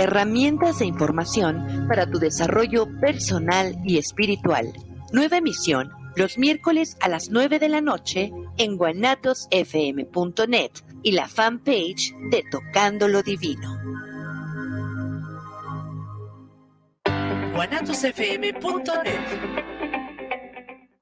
herramientas 0.00 0.80
e 0.80 0.86
información 0.86 1.86
para 1.88 2.10
tu 2.10 2.18
desarrollo 2.18 2.86
personal 3.00 3.76
y 3.84 3.98
espiritual. 3.98 4.72
Nueva 5.12 5.36
emisión 5.36 5.90
los 6.16 6.38
miércoles 6.38 6.96
a 7.00 7.08
las 7.08 7.30
9 7.30 7.58
de 7.58 7.68
la 7.68 7.80
noche 7.80 8.32
en 8.58 8.76
guanatosfm.net 8.76 10.70
y 11.02 11.12
la 11.12 11.28
fanpage 11.28 12.14
de 12.30 12.42
Tocando 12.50 13.08
lo 13.08 13.22
Divino. 13.22 13.78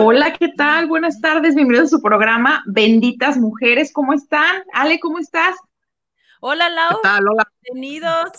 Hola, 0.00 0.32
¿qué 0.32 0.50
tal? 0.56 0.86
Buenas 0.86 1.20
tardes, 1.20 1.56
bienvenidos 1.56 1.92
a 1.92 1.96
su 1.96 2.00
programa 2.00 2.62
Benditas 2.66 3.36
Mujeres. 3.36 3.92
¿Cómo 3.92 4.12
están? 4.12 4.62
Ale, 4.72 5.00
¿cómo 5.00 5.18
estás? 5.18 5.56
Hola, 6.40 6.68
Lau. 6.68 6.90
¿Qué 6.90 6.96
tal? 7.02 7.28
Hola. 7.28 7.44
Bienvenidos, 7.62 8.30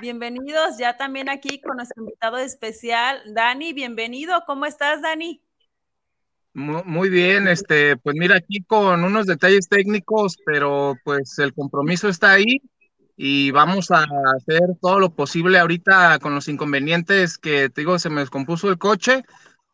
bienvenidos 0.00 0.78
ya 0.78 0.96
también 0.96 1.28
aquí 1.28 1.60
con 1.60 1.78
nuestro 1.78 2.04
invitado 2.04 2.38
especial, 2.38 3.22
Dani. 3.34 3.72
Bienvenido. 3.72 4.44
¿Cómo 4.46 4.66
estás, 4.66 5.02
Dani? 5.02 5.42
Muy 6.52 7.08
bien, 7.08 7.48
este, 7.48 7.96
pues 7.96 8.14
mira, 8.16 8.36
aquí 8.36 8.62
con 8.62 9.02
unos 9.02 9.26
detalles 9.26 9.68
técnicos, 9.68 10.38
pero 10.46 10.94
pues 11.02 11.40
el 11.40 11.52
compromiso 11.52 12.08
está 12.08 12.30
ahí 12.30 12.62
y 13.16 13.50
vamos 13.50 13.90
a 13.90 14.06
hacer 14.36 14.60
todo 14.80 15.00
lo 15.00 15.12
posible 15.12 15.58
ahorita 15.58 16.20
con 16.20 16.36
los 16.36 16.46
inconvenientes 16.46 17.36
que 17.36 17.68
te 17.68 17.80
digo, 17.80 17.98
se 17.98 18.10
me 18.10 18.20
descompuso 18.20 18.68
el 18.70 18.78
coche 18.78 19.24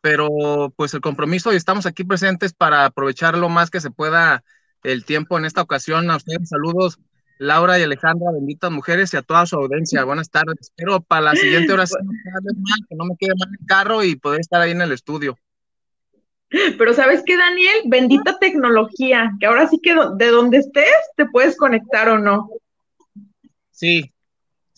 pero 0.01 0.73
pues 0.75 0.93
el 0.93 1.01
compromiso 1.01 1.53
y 1.53 1.55
estamos 1.55 1.85
aquí 1.85 2.03
presentes 2.03 2.53
para 2.53 2.85
aprovechar 2.85 3.37
lo 3.37 3.49
más 3.49 3.69
que 3.69 3.81
se 3.81 3.91
pueda 3.91 4.43
el 4.83 5.05
tiempo 5.05 5.37
en 5.37 5.45
esta 5.45 5.61
ocasión. 5.61 6.09
A 6.11 6.17
ustedes 6.17 6.49
saludos, 6.49 6.99
Laura 7.39 7.79
y 7.79 7.83
Alejandra, 7.83 8.31
benditas 8.31 8.71
mujeres 8.71 9.13
y 9.13 9.17
a 9.17 9.21
toda 9.21 9.45
su 9.45 9.55
audiencia. 9.55 10.03
Buenas 10.03 10.29
tardes. 10.29 10.55
Espero 10.59 11.01
para 11.01 11.21
la 11.21 11.35
siguiente 11.35 11.73
hora 11.73 11.85
que 11.85 12.95
no 12.95 13.05
me 13.05 13.15
quede 13.17 13.33
mal 13.37 13.49
el 13.59 13.65
carro 13.65 14.03
y 14.03 14.15
poder 14.15 14.41
estar 14.41 14.61
ahí 14.61 14.71
en 14.71 14.81
el 14.81 14.91
estudio. 14.91 15.37
Pero 16.49 16.93
sabes 16.93 17.23
qué, 17.25 17.35
Daniel, 17.35 17.81
bendita 17.85 18.39
tecnología, 18.39 19.33
que 19.39 19.45
ahora 19.45 19.67
sí 19.67 19.79
que 19.83 19.95
de 20.15 20.27
donde 20.27 20.59
estés 20.59 20.95
te 21.17 21.25
puedes 21.25 21.57
conectar 21.57 22.07
o 22.09 22.17
no. 22.17 22.49
Sí, 23.71 24.13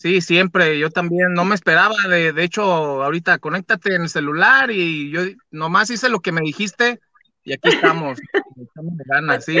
Sí, 0.00 0.22
siempre, 0.22 0.78
yo 0.78 0.88
también 0.88 1.34
no 1.34 1.44
me 1.44 1.54
esperaba, 1.54 1.94
de, 2.08 2.32
de 2.32 2.42
hecho, 2.42 2.62
ahorita 2.62 3.36
conéctate 3.36 3.94
en 3.94 4.02
el 4.02 4.08
celular 4.08 4.70
y 4.70 5.10
yo 5.10 5.20
nomás 5.50 5.90
hice 5.90 6.08
lo 6.08 6.20
que 6.20 6.32
me 6.32 6.40
dijiste 6.40 7.00
y 7.44 7.52
aquí 7.52 7.68
estamos, 7.92 8.18
estamos 8.56 8.96
de 8.96 9.04
ganas, 9.06 9.44
sí, 9.44 9.58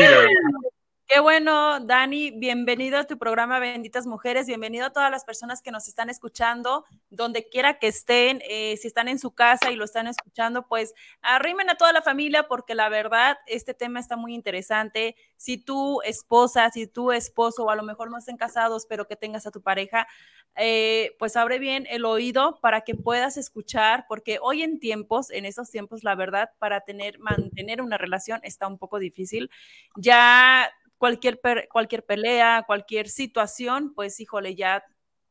Qué 1.12 1.18
bueno, 1.18 1.80
Dani, 1.80 2.30
bienvenido 2.30 2.96
a 2.96 3.02
tu 3.02 3.18
programa 3.18 3.58
Benditas 3.58 4.06
Mujeres, 4.06 4.46
bienvenido 4.46 4.86
a 4.86 4.90
todas 4.92 5.10
las 5.10 5.24
personas 5.24 5.60
que 5.60 5.72
nos 5.72 5.88
están 5.88 6.08
escuchando, 6.08 6.84
donde 7.10 7.48
quiera 7.48 7.80
que 7.80 7.88
estén, 7.88 8.40
eh, 8.48 8.76
si 8.76 8.86
están 8.86 9.08
en 9.08 9.18
su 9.18 9.32
casa 9.34 9.72
y 9.72 9.74
lo 9.74 9.84
están 9.84 10.06
escuchando, 10.06 10.68
pues 10.68 10.94
arrimen 11.20 11.68
a 11.68 11.74
toda 11.74 11.92
la 11.92 12.00
familia 12.00 12.46
porque 12.46 12.76
la 12.76 12.88
verdad, 12.88 13.38
este 13.48 13.74
tema 13.74 13.98
está 13.98 14.14
muy 14.14 14.34
interesante. 14.36 15.16
Si 15.36 15.58
tu 15.58 16.00
esposa, 16.02 16.70
si 16.70 16.86
tu 16.86 17.10
esposo, 17.10 17.64
o 17.64 17.70
a 17.70 17.74
lo 17.74 17.82
mejor 17.82 18.08
no 18.08 18.18
estén 18.18 18.36
casados, 18.36 18.86
pero 18.88 19.08
que 19.08 19.16
tengas 19.16 19.48
a 19.48 19.50
tu 19.50 19.62
pareja, 19.62 20.06
eh, 20.54 21.16
pues 21.18 21.36
abre 21.36 21.58
bien 21.58 21.88
el 21.90 22.04
oído 22.04 22.60
para 22.60 22.82
que 22.82 22.94
puedas 22.94 23.36
escuchar, 23.36 24.04
porque 24.08 24.38
hoy 24.40 24.62
en 24.62 24.78
tiempos, 24.78 25.32
en 25.32 25.44
esos 25.44 25.70
tiempos, 25.70 26.04
la 26.04 26.14
verdad, 26.14 26.50
para 26.60 26.82
tener, 26.82 27.18
mantener 27.18 27.82
una 27.82 27.98
relación 27.98 28.38
está 28.44 28.68
un 28.68 28.78
poco 28.78 29.00
difícil. 29.00 29.50
Ya 29.96 30.70
cualquier, 31.00 31.40
cualquier 31.72 32.04
pelea, 32.04 32.62
cualquier 32.66 33.08
situación, 33.08 33.94
pues 33.94 34.20
híjole, 34.20 34.54
ya 34.54 34.84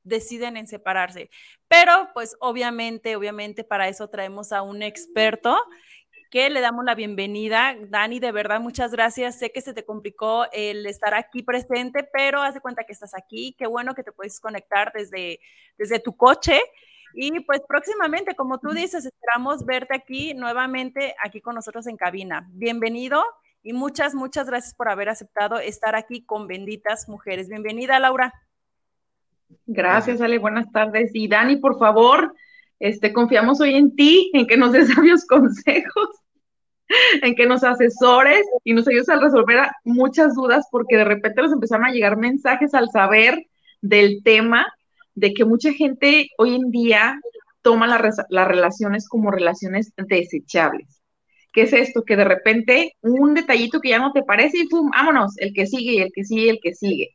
deciden 0.03 0.57
en 0.57 0.65
separarse. 0.67 1.29
Pero 1.67 2.09
pues 2.15 2.35
obviamente, 2.39 3.15
obviamente 3.15 3.63
para 3.63 3.87
eso 3.87 4.09
traemos 4.09 4.51
a 4.51 4.63
un 4.63 4.81
experto 4.81 5.55
que 6.31 6.49
le 6.49 6.59
damos 6.61 6.85
la 6.85 6.95
bienvenida. 6.95 7.75
Dani, 7.79 8.19
de 8.19 8.31
verdad, 8.31 8.59
muchas 8.59 8.91
gracias. 8.91 9.37
Sé 9.37 9.51
que 9.51 9.61
se 9.61 9.75
te 9.75 9.85
complicó 9.85 10.47
el 10.51 10.87
estar 10.87 11.13
aquí 11.13 11.43
presente, 11.43 12.03
pero 12.03 12.41
haz 12.41 12.55
de 12.55 12.61
cuenta 12.61 12.83
que 12.83 12.93
estás 12.93 13.13
aquí. 13.13 13.55
Qué 13.55 13.67
bueno 13.67 13.93
que 13.93 14.03
te 14.03 14.11
puedes 14.11 14.39
conectar 14.39 14.91
desde, 14.91 15.39
desde 15.77 15.99
tu 15.99 16.17
coche. 16.17 16.59
Y 17.13 17.39
pues 17.41 17.61
próximamente, 17.67 18.35
como 18.35 18.59
tú 18.59 18.69
dices, 18.69 19.05
esperamos 19.05 19.63
verte 19.65 19.95
aquí 19.95 20.33
nuevamente, 20.33 21.15
aquí 21.23 21.41
con 21.41 21.53
nosotros 21.53 21.85
en 21.85 21.97
cabina. 21.97 22.47
Bienvenido 22.53 23.23
y 23.63 23.73
muchas, 23.73 24.15
muchas 24.15 24.47
gracias 24.47 24.73
por 24.73 24.89
haber 24.89 25.09
aceptado 25.09 25.59
estar 25.59 25.95
aquí 25.95 26.23
con 26.23 26.47
Benditas 26.47 27.09
Mujeres. 27.09 27.49
Bienvenida, 27.49 27.99
Laura. 27.99 28.33
Gracias, 29.65 30.21
Ale. 30.21 30.37
Buenas 30.37 30.71
tardes. 30.71 31.11
Y 31.13 31.27
Dani, 31.27 31.57
por 31.57 31.77
favor, 31.77 32.33
este, 32.79 33.11
confiamos 33.11 33.59
hoy 33.59 33.75
en 33.75 33.95
ti, 33.95 34.31
en 34.33 34.47
que 34.47 34.57
nos 34.57 34.71
des 34.71 34.87
sabios 34.93 35.25
consejos, 35.25 36.09
en 37.21 37.35
que 37.35 37.45
nos 37.45 37.63
asesores 37.63 38.45
y 38.63 38.73
nos 38.73 38.87
ayudes 38.87 39.09
a 39.09 39.19
resolver 39.19 39.67
muchas 39.83 40.35
dudas, 40.35 40.67
porque 40.71 40.97
de 40.97 41.05
repente 41.05 41.41
nos 41.41 41.51
empezaron 41.51 41.85
a 41.85 41.91
llegar 41.91 42.17
mensajes 42.17 42.73
al 42.73 42.89
saber 42.89 43.45
del 43.81 44.23
tema, 44.23 44.71
de 45.15 45.33
que 45.33 45.43
mucha 45.43 45.73
gente 45.73 46.29
hoy 46.37 46.55
en 46.55 46.71
día 46.71 47.19
toma 47.61 47.87
las 47.87 48.47
relaciones 48.47 49.09
como 49.09 49.31
relaciones 49.31 49.91
desechables. 49.97 50.98
¿Qué 51.51 51.63
es 51.63 51.73
esto? 51.73 52.03
Que 52.03 52.15
de 52.15 52.25
repente 52.25 52.93
un 53.01 53.33
detallito 53.33 53.79
que 53.79 53.89
ya 53.89 53.99
no 53.99 54.11
te 54.11 54.23
parece 54.23 54.59
y 54.59 54.67
¡pum! 54.67 54.89
vámonos, 54.91 55.37
el 55.37 55.53
que 55.53 55.65
sigue 55.65 55.93
y 55.93 55.99
el 55.99 56.11
que 56.13 56.23
sigue 56.23 56.45
y 56.45 56.49
el 56.49 56.59
que 56.61 56.75
sigue. 56.75 57.09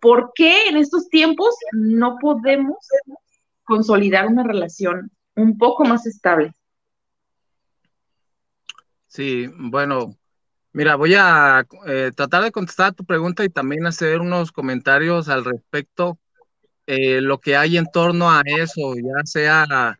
¿Por 0.00 0.32
qué 0.34 0.68
en 0.68 0.76
estos 0.76 1.08
tiempos 1.08 1.54
no 1.72 2.16
podemos 2.20 2.76
consolidar 3.64 4.26
una 4.26 4.44
relación 4.44 5.10
un 5.34 5.58
poco 5.58 5.84
más 5.84 6.06
estable? 6.06 6.52
Sí, 9.06 9.48
bueno, 9.56 10.14
mira, 10.72 10.96
voy 10.96 11.14
a 11.16 11.66
eh, 11.86 12.10
tratar 12.14 12.44
de 12.44 12.52
contestar 12.52 12.94
tu 12.94 13.04
pregunta 13.04 13.44
y 13.44 13.48
también 13.48 13.86
hacer 13.86 14.20
unos 14.20 14.52
comentarios 14.52 15.28
al 15.28 15.44
respecto, 15.44 16.18
eh, 16.86 17.20
lo 17.20 17.38
que 17.38 17.56
hay 17.56 17.76
en 17.76 17.86
torno 17.86 18.30
a 18.30 18.42
eso, 18.44 18.94
ya 18.94 19.24
sea 19.24 19.98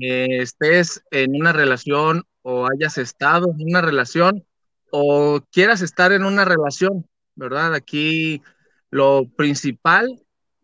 eh, 0.00 0.38
estés 0.42 1.02
en 1.10 1.34
una 1.36 1.52
relación 1.52 2.24
o 2.42 2.66
hayas 2.66 2.98
estado 2.98 3.50
en 3.50 3.68
una 3.68 3.80
relación 3.80 4.44
o 4.90 5.40
quieras 5.52 5.82
estar 5.82 6.12
en 6.12 6.24
una 6.24 6.44
relación, 6.44 7.06
¿verdad? 7.34 7.74
Aquí 7.74 8.42
lo 8.90 9.28
principal 9.36 10.08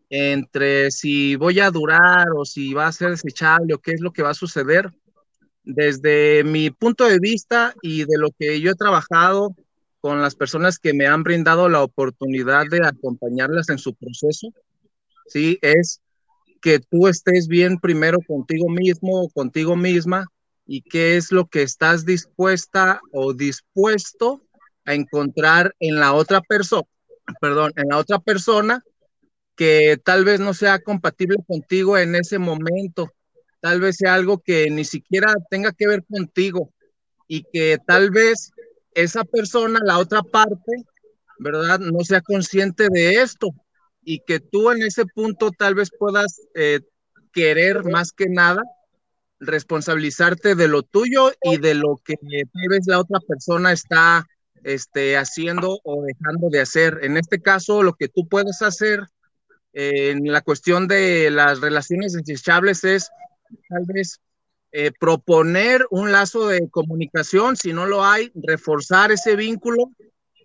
entre 0.09 0.91
si 0.91 1.35
voy 1.35 1.59
a 1.59 1.71
durar 1.71 2.27
o 2.35 2.45
si 2.45 2.73
va 2.73 2.87
a 2.87 2.91
ser 2.91 3.11
desechable 3.11 3.73
o 3.73 3.79
qué 3.79 3.91
es 3.91 4.01
lo 4.01 4.11
que 4.11 4.23
va 4.23 4.31
a 4.31 4.35
suceder, 4.35 4.91
desde 5.63 6.43
mi 6.45 6.69
punto 6.69 7.05
de 7.05 7.19
vista 7.19 7.73
y 7.81 8.05
de 8.05 8.17
lo 8.17 8.29
que 8.37 8.61
yo 8.61 8.71
he 8.71 8.75
trabajado 8.75 9.55
con 9.99 10.21
las 10.21 10.35
personas 10.35 10.79
que 10.79 10.93
me 10.93 11.07
han 11.07 11.23
brindado 11.23 11.67
la 11.67 11.83
oportunidad 11.83 12.65
de 12.69 12.85
acompañarlas 12.85 13.69
en 13.69 13.77
su 13.77 13.93
proceso, 13.93 14.47
sí, 15.27 15.59
es 15.61 16.01
que 16.61 16.79
tú 16.79 17.07
estés 17.07 17.47
bien 17.47 17.79
primero 17.79 18.19
contigo 18.27 18.69
mismo 18.69 19.23
o 19.23 19.29
contigo 19.29 19.75
misma 19.75 20.25
y 20.65 20.81
qué 20.81 21.17
es 21.17 21.31
lo 21.31 21.47
que 21.47 21.63
estás 21.63 22.05
dispuesta 22.05 22.99
o 23.13 23.33
dispuesto 23.33 24.41
a 24.85 24.93
encontrar 24.93 25.75
en 25.79 25.99
la 25.99 26.13
otra 26.13 26.41
persona, 26.41 26.87
perdón, 27.41 27.73
en 27.75 27.89
la 27.89 27.97
otra 27.97 28.19
persona 28.19 28.83
que 29.55 29.99
tal 30.03 30.23
vez 30.23 30.39
no 30.39 30.53
sea 30.53 30.79
compatible 30.79 31.37
contigo 31.47 31.97
en 31.97 32.15
ese 32.15 32.37
momento, 32.37 33.11
tal 33.59 33.81
vez 33.81 33.97
sea 33.97 34.13
algo 34.13 34.39
que 34.39 34.69
ni 34.69 34.85
siquiera 34.85 35.33
tenga 35.49 35.71
que 35.71 35.87
ver 35.87 36.05
contigo 36.05 36.71
y 37.27 37.43
que 37.51 37.77
tal 37.85 38.11
vez 38.11 38.51
esa 38.93 39.23
persona, 39.23 39.79
la 39.83 39.97
otra 39.97 40.21
parte, 40.21 40.85
¿verdad? 41.39 41.79
No 41.79 41.99
sea 42.03 42.21
consciente 42.21 42.87
de 42.89 43.15
esto 43.21 43.49
y 44.09 44.19
que 44.19 44.39
tú 44.39 44.71
en 44.71 44.83
ese 44.83 45.05
punto 45.05 45.51
tal 45.51 45.75
vez 45.75 45.89
puedas 45.91 46.41
eh, 46.55 46.79
querer 47.33 47.83
más 47.83 48.13
que 48.13 48.29
nada 48.29 48.63
responsabilizarte 49.41 50.55
de 50.55 50.69
lo 50.69 50.81
tuyo 50.81 51.33
y 51.43 51.57
de 51.57 51.73
lo 51.73 51.99
que 52.05 52.15
tal 52.15 52.69
vez 52.69 52.87
la 52.87 53.01
otra 53.01 53.19
persona 53.19 53.73
está 53.73 54.25
este, 54.63 55.17
haciendo 55.17 55.81
o 55.83 56.05
dejando 56.05 56.49
de 56.49 56.61
hacer. 56.61 56.99
En 57.01 57.17
este 57.17 57.41
caso, 57.41 57.83
lo 57.83 57.95
que 57.95 58.07
tú 58.07 58.25
puedes 58.29 58.61
hacer 58.61 59.01
eh, 59.73 60.11
en 60.11 60.31
la 60.31 60.39
cuestión 60.39 60.87
de 60.87 61.29
las 61.29 61.59
relaciones 61.59 62.13
desechables 62.13 62.85
es 62.85 63.09
tal 63.67 63.83
vez 63.87 64.21
eh, 64.71 64.93
proponer 64.97 65.85
un 65.91 66.13
lazo 66.13 66.47
de 66.47 66.69
comunicación, 66.69 67.57
si 67.57 67.73
no 67.73 67.85
lo 67.85 68.05
hay, 68.05 68.31
reforzar 68.35 69.11
ese 69.11 69.35
vínculo 69.35 69.91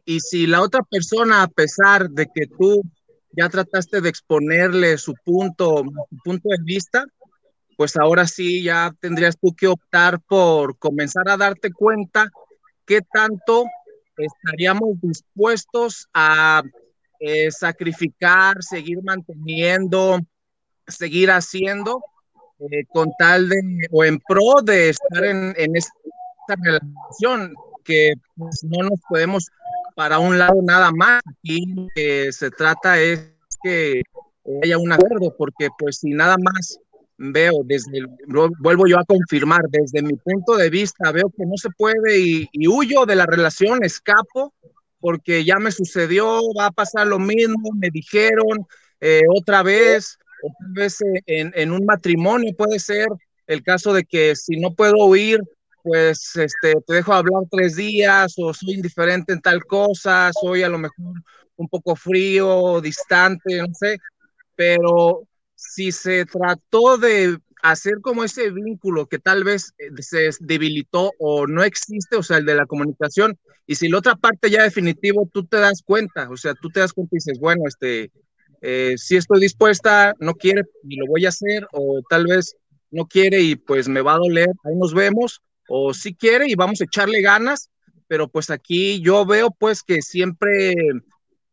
y 0.05 0.19
si 0.19 0.49
la 0.49 0.63
otra 0.63 0.83
persona, 0.83 1.45
a 1.45 1.49
pesar 1.49 2.11
de 2.11 2.27
que 2.27 2.49
tú 2.49 2.83
ya 3.33 3.49
trataste 3.49 4.01
de 4.01 4.09
exponerle 4.09 4.99
su 4.99 5.15
punto, 5.25 5.83
punto 6.25 6.49
de 6.49 6.63
vista, 6.63 7.05
pues 7.77 7.97
ahora 7.97 8.27
sí 8.27 8.63
ya 8.63 8.95
tendrías 9.01 9.37
tú 9.39 9.55
que 9.55 9.67
optar 9.67 10.21
por 10.21 10.79
comenzar 10.79 11.29
a 11.29 11.37
darte 11.37 11.73
cuenta 11.73 12.31
qué 12.87 13.01
tanto 13.01 13.65
estaríamos 14.17 15.01
dispuestos 15.01 16.09
a 16.13 16.63
eh, 17.19 17.51
sacrificar, 17.51 18.63
seguir 18.63 18.99
manteniendo, 19.03 20.19
seguir 20.87 21.31
haciendo 21.31 22.03
eh, 22.59 22.85
con 22.93 23.11
tal 23.19 23.49
de, 23.49 23.61
o 23.91 24.05
en 24.05 24.19
pro 24.21 24.63
de 24.63 24.91
estar 24.91 25.25
en, 25.25 25.55
en 25.57 25.77
esta 25.77 25.93
relación, 26.49 27.55
que 27.85 28.13
pues, 28.37 28.63
no 28.65 28.89
nos 28.89 29.01
podemos 29.09 29.49
para 29.95 30.19
un 30.19 30.39
lado 30.39 30.61
nada 30.63 30.91
más. 30.93 31.21
Aquí 31.27 31.89
que 31.95 32.33
se 32.33 32.51
trata 32.51 33.01
es 33.01 33.33
que 33.63 34.03
haya 34.63 34.79
un 34.79 34.93
acuerdo, 34.93 35.35
porque 35.37 35.69
pues 35.79 35.99
si 35.99 36.11
nada 36.11 36.37
más 36.39 36.79
veo 37.17 37.63
desde, 37.65 37.99
el, 37.99 38.07
vuelvo 38.59 38.87
yo 38.87 38.99
a 38.99 39.05
confirmar, 39.05 39.63
desde 39.69 40.03
mi 40.03 40.15
punto 40.15 40.57
de 40.57 40.71
vista, 40.71 41.13
veo 41.13 41.31
que 41.37 41.47
no 41.47 41.57
se 41.57 41.71
puede 41.71 42.19
y, 42.19 42.49
huyo 42.69 43.07
de 43.07 43.17
la 43.17 43.27
relación, 43.27 43.85
escapo, 43.85 44.53
porque 45.01 45.45
ya 45.45 45.59
me 45.59 45.71
sucedió, 45.71 46.41
va 46.59 46.67
a 46.67 46.73
pasar 46.73 47.07
lo 47.07 47.19
mismo, 47.19 47.71
me 47.77 47.91
dijeron 47.91 48.67
eh, 49.01 49.23
otra 49.29 49.63
vez, 49.63 50.19
o 50.43 50.49
tal 50.59 50.73
vez 50.73 50.99
en, 51.27 51.53
en, 51.55 51.73
un 51.73 51.85
matrimonio 51.85 52.53
puede 52.57 52.79
ser 52.79 53.07
el 53.47 53.63
caso 53.63 53.93
de 53.93 54.05
que 54.05 54.35
si 54.35 54.57
no 54.57 54.75
puedo 54.75 55.07
huir, 55.07 55.41
pues 55.83 56.37
este, 56.37 56.75
te 56.87 56.95
dejo 56.95 57.13
hablar 57.13 57.43
tres 57.51 57.77
días 57.77 58.35
o 58.39 58.53
soy 58.55 58.75
indiferente 58.75 59.33
en 59.33 59.41
tal 59.41 59.65
cosa, 59.65 60.31
soy 60.41 60.63
a 60.63 60.69
lo 60.69 60.79
mejor 60.79 61.15
un 61.57 61.69
poco 61.69 61.97
frío, 61.97 62.81
distante, 62.81 63.59
no 63.59 63.75
sé, 63.75 63.99
pero 64.57 65.23
si 65.55 65.93
se 65.93 66.25
trató 66.25 66.99
de 66.99 67.39
hacer 67.63 68.01
como 68.01 68.25
ese 68.25 68.51
vínculo 68.51 69.07
que 69.07 69.19
tal 69.19 69.45
vez 69.45 69.73
eh, 69.79 69.91
se 70.03 70.31
debilitó 70.41 71.13
o 71.19 71.47
no 71.47 71.63
existe, 71.63 72.17
o 72.17 72.23
sea, 72.23 72.39
el 72.39 72.45
de 72.45 72.57
la 72.57 72.67
comunicación, 72.67 73.39
y 73.67 73.77
si 73.77 73.89
la 73.89 73.99
otra 73.99 74.17
parte 74.17 74.51
ya 74.51 74.65
definitivo, 74.65 75.29
tú 75.33 75.45
te 75.47 75.59
das 75.59 75.83
cuenta, 75.85 76.29
o 76.29 76.37
sea, 76.37 76.55
tú 76.55 76.69
te 76.71 76.81
das 76.81 76.93
cuenta 76.93 77.15
y 77.15 77.19
dices, 77.19 77.39
bueno, 77.39 77.63
este, 77.67 78.11
eh, 78.61 78.95
si 78.97 79.17
estoy 79.17 79.41
dispuesta, 79.41 80.15
no 80.19 80.35
quiere 80.35 80.65
y 80.89 80.97
lo 80.97 81.07
voy 81.07 81.27
a 81.27 81.31
hacer, 81.31 81.67
o 81.73 82.03
tal 82.09 82.27
vez 82.27 82.57
no 82.91 83.07
quiere 83.07 83.41
y 83.41 83.57
pues 83.57 83.89
me 83.89 84.03
va 84.03 84.15
a 84.15 84.19
doler, 84.19 84.49
ahí 84.65 84.75
nos 84.77 84.93
vemos, 84.93 85.41
o 85.75 85.95
si 85.95 86.15
quiere 86.15 86.45
y 86.49 86.55
vamos 86.55 86.83
a 86.83 86.85
echarle 86.85 87.23
ganas, 87.23 87.71
pero 88.07 88.29
pues 88.29 88.51
aquí 88.51 89.01
yo 89.01 89.25
veo 89.25 89.51
pues 89.51 89.83
que 89.83 90.03
siempre 90.03 90.75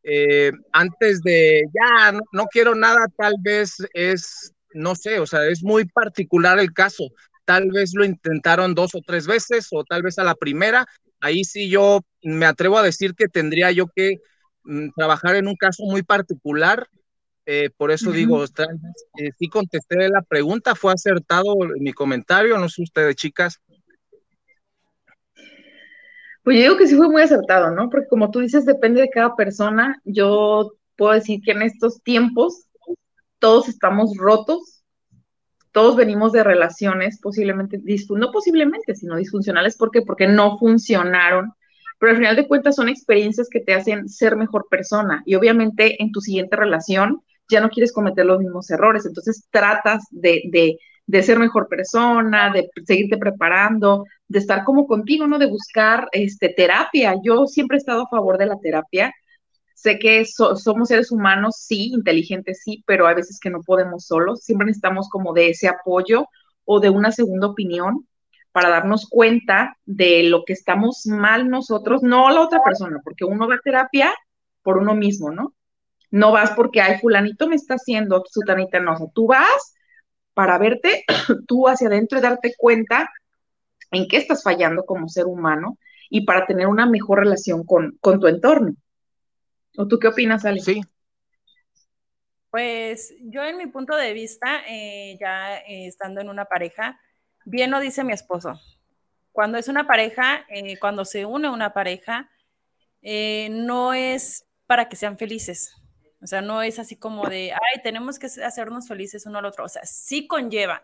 eh, 0.03 0.51
antes 0.73 1.21
de 1.21 1.63
ya 1.73 2.11
no, 2.11 2.19
no, 2.33 2.45
quiero 2.47 2.75
nada, 2.75 3.05
tal 3.17 3.35
vez 3.41 3.77
es, 3.93 4.53
no 4.73 4.95
sé, 4.95 5.19
o 5.19 5.25
sea, 5.25 5.47
es 5.47 5.63
muy 5.63 5.85
particular 5.85 6.59
el 6.59 6.73
caso. 6.73 7.05
Tal 7.45 7.71
vez 7.71 7.93
lo 7.93 8.03
intentaron 8.03 8.75
dos 8.75 8.93
o 8.93 8.99
tres 8.99 9.25
veces 9.25 9.69
o 9.71 9.85
tal 9.85 10.03
vez 10.03 10.19
a 10.19 10.25
la 10.25 10.35
primera. 10.35 10.85
Ahí 11.21 11.45
sí 11.45 11.69
yo 11.69 12.01
me 12.21 12.45
atrevo 12.45 12.77
a 12.77 12.83
decir 12.83 13.15
que 13.15 13.29
tendría 13.29 13.71
yo 13.71 13.87
que 13.87 14.17
mm, 14.65 14.89
trabajar 14.97 15.37
en 15.37 15.47
un 15.47 15.55
caso 15.55 15.83
muy 15.83 16.03
particular. 16.03 16.89
Eh, 17.45 17.69
por 17.77 17.91
eso 17.91 18.09
uh 18.09 18.13
-huh. 18.13 18.15
digo, 18.17 18.43
eh, 18.43 19.29
sí 19.39 19.47
contesté 19.47 20.09
la 20.09 20.23
pregunta, 20.23 20.75
fue 20.75 20.91
acertado 20.91 21.55
mi 21.79 21.93
comentario, 21.93 22.57
no 22.57 22.67
sé 22.67 22.83
ustedes, 22.83 23.15
chicas. 23.15 23.61
Pues 26.43 26.57
yo 26.57 26.63
digo 26.63 26.77
que 26.77 26.87
sí 26.87 26.95
fue 26.95 27.09
muy 27.09 27.21
acertado, 27.21 27.71
¿no? 27.71 27.89
Porque 27.89 28.07
como 28.07 28.31
tú 28.31 28.39
dices, 28.39 28.65
depende 28.65 29.01
de 29.01 29.09
cada 29.09 29.35
persona. 29.35 30.01
Yo 30.05 30.73
puedo 30.95 31.13
decir 31.13 31.41
que 31.43 31.51
en 31.51 31.61
estos 31.61 32.01
tiempos 32.01 32.65
todos 33.39 33.69
estamos 33.69 34.17
rotos, 34.17 34.83
todos 35.71 35.95
venimos 35.95 36.31
de 36.31 36.43
relaciones 36.43 37.19
posiblemente, 37.21 37.79
no 38.09 38.31
posiblemente, 38.31 38.95
sino 38.95 39.15
disfuncionales. 39.15 39.77
¿Por 39.77 39.91
qué? 39.91 40.01
Porque 40.01 40.27
no 40.27 40.57
funcionaron. 40.57 41.53
Pero 41.99 42.11
al 42.11 42.17
final 42.17 42.35
de 42.35 42.47
cuentas 42.47 42.75
son 42.75 42.89
experiencias 42.89 43.49
que 43.49 43.59
te 43.59 43.73
hacen 43.73 44.07
ser 44.09 44.35
mejor 44.35 44.67
persona. 44.69 45.21
Y 45.25 45.35
obviamente 45.35 46.01
en 46.01 46.11
tu 46.11 46.21
siguiente 46.21 46.55
relación 46.55 47.21
ya 47.49 47.61
no 47.61 47.69
quieres 47.69 47.91
cometer 47.91 48.25
los 48.25 48.39
mismos 48.39 48.69
errores. 48.69 49.05
Entonces 49.05 49.47
tratas 49.51 50.03
de, 50.11 50.43
de, 50.51 50.77
de 51.09 51.23
ser 51.23 51.39
mejor 51.39 51.67
persona, 51.67 52.51
de 52.53 52.69
seguirte 52.85 53.17
preparando, 53.17 54.05
de 54.27 54.37
estar 54.37 54.63
como 54.63 54.85
contigo, 54.85 55.25
¿no? 55.25 55.39
De 55.39 55.47
buscar 55.47 56.07
este, 56.11 56.49
terapia. 56.49 57.15
Yo 57.23 57.47
siempre 57.47 57.77
he 57.77 57.79
estado 57.79 58.03
a 58.03 58.09
favor 58.09 58.37
de 58.37 58.45
la 58.45 58.59
terapia. 58.59 59.11
Sé 59.73 59.97
que 59.97 60.23
so, 60.25 60.55
somos 60.55 60.89
seres 60.89 61.11
humanos, 61.11 61.55
sí, 61.57 61.87
inteligentes, 61.93 62.61
sí, 62.63 62.83
pero 62.85 63.07
a 63.07 63.15
veces 63.15 63.39
que 63.39 63.49
no 63.49 63.61
podemos 63.63 64.05
solos. 64.05 64.43
Siempre 64.43 64.67
necesitamos 64.67 65.09
como 65.09 65.33
de 65.33 65.49
ese 65.49 65.67
apoyo 65.67 66.27
o 66.63 66.79
de 66.79 66.91
una 66.91 67.11
segunda 67.11 67.47
opinión 67.47 68.05
para 68.51 68.69
darnos 68.69 69.07
cuenta 69.09 69.77
de 69.85 70.21
lo 70.21 70.45
que 70.45 70.53
estamos 70.53 71.07
mal 71.07 71.49
nosotros, 71.49 72.03
no 72.03 72.29
la 72.29 72.41
otra 72.41 72.61
persona, 72.63 72.99
porque 73.03 73.25
uno 73.25 73.47
va 73.47 73.55
a 73.55 73.61
terapia 73.63 74.13
por 74.61 74.77
uno 74.77 74.93
mismo, 74.93 75.31
¿no? 75.31 75.55
No 76.11 76.31
vas 76.31 76.51
porque, 76.51 76.81
ay, 76.81 76.99
fulanito 76.99 77.47
me 77.47 77.55
está 77.55 77.75
haciendo, 77.75 78.23
sutanita 78.29 78.79
no, 78.79 78.93
o 78.93 78.97
sea, 78.97 79.07
tú 79.11 79.25
vas 79.25 79.73
para 80.39 80.57
verte 80.57 81.03
tú 81.49 81.67
hacia 81.67 81.89
adentro 81.89 82.17
y 82.17 82.21
darte 82.21 82.53
cuenta 82.57 83.11
en 83.91 84.07
qué 84.07 84.15
estás 84.15 84.41
fallando 84.41 84.85
como 84.85 85.09
ser 85.09 85.25
humano 85.25 85.77
y 86.09 86.21
para 86.25 86.45
tener 86.45 86.67
una 86.67 86.85
mejor 86.85 87.19
relación 87.19 87.65
con, 87.65 87.97
con 87.99 88.21
tu 88.21 88.27
entorno. 88.27 88.73
¿O 89.75 89.85
tú 89.85 89.99
qué 89.99 90.07
opinas, 90.07 90.45
Ale? 90.45 90.61
Sí. 90.61 90.79
Pues 92.51 93.13
yo 93.19 93.43
en 93.43 93.57
mi 93.57 93.67
punto 93.67 93.97
de 93.97 94.13
vista, 94.13 94.61
eh, 94.65 95.17
ya 95.19 95.57
eh, 95.57 95.87
estando 95.87 96.21
en 96.21 96.29
una 96.29 96.45
pareja, 96.45 97.01
bien 97.43 97.69
lo 97.69 97.81
dice 97.81 98.05
mi 98.05 98.13
esposo. 98.13 98.61
Cuando 99.33 99.57
es 99.57 99.67
una 99.67 99.87
pareja, 99.87 100.45
eh, 100.47 100.79
cuando 100.79 101.03
se 101.03 101.25
une 101.25 101.49
una 101.49 101.73
pareja, 101.73 102.31
no 103.01 103.93
es 103.93 104.45
para 104.67 104.87
que 104.87 104.95
sean 104.95 105.17
felices. 105.17 105.75
O 106.21 106.27
sea, 106.27 106.41
no 106.41 106.61
es 106.61 106.79
así 106.79 106.97
como 106.97 107.27
de, 107.27 107.53
ay, 107.53 107.81
tenemos 107.83 108.19
que 108.19 108.27
hacernos 108.27 108.87
felices 108.87 109.25
uno 109.25 109.39
al 109.39 109.45
otro. 109.45 109.65
O 109.65 109.69
sea, 109.69 109.85
sí 109.85 110.27
conlleva, 110.27 110.83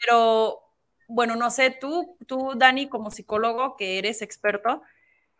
pero 0.00 0.60
bueno, 1.08 1.36
no 1.36 1.50
sé, 1.50 1.70
tú, 1.70 2.16
tú, 2.26 2.52
Dani, 2.56 2.88
como 2.88 3.10
psicólogo 3.10 3.76
que 3.76 3.98
eres 3.98 4.22
experto, 4.22 4.82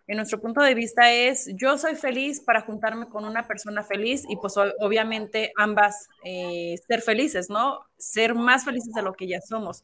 en 0.07 0.17
nuestro 0.17 0.41
punto 0.41 0.61
de 0.61 0.75
vista 0.75 1.13
es, 1.13 1.51
yo 1.57 1.77
soy 1.79 1.97
feliz 1.97 2.41
para 2.41 2.61
juntarme 2.61 3.09
con 3.09 3.25
una 3.25 3.49
persona 3.49 3.83
feliz 3.83 4.25
y 4.29 4.37
pues 4.37 4.55
obviamente 4.57 5.53
ambas 5.57 6.09
eh, 6.25 6.77
ser 6.87 7.03
felices, 7.03 7.51
¿no? 7.51 7.81
Ser 7.99 8.35
más 8.35 8.65
felices 8.65 8.95
de 8.95 9.03
lo 9.03 9.15
que 9.15 9.27
ya 9.27 9.41
somos. 9.41 9.83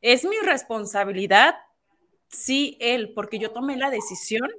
Es 0.00 0.24
mi 0.24 0.36
responsabilidad, 0.42 1.54
sí, 2.28 2.76
él, 2.80 3.12
porque 3.14 3.38
yo 3.38 3.52
tomé 3.52 3.76
la 3.76 3.90
decisión 3.90 4.50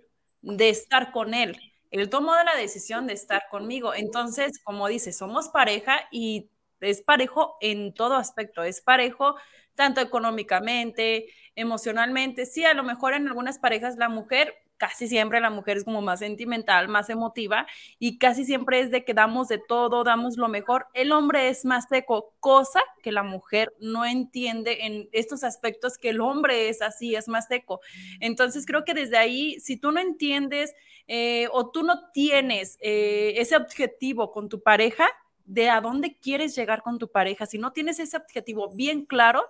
de 0.42 0.70
estar 0.70 1.12
con 1.12 1.34
él. 1.34 1.58
Él 1.92 2.10
tomó 2.10 2.34
la 2.36 2.56
decisión 2.56 3.08
de 3.08 3.14
estar 3.14 3.44
conmigo. 3.50 3.94
Entonces, 3.94 4.60
como 4.64 4.88
dice, 4.88 5.14
somos 5.14 5.50
pareja 5.50 6.00
y 6.12 6.50
es 6.80 7.02
parejo 7.02 7.58
en 7.62 7.94
todo 7.94 8.16
aspecto, 8.16 8.64
es 8.64 8.82
parejo 8.82 9.36
tanto 9.76 10.02
económicamente, 10.02 11.28
emocionalmente. 11.56 12.46
Sí, 12.46 12.66
a 12.66 12.74
lo 12.74 12.84
mejor 12.84 13.14
en 13.14 13.28
algunas 13.28 13.60
parejas 13.60 13.98
la 13.98 14.10
mujer, 14.10 14.56
casi 14.82 15.08
siempre 15.08 15.40
la 15.40 15.52
mujer 15.52 15.78
es 15.78 15.84
como 15.84 16.02
más 16.02 16.22
sentimental, 16.22 16.88
más 16.88 17.12
emotiva 17.12 17.68
y 18.00 18.18
casi 18.18 18.46
siempre 18.46 18.80
es 18.80 18.90
de 18.90 19.06
que 19.06 19.14
damos 19.14 19.48
de 19.48 19.60
todo, 19.60 20.04
damos 20.04 20.38
lo 20.38 20.48
mejor. 20.48 20.88
El 20.96 21.12
hombre 21.12 21.50
es 21.50 21.66
más 21.66 21.86
seco, 21.88 22.34
cosa 22.40 22.82
que 23.04 23.12
la 23.12 23.22
mujer 23.22 23.76
no 23.80 24.06
entiende 24.06 24.88
en 24.88 25.08
estos 25.12 25.44
aspectos 25.44 26.00
que 26.00 26.10
el 26.10 26.20
hombre 26.20 26.68
es 26.68 26.82
así, 26.82 27.14
es 27.14 27.28
más 27.28 27.46
seco. 27.46 27.82
Entonces 28.20 28.66
creo 28.66 28.84
que 28.84 28.96
desde 28.96 29.20
ahí, 29.20 29.60
si 29.60 29.78
tú 29.78 29.92
no 29.92 30.00
entiendes 30.00 30.74
eh, 31.08 31.48
o 31.52 31.70
tú 31.70 31.84
no 31.84 32.10
tienes 32.12 32.80
eh, 32.82 33.36
ese 33.38 33.58
objetivo 33.58 34.32
con 34.32 34.50
tu 34.50 34.64
pareja, 34.64 35.08
de 35.46 35.70
a 35.70 35.80
dónde 35.80 36.18
quieres 36.18 36.56
llegar 36.56 36.82
con 36.82 36.98
tu 36.98 37.12
pareja, 37.12 37.46
si 37.46 37.60
no 37.60 37.72
tienes 37.72 38.00
ese 38.00 38.18
objetivo 38.18 38.72
bien 38.74 39.06
claro, 39.06 39.44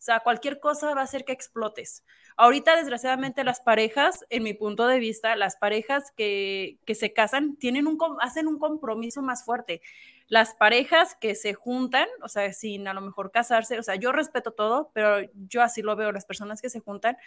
O 0.00 0.02
sea, 0.02 0.20
cualquier 0.20 0.60
cosa 0.60 0.94
va 0.94 1.02
a 1.02 1.04
hacer 1.04 1.26
que 1.26 1.32
explotes. 1.32 2.04
Ahorita, 2.38 2.74
desgraciadamente, 2.74 3.44
las 3.44 3.60
parejas, 3.60 4.24
en 4.30 4.44
mi 4.44 4.54
punto 4.54 4.86
de 4.86 4.98
vista, 4.98 5.36
las 5.36 5.56
parejas 5.56 6.10
que, 6.16 6.78
que 6.86 6.94
se 6.94 7.12
casan 7.12 7.56
tienen 7.56 7.86
un, 7.86 7.98
hacen 8.22 8.46
un 8.46 8.58
compromiso 8.58 9.20
más 9.20 9.44
fuerte. 9.44 9.82
Las 10.26 10.54
parejas 10.54 11.14
que 11.20 11.34
se 11.34 11.52
juntan, 11.52 12.08
o 12.22 12.28
sea, 12.28 12.50
sin 12.54 12.88
a 12.88 12.94
lo 12.94 13.02
mejor 13.02 13.30
casarse, 13.30 13.78
o 13.78 13.82
sea, 13.82 13.96
yo 13.96 14.10
respeto 14.10 14.52
todo, 14.52 14.90
pero 14.94 15.28
yo 15.48 15.60
así 15.60 15.82
lo 15.82 15.94
veo, 15.96 16.12
las 16.12 16.24
personas 16.24 16.62
que 16.62 16.70
se 16.70 16.80
juntan, 16.80 17.18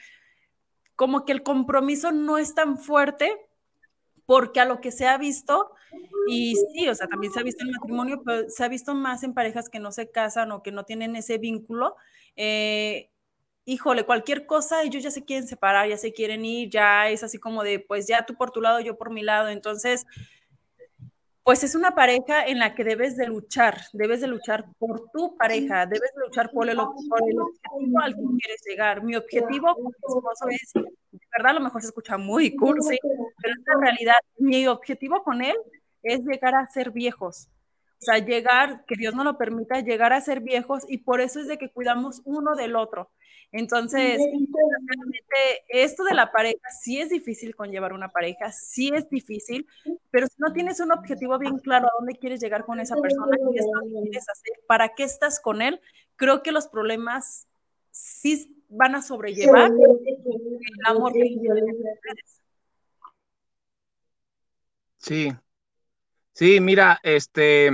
como 0.96 1.26
que 1.26 1.32
el 1.32 1.44
compromiso 1.44 2.12
no 2.12 2.40
es 2.40 2.56
tan 2.56 2.80
fuerte 2.80 3.38
porque 4.26 4.62
a 4.62 4.66
lo 4.66 4.82
que 4.82 4.92
se 4.92 5.06
ha 5.06 5.20
visto, 5.20 5.74
y 6.28 6.56
sí, 6.56 6.88
o 6.88 6.96
sea, 6.96 7.06
también 7.08 7.32
se 7.34 7.40
ha 7.40 7.44
visto 7.44 7.64
en 7.64 7.72
matrimonio, 7.72 8.24
pero 8.26 8.50
se 8.50 8.64
ha 8.64 8.68
visto 8.68 8.96
más 8.96 9.22
en 9.22 9.36
parejas 9.36 9.70
que 9.70 9.80
no 9.80 9.92
se 9.92 10.10
casan 10.10 10.52
o 10.52 10.64
que 10.64 10.72
no 10.72 10.86
tienen 10.86 11.16
ese 11.16 11.38
vínculo. 11.38 11.98
Eh, 12.36 13.10
híjole, 13.66 14.06
cualquier 14.06 14.46
cosa, 14.46 14.84
ellos 14.84 15.04
ya 15.04 15.12
se 15.12 15.24
quieren 15.24 15.48
separar, 15.48 15.88
ya 15.88 15.98
se 15.98 16.14
quieren 16.14 16.46
ir, 16.46 16.70
ya 16.70 17.10
es 17.10 17.24
así 17.24 17.38
como 17.38 17.64
de, 17.64 17.80
pues 17.80 18.08
ya 18.08 18.26
tú 18.26 18.36
por 18.36 18.52
tu 18.52 18.62
lado, 18.62 18.80
yo 18.80 18.98
por 18.98 19.12
mi 19.12 19.24
lado. 19.24 19.50
Entonces, 19.50 20.06
pues 21.44 21.64
es 21.64 21.76
una 21.76 21.94
pareja 21.94 22.46
en 22.46 22.58
la 22.60 22.74
que 22.74 22.86
debes 22.86 23.18
de 23.18 23.28
luchar, 23.28 23.82
debes 23.92 24.22
de 24.22 24.28
luchar 24.28 24.66
por 24.80 25.10
tu 25.12 25.36
pareja, 25.36 25.86
debes 25.86 26.12
de 26.16 26.22
luchar 26.26 26.50
por 26.52 26.70
el, 26.70 26.80
objetivo 26.80 27.52
al 28.02 28.16
que 28.16 28.22
quieres 28.22 28.62
llegar. 28.66 29.04
Mi 29.04 29.16
objetivo 29.18 29.74
con 29.76 29.84
mi 29.84 29.92
esposo 29.92 30.48
es, 30.50 30.72
de 30.74 31.20
verdad 31.38 31.52
a 31.52 31.56
lo 31.56 31.60
mejor 31.60 31.82
se 31.82 31.88
escucha 31.88 32.18
muy 32.18 32.56
cursi, 32.56 32.98
pero 33.42 33.56
en 33.76 33.82
realidad 33.82 34.16
mi 34.38 34.66
objetivo 34.68 35.22
con 35.22 35.42
él 35.42 35.56
es 36.02 36.22
llegar 36.22 36.56
a 36.56 36.66
ser 36.68 36.92
viejos. 36.92 37.50
O 38.04 38.06
sea, 38.06 38.18
llegar, 38.18 38.84
que 38.86 38.96
Dios 38.98 39.16
no 39.16 39.24
lo 39.24 39.38
permita, 39.38 39.80
llegar 39.80 40.12
a 40.12 40.20
ser 40.20 40.42
viejos 40.42 40.84
y 40.90 40.98
por 40.98 41.22
eso 41.22 41.40
es 41.40 41.48
de 41.48 41.58
que 41.58 41.70
cuidamos 41.70 42.22
uno 42.26 42.54
del 42.56 42.76
otro. 42.76 43.10
Entonces, 43.54 44.20
esto 45.70 46.04
de 46.04 46.14
la 46.14 46.32
pareja 46.32 46.68
sí 46.82 47.00
es 47.00 47.10
difícil 47.10 47.56
conllevar 47.56 47.94
una 47.94 48.10
pareja, 48.10 48.52
sí 48.52 48.92
es 48.94 49.10
difícil, 49.10 49.68
pero 50.12 50.28
si 50.28 50.36
no 50.40 50.52
tienes 50.52 50.82
un 50.82 50.92
objetivo 50.92 51.38
bien 51.38 51.60
claro 51.60 51.86
a 51.86 51.92
dónde 51.98 52.16
quieres 52.16 52.42
llegar 52.42 52.66
con 52.66 52.82
esa 52.82 52.96
persona, 52.98 53.38
qué 53.38 53.60
es 53.60 53.66
lo 53.72 53.82
que 53.82 54.10
quieres 54.10 54.28
hacer, 54.28 54.54
para 54.68 54.96
qué 54.96 55.04
estás 55.04 55.40
con 55.40 55.62
él, 55.62 55.80
creo 56.18 56.44
que 56.44 56.52
los 56.52 56.68
problemas 56.68 57.48
sí 57.92 58.64
van 58.68 58.96
a 58.96 59.02
sobrellevar 59.02 59.72
el 59.72 60.86
amor 60.86 61.14
que 61.14 61.38
Sí, 64.98 65.32
sí, 66.32 66.60
mira, 66.60 67.00
este, 67.04 67.72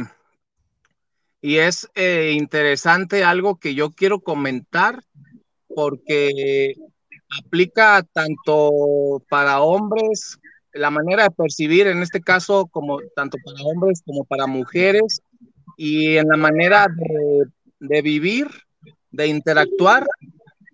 y 1.41 1.57
es 1.57 1.87
eh, 1.95 2.33
interesante 2.37 3.23
algo 3.23 3.57
que 3.57 3.73
yo 3.73 3.91
quiero 3.91 4.19
comentar 4.19 5.03
porque 5.73 6.75
aplica 7.39 8.03
tanto 8.11 9.23
para 9.29 9.61
hombres, 9.61 10.37
la 10.73 10.89
manera 10.89 11.23
de 11.23 11.31
percibir 11.31 11.87
en 11.87 12.01
este 12.01 12.21
caso 12.21 12.67
como 12.67 12.99
tanto 13.15 13.37
para 13.43 13.63
hombres 13.63 14.01
como 14.05 14.23
para 14.25 14.47
mujeres 14.47 15.21
y 15.77 16.17
en 16.17 16.27
la 16.27 16.37
manera 16.37 16.87
de, 17.79 18.01
vivir, 18.01 18.47
de 19.11 19.27
interactuar, 19.27 20.05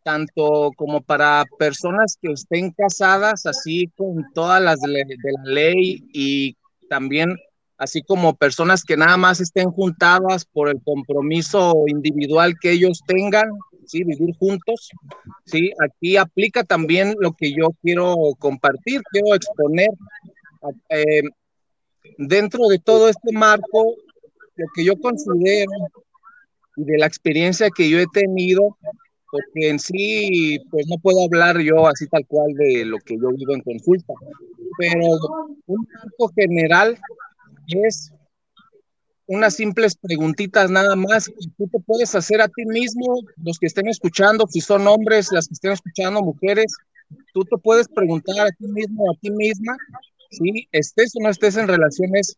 tanto 0.04 0.72
como 0.76 1.02
para 1.02 1.46
personas 1.60 2.18
que 2.20 2.32
estén 2.32 2.72
casadas, 2.72 3.46
así 3.46 3.92
con 3.96 4.26
todas 4.34 4.62
las 4.62 4.80
de 4.80 5.06
la 5.32 5.44
ley 5.44 6.04
y 6.12 6.58
también 6.90 7.38
así 7.78 8.02
como 8.02 8.36
personas 8.36 8.84
que 8.84 8.98
nada 8.98 9.18
más 9.18 9.42
estén 9.42 9.70
juntadas 9.72 10.46
por 10.46 10.70
el 10.70 10.82
compromiso 10.84 11.84
individual 11.88 12.56
que 12.60 12.72
ellos 12.72 13.02
tengan 13.06 13.50
¿sí? 13.88 14.04
Vivir 14.04 14.36
juntos, 14.38 14.90
¿sí? 15.46 15.72
Aquí 15.84 16.18
aplica 16.18 16.64
también 16.64 17.16
lo 17.20 17.34
que 17.34 17.52
yo 17.52 17.70
quiero 17.82 18.16
compartir, 18.40 19.02
quiero 19.12 19.36
exponer. 19.36 19.90
Eh, 20.90 21.22
dentro 22.18 22.68
de 22.68 22.80
todo 22.80 23.10
este 23.10 23.32
marco, 23.32 23.96
lo 24.56 24.66
que 24.76 24.84
yo 24.84 25.00
considero 25.00 25.72
y 26.78 26.84
de 26.84 26.98
la 26.98 27.06
experiencia 27.06 27.70
que 27.76 27.90
yo 27.90 28.00
he 28.00 28.08
tenido, 28.12 28.78
porque 29.32 29.70
en 29.70 29.80
sí, 29.80 30.60
pues 30.72 30.88
no 30.88 30.98
puedo 30.98 31.24
hablar 31.24 31.60
yo 31.60 31.88
así 31.88 32.08
tal 32.08 32.26
cual 32.26 32.54
de 32.54 32.86
lo 32.86 32.98
que 33.00 33.16
yo 33.16 33.30
vivo 33.30 33.54
en 33.54 33.62
consulta, 33.62 34.14
pero 34.78 35.06
un 35.68 35.88
marco 35.94 36.34
general 36.36 36.98
es 37.68 38.12
unas 39.28 39.56
simples 39.56 39.96
preguntitas 39.96 40.70
nada 40.70 40.96
más 40.96 41.28
que 41.28 41.48
tú 41.58 41.68
te 41.68 41.80
puedes 41.80 42.14
hacer 42.14 42.42
a 42.42 42.48
ti 42.48 42.66
mismo, 42.66 43.22
los 43.44 43.58
que 43.58 43.66
estén 43.68 43.88
escuchando, 43.88 44.46
si 44.48 44.62
son 44.62 44.88
hombres, 44.88 45.32
las 45.32 45.48
que 45.48 45.54
estén 45.54 45.72
escuchando, 45.72 46.22
mujeres, 46.22 46.72
tú 47.34 47.44
te 47.44 47.58
puedes 47.58 47.88
preguntar 47.88 48.48
a 48.48 48.52
ti 48.52 48.68
mismo, 48.68 49.12
a 49.12 49.20
ti 49.20 49.32
misma, 49.32 49.76
si 50.30 50.68
estés 50.72 51.14
o 51.16 51.24
no 51.24 51.30
estés 51.30 51.58
en 51.58 51.68
relaciones, 51.68 52.38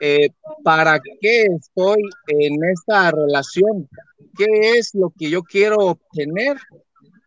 eh, 0.00 0.28
¿para 0.62 1.00
qué 1.20 1.46
estoy 1.46 2.02
en 2.28 2.62
esta 2.64 3.10
relación? 3.10 3.88
¿Qué 4.36 4.78
es 4.78 4.90
lo 4.94 5.12
que 5.18 5.30
yo 5.30 5.42
quiero 5.42 5.76
obtener 5.78 6.56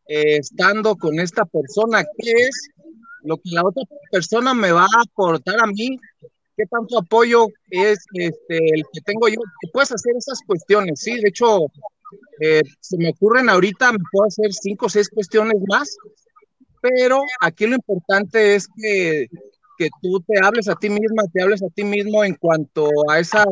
eh, 0.08 0.38
estando 0.38 0.96
con 0.96 1.20
esta 1.20 1.46
persona? 1.46 2.04
¿Qué 2.18 2.32
es 2.32 2.70
lo 3.24 3.38
que 3.38 3.52
la 3.52 3.64
otra 3.64 3.84
persona 4.12 4.54
me 4.54 4.72
va 4.72 4.84
a 4.84 5.04
aportar 5.04 5.60
a 5.60 5.68
mí 5.68 5.98
qué 6.62 6.68
tanto 6.68 7.00
apoyo 7.00 7.48
es 7.70 8.00
este, 8.13 8.58
el 8.58 8.84
que 8.94 9.01
tengo 9.01 9.27
yo, 9.27 9.41
que 9.62 9.70
puedes 9.72 9.91
hacer 9.91 10.13
esas 10.15 10.39
cuestiones, 10.46 11.00
sí, 11.00 11.20
de 11.20 11.30
hecho, 11.30 11.65
eh, 12.39 12.62
se 12.80 12.98
me 12.98 13.10
ocurren 13.10 13.50
ahorita, 13.50 13.91
me 13.91 14.00
puedo 14.12 14.27
hacer 14.27 14.53
cinco 14.53 14.86
o 14.86 14.89
seis 14.89 15.10
cuestiones 15.10 15.58
más, 15.68 15.98
pero 16.82 17.24
aquí 17.41 17.65
lo 17.65 17.75
importante 17.75 18.56
es 18.56 18.68
que, 18.75 19.27
que 19.77 19.89
tú 20.01 20.20
te 20.27 20.39
hables 20.44 20.68
a 20.68 20.75
ti 20.75 20.89
misma, 20.89 21.24
te 21.34 21.41
hables 21.41 21.63
a 21.63 21.70
ti 21.70 21.84
mismo 21.84 22.24
en 22.24 22.36
cuanto 22.36 22.89
a 23.10 23.20
esas 23.20 23.48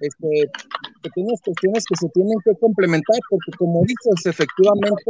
este, 0.00 0.50
pequeñas 1.02 1.40
cuestiones 1.44 1.84
que 1.86 1.96
se 1.96 2.08
tienen 2.10 2.36
que 2.44 2.54
complementar, 2.58 3.18
porque 3.30 3.52
como 3.58 3.82
dices, 3.82 4.26
efectivamente, 4.26 5.04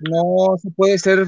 no 0.00 0.56
se 0.58 0.70
puede 0.70 0.98
ser 0.98 1.26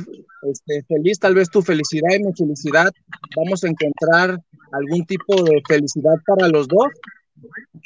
este, 0.50 0.82
feliz, 0.88 1.18
tal 1.18 1.34
vez 1.34 1.48
tu 1.50 1.62
felicidad 1.62 2.10
y 2.18 2.24
mi 2.24 2.32
felicidad, 2.32 2.90
vamos 3.36 3.62
a 3.64 3.68
encontrar 3.68 4.40
algún 4.72 5.04
tipo 5.06 5.42
de 5.42 5.62
felicidad 5.68 6.14
para 6.26 6.48
los 6.48 6.66
dos, 6.68 6.88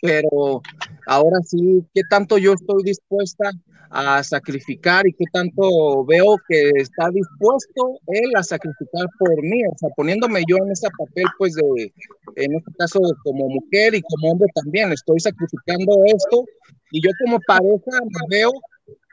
pero 0.02 0.62
ahora 1.07 1.38
sí, 1.45 1.85
¿qué 1.95 2.02
tanto 2.09 2.38
yo 2.38 2.52
estoy 2.52 2.83
dispuesta 2.85 3.50
a 3.90 4.23
sacrificar 4.23 5.07
y 5.07 5.12
qué 5.12 5.25
tanto 5.33 6.05
veo 6.05 6.37
que 6.49 6.71
está 6.76 7.09
dispuesto 7.11 7.99
él 8.09 8.31
a 8.37 8.43
sacrificar 8.43 9.07
por 9.19 9.43
mí? 9.43 9.64
O 9.66 9.78
sea, 9.78 9.88
poniéndome 9.97 10.43
yo 10.49 10.57
en 10.59 10.73
ese 10.73 10.88
papel, 10.99 11.25
pues 11.38 11.55
de, 11.55 11.93
en 12.37 12.55
este 12.55 12.73
caso 12.78 13.00
como 13.25 13.49
mujer 13.49 13.95
y 13.95 14.02
como 14.02 14.33
hombre 14.33 14.49
también, 14.55 14.93
estoy 14.93 15.21
sacrificando 15.21 16.05
esto 16.05 16.45
y 16.90 17.00
yo 17.02 17.11
como 17.25 17.40
pareja 17.47 17.99
me 18.05 18.37
veo 18.37 18.52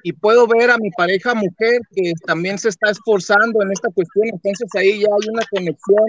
y 0.03 0.11
puedo 0.11 0.45
ver 0.47 0.69
a 0.69 0.77
mi 0.77 0.91
pareja 0.91 1.33
mujer 1.33 1.79
que 1.95 2.11
también 2.25 2.59
se 2.59 2.69
está 2.69 2.91
esforzando 2.91 3.61
en 3.63 3.71
esta 3.71 3.89
cuestión, 3.89 4.27
entonces 4.27 4.67
ahí 4.75 4.99
ya 4.99 5.07
hay 5.07 5.29
una 5.29 5.43
conexión, 5.49 6.05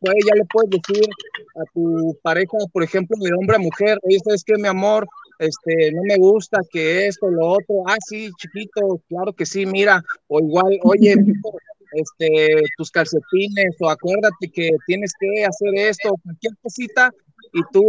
pues 0.00 0.14
ya 0.26 0.34
le 0.34 0.44
puedes 0.46 0.70
decir 0.70 1.08
a 1.54 1.64
tu 1.72 2.18
pareja, 2.22 2.58
por 2.72 2.82
ejemplo, 2.82 3.16
de 3.20 3.32
hombre 3.32 3.56
a 3.56 3.60
mujer, 3.60 3.98
oye, 4.02 4.18
¿sabes 4.24 4.42
qué, 4.44 4.54
mi 4.56 4.66
amor? 4.66 5.06
Este, 5.38 5.92
no 5.92 6.02
me 6.02 6.16
gusta 6.16 6.58
que 6.68 7.06
esto, 7.06 7.30
lo 7.30 7.46
otro, 7.46 7.84
ah, 7.86 7.96
sí, 8.04 8.28
chiquito, 8.38 9.00
claro 9.08 9.32
que 9.32 9.46
sí, 9.46 9.64
mira, 9.66 10.02
o 10.26 10.40
igual, 10.40 10.80
oye, 10.82 11.14
este, 11.92 12.62
tus 12.76 12.90
calcetines, 12.90 13.76
o 13.80 13.88
acuérdate 13.88 14.50
que 14.52 14.70
tienes 14.88 15.12
que 15.18 15.44
hacer 15.44 15.74
esto, 15.76 16.12
cualquier 16.24 16.54
cosita, 16.60 17.12
y 17.52 17.60
tú, 17.72 17.84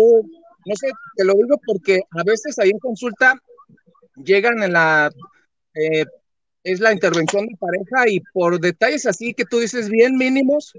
no 0.65 0.75
sé, 0.75 0.91
te 1.15 1.25
lo 1.25 1.34
digo 1.34 1.60
porque 1.65 2.01
a 2.12 2.24
veces 2.24 2.60
ahí 2.60 2.70
en 2.70 2.79
consulta 2.79 3.34
llegan 4.24 4.62
en 4.62 4.74
la 4.74 5.10
eh, 5.80 6.06
es 6.64 6.80
la 6.80 6.92
intervención 6.92 7.48
de 7.48 7.56
pareja 7.58 8.10
y 8.10 8.20
por 8.34 8.60
detalles 8.60 9.06
así 9.06 9.34
que 9.34 9.46
tú 9.46 9.60
dices 9.60 9.90
bien 9.90 10.18
mínimos, 10.18 10.74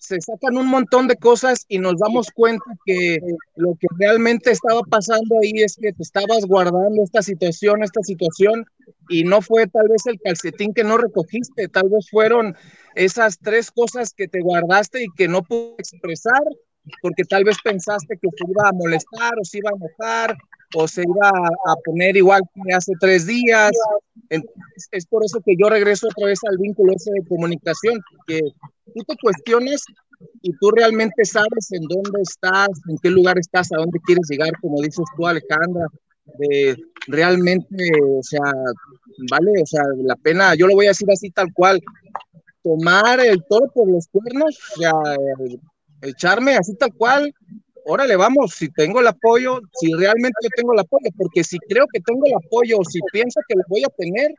se 0.00 0.18
sacan 0.20 0.56
un 0.56 0.66
montón 0.66 1.08
de 1.08 1.16
cosas 1.16 1.66
y 1.68 1.78
nos 1.78 1.98
damos 1.98 2.30
cuenta 2.30 2.64
que 2.86 3.18
lo 3.56 3.74
que 3.78 3.86
realmente 3.98 4.50
estaba 4.50 4.80
pasando 4.82 5.38
ahí 5.40 5.52
es 5.62 5.76
que 5.76 5.92
te 5.92 6.02
estabas 6.02 6.46
guardando 6.46 7.02
esta 7.02 7.20
situación, 7.20 7.82
esta 7.82 8.02
situación, 8.02 8.64
y 9.10 9.24
no 9.24 9.42
fue 9.42 9.66
tal 9.66 9.88
vez 9.88 10.06
el 10.06 10.18
calcetín 10.18 10.72
que 10.72 10.84
no 10.84 10.96
recogiste, 10.96 11.68
tal 11.68 11.90
vez 11.90 12.08
fueron 12.10 12.56
esas 12.94 13.38
tres 13.38 13.70
cosas 13.70 14.14
que 14.14 14.26
te 14.26 14.40
guardaste 14.40 15.04
y 15.04 15.08
que 15.16 15.28
no 15.28 15.42
pude 15.42 15.74
expresar, 15.78 16.42
porque 17.02 17.24
tal 17.24 17.44
vez 17.44 17.56
pensaste 17.62 18.16
que 18.20 18.28
se 18.28 18.50
iba 18.50 18.68
a 18.68 18.72
molestar 18.72 19.34
o 19.40 19.44
se 19.44 19.58
iba 19.58 19.70
a 19.70 19.76
enojar 19.76 20.36
o 20.74 20.86
se 20.86 21.02
iba 21.02 21.28
a 21.28 21.76
poner 21.84 22.16
igual 22.16 22.42
que 22.54 22.74
hace 22.74 22.92
tres 23.00 23.26
días. 23.26 23.72
es 24.92 25.06
por 25.06 25.24
eso 25.24 25.40
que 25.44 25.54
yo 25.58 25.68
regreso 25.68 26.06
otra 26.08 26.26
vez 26.26 26.38
al 26.48 26.58
vínculo 26.58 26.92
ese 26.94 27.10
de 27.12 27.26
comunicación, 27.26 28.00
que 28.26 28.40
tú 28.94 29.04
te 29.06 29.16
cuestiones 29.20 29.82
y 30.42 30.52
tú 30.52 30.70
realmente 30.70 31.24
sabes 31.24 31.72
en 31.72 31.82
dónde 31.88 32.22
estás, 32.22 32.68
en 32.88 32.96
qué 33.02 33.10
lugar 33.10 33.38
estás, 33.38 33.72
a 33.72 33.78
dónde 33.78 33.98
quieres 34.04 34.26
llegar, 34.28 34.52
como 34.60 34.80
dices 34.82 35.04
tú, 35.16 35.26
Alejandra, 35.26 35.86
de 36.38 36.76
realmente, 37.06 37.90
o 38.06 38.22
sea, 38.22 38.52
¿vale? 39.30 39.52
O 39.62 39.66
sea, 39.66 39.82
la 40.04 40.16
pena, 40.16 40.54
yo 40.54 40.66
lo 40.66 40.74
voy 40.74 40.86
a 40.86 40.90
decir 40.90 41.10
así 41.10 41.30
tal 41.30 41.52
cual, 41.52 41.80
tomar 42.62 43.20
el 43.20 43.42
toro 43.48 43.70
por 43.74 43.90
los 43.90 44.06
cuernos, 44.08 44.58
o 44.76 44.80
sea, 44.80 44.92
echarme 46.02 46.56
así 46.56 46.74
tal 46.76 46.92
cual, 46.94 47.34
órale, 47.84 48.16
vamos, 48.16 48.54
si 48.54 48.68
tengo 48.68 49.00
el 49.00 49.06
apoyo, 49.06 49.60
si 49.80 49.92
realmente 49.92 50.38
yo 50.42 50.48
tengo 50.54 50.72
el 50.72 50.80
apoyo, 50.80 51.10
porque 51.16 51.44
si 51.44 51.58
creo 51.58 51.86
que 51.92 52.00
tengo 52.00 52.26
el 52.26 52.34
apoyo 52.34 52.78
o 52.78 52.84
si 52.84 53.00
pienso 53.12 53.40
que 53.48 53.56
lo 53.56 53.62
voy 53.68 53.84
a 53.84 53.88
tener, 53.96 54.34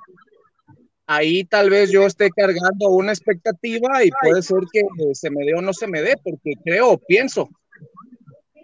ahí 1.08 1.44
tal 1.44 1.70
vez 1.70 1.91
yo 1.91 2.06
esté 2.06 2.30
cargando 2.30 2.89
una 2.89 3.12
expectativa 3.12 4.03
y 4.03 4.10
puede 4.22 4.41
ser 4.41 4.60
que 4.72 4.82
se 5.13 5.30
me 5.30 5.46
dé 5.46 5.53
o 5.53 5.62
no 5.62 5.74
se 5.74 5.88
me 5.88 6.01
dé, 6.01 6.15
porque 6.24 6.53
creo, 6.63 6.98
pienso. 6.98 7.50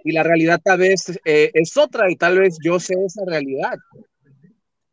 Y 0.04 0.14
la 0.14 0.24
realidad 0.24 0.62
tal 0.64 0.80
vez 0.80 1.20
eh, 1.26 1.52
es 1.54 1.76
otra 1.76 2.10
y 2.10 2.16
tal 2.16 2.40
vez 2.40 2.58
yo 2.64 2.80
sé 2.80 2.94
esa 3.06 3.24
realidad. 3.26 3.76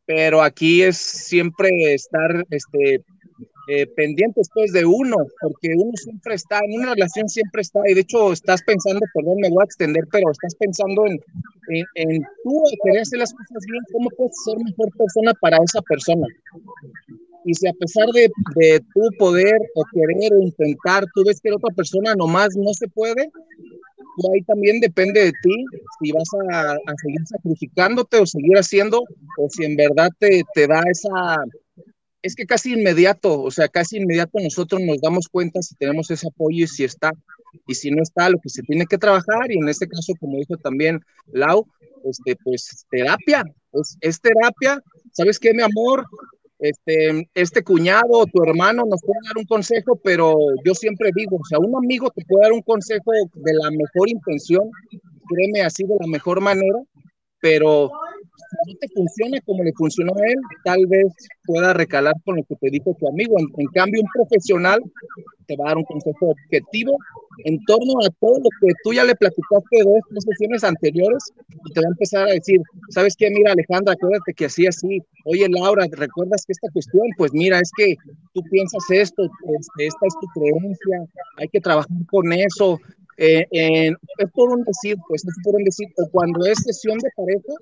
Pero 0.06 0.42
aquí 0.42 0.82
es 0.82 0.99
siempre 0.99 1.94
estar 1.94 2.44
este, 2.50 3.04
eh, 3.68 3.87
pendientes 3.87 4.49
pues 4.52 4.73
de 4.73 4.85
uno, 4.85 5.16
porque 5.40 5.68
uno 5.76 5.92
siempre 5.94 6.35
está, 6.35 6.61
en 6.64 6.80
una 6.80 6.94
relación 6.94 7.28
siempre 7.28 7.62
está, 7.62 7.80
y 7.87 7.94
de 7.94 8.00
hecho 8.00 8.33
estás 8.33 8.62
pensando, 8.62 9.00
perdón, 9.14 9.37
me 9.40 9.50
voy 9.50 9.62
a 9.62 9.64
extender, 9.64 10.04
pero 10.12 10.30
estás 10.30 10.54
pensando 10.56 11.06
en, 11.06 11.18
en, 11.94 12.23
tú 12.42 12.62
querer 12.83 13.02
hacer 13.02 13.18
las 13.18 13.33
cosas 13.33 13.64
bien, 13.71 13.83
cómo 13.92 14.11
puedes 14.11 14.35
ser 14.44 14.59
mejor 14.59 14.90
persona 14.97 15.33
para 15.40 15.59
esa 15.64 15.80
persona. 15.83 16.26
Y 17.47 17.54
si 17.54 17.66
a 17.66 17.73
pesar 17.73 18.06
de, 18.09 18.30
de 18.56 18.80
tu 18.80 19.00
poder 19.18 19.56
o 19.75 19.85
querer 19.92 20.33
o 20.33 20.42
intentar, 20.42 21.04
tú 21.14 21.23
ves 21.26 21.40
que 21.40 21.50
la 21.50 21.56
otra 21.56 21.75
persona 21.75 22.14
nomás 22.14 22.56
no 22.56 22.73
se 22.73 22.88
puede, 22.88 23.30
pues 24.16 24.33
ahí 24.33 24.42
también 24.42 24.80
depende 24.80 25.25
de 25.25 25.33
ti 25.42 25.64
si 26.00 26.12
vas 26.12 26.28
a, 26.50 26.73
a, 26.73 26.94
seguir 27.02 27.26
sacrificándote 27.26 28.18
o 28.18 28.26
seguir 28.26 28.56
haciendo, 28.56 29.00
o 29.38 29.49
si 29.50 29.64
en 29.64 29.76
verdad 29.76 30.11
te, 30.18 30.42
te 30.54 30.66
da 30.66 30.83
esa, 30.90 31.37
es 32.24 32.34
que 32.34 32.46
casi 32.46 32.72
inmediato, 32.72 33.42
o 33.42 33.50
sea, 33.50 33.68
casi 33.68 33.98
inmediato 33.98 34.38
nosotros 34.40 34.80
nos 34.80 34.98
damos 35.02 35.28
cuenta 35.28 35.60
si 35.60 35.74
tenemos 35.74 36.10
ese 36.10 36.26
apoyo 36.26 36.64
y 36.64 36.66
si 36.66 36.82
está, 36.82 37.12
y 37.66 37.74
si 37.74 37.90
no 37.90 38.02
está, 38.02 38.30
lo 38.30 38.38
que 38.38 38.48
se 38.48 38.62
tiene 38.62 38.86
que 38.86 38.96
trabajar, 38.96 39.50
y 39.52 39.58
en 39.58 39.68
este 39.68 39.86
caso, 39.86 40.14
como 40.18 40.38
dijo 40.38 40.56
también 40.56 41.00
Lau, 41.26 41.66
este, 42.02 42.34
pues 42.42 42.86
terapia, 42.90 43.44
es, 43.74 43.98
es 44.00 44.20
terapia, 44.22 44.80
¿sabes 45.12 45.38
qué, 45.38 45.52
mi 45.52 45.62
amor? 45.62 46.06
Este, 46.60 47.28
este 47.34 47.62
cuñado, 47.62 48.24
tu 48.32 48.42
hermano 48.42 48.84
nos 48.88 49.02
puede 49.02 49.18
dar 49.26 49.36
un 49.36 49.44
consejo, 49.44 50.00
pero 50.02 50.34
yo 50.64 50.74
siempre 50.74 51.10
digo, 51.14 51.36
o 51.36 51.44
sea, 51.44 51.58
un 51.58 51.76
amigo 51.76 52.08
te 52.08 52.24
puede 52.24 52.44
dar 52.44 52.52
un 52.52 52.62
consejo 52.62 53.12
de 53.34 53.52
la 53.52 53.70
mejor 53.70 54.08
intención, 54.08 54.70
créeme 55.28 55.60
así 55.60 55.84
de 55.84 55.96
la 56.00 56.06
mejor 56.06 56.40
manera, 56.40 56.78
pero 57.38 57.90
si 58.36 58.72
no 58.72 58.78
te 58.78 58.88
funciona 58.88 59.40
como 59.42 59.62
le 59.62 59.72
funcionó 59.72 60.12
a 60.14 60.26
él, 60.26 60.38
tal 60.64 60.86
vez 60.86 61.06
pueda 61.44 61.72
recalar 61.72 62.14
con 62.24 62.36
lo 62.36 62.42
que 62.44 62.56
te 62.56 62.70
dijo 62.70 62.96
tu 62.98 63.08
amigo. 63.08 63.38
En, 63.38 63.46
en, 63.56 63.66
cambio, 63.68 64.02
un 64.02 64.08
profesional 64.14 64.80
te 65.46 65.56
va 65.56 65.66
a 65.66 65.68
dar 65.68 65.78
un 65.78 65.84
consejo 65.84 66.30
objetivo 66.30 66.96
en 67.44 67.62
torno 67.64 67.94
a 68.04 68.10
todo 68.20 68.38
lo 68.38 68.48
que 68.60 68.72
tú 68.82 68.92
ya 68.92 69.04
le 69.04 69.14
platicaste 69.14 69.82
dos, 69.84 70.00
tres 70.08 70.24
sesiones 70.24 70.64
anteriores 70.64 71.32
y 71.66 71.72
te 71.72 71.80
va 71.80 71.86
a 71.86 71.90
empezar 71.90 72.28
a 72.28 72.32
decir, 72.32 72.60
¿sabes 72.90 73.14
qué? 73.16 73.30
Mira, 73.30 73.52
Alejandra, 73.52 73.94
acuérdate 73.94 74.34
que 74.34 74.46
así, 74.46 74.66
así. 74.66 75.02
Oye, 75.24 75.46
Laura, 75.48 75.86
¿recuerdas 75.90 76.44
que 76.46 76.52
esta 76.52 76.70
cuestión? 76.72 77.06
Pues 77.16 77.32
mira, 77.32 77.58
es 77.58 77.70
que 77.76 77.96
tú 78.32 78.42
piensas 78.50 78.84
esto, 78.90 79.24
esta 79.78 80.06
es 80.06 80.14
tu 80.20 80.26
creencia, 80.40 81.04
hay 81.36 81.48
que 81.48 81.60
trabajar 81.60 81.90
con 82.10 82.32
eso. 82.32 82.78
Eh, 83.16 83.46
eh, 83.52 83.92
es 84.18 84.30
por 84.32 84.50
un 84.50 84.64
decir, 84.64 84.96
pues 85.08 85.24
es 85.24 85.34
por 85.44 85.54
un 85.54 85.64
decir, 85.64 85.88
o 85.98 86.08
cuando 86.10 86.44
es 86.46 86.58
sesión 86.58 86.98
de 86.98 87.10
pareja, 87.16 87.54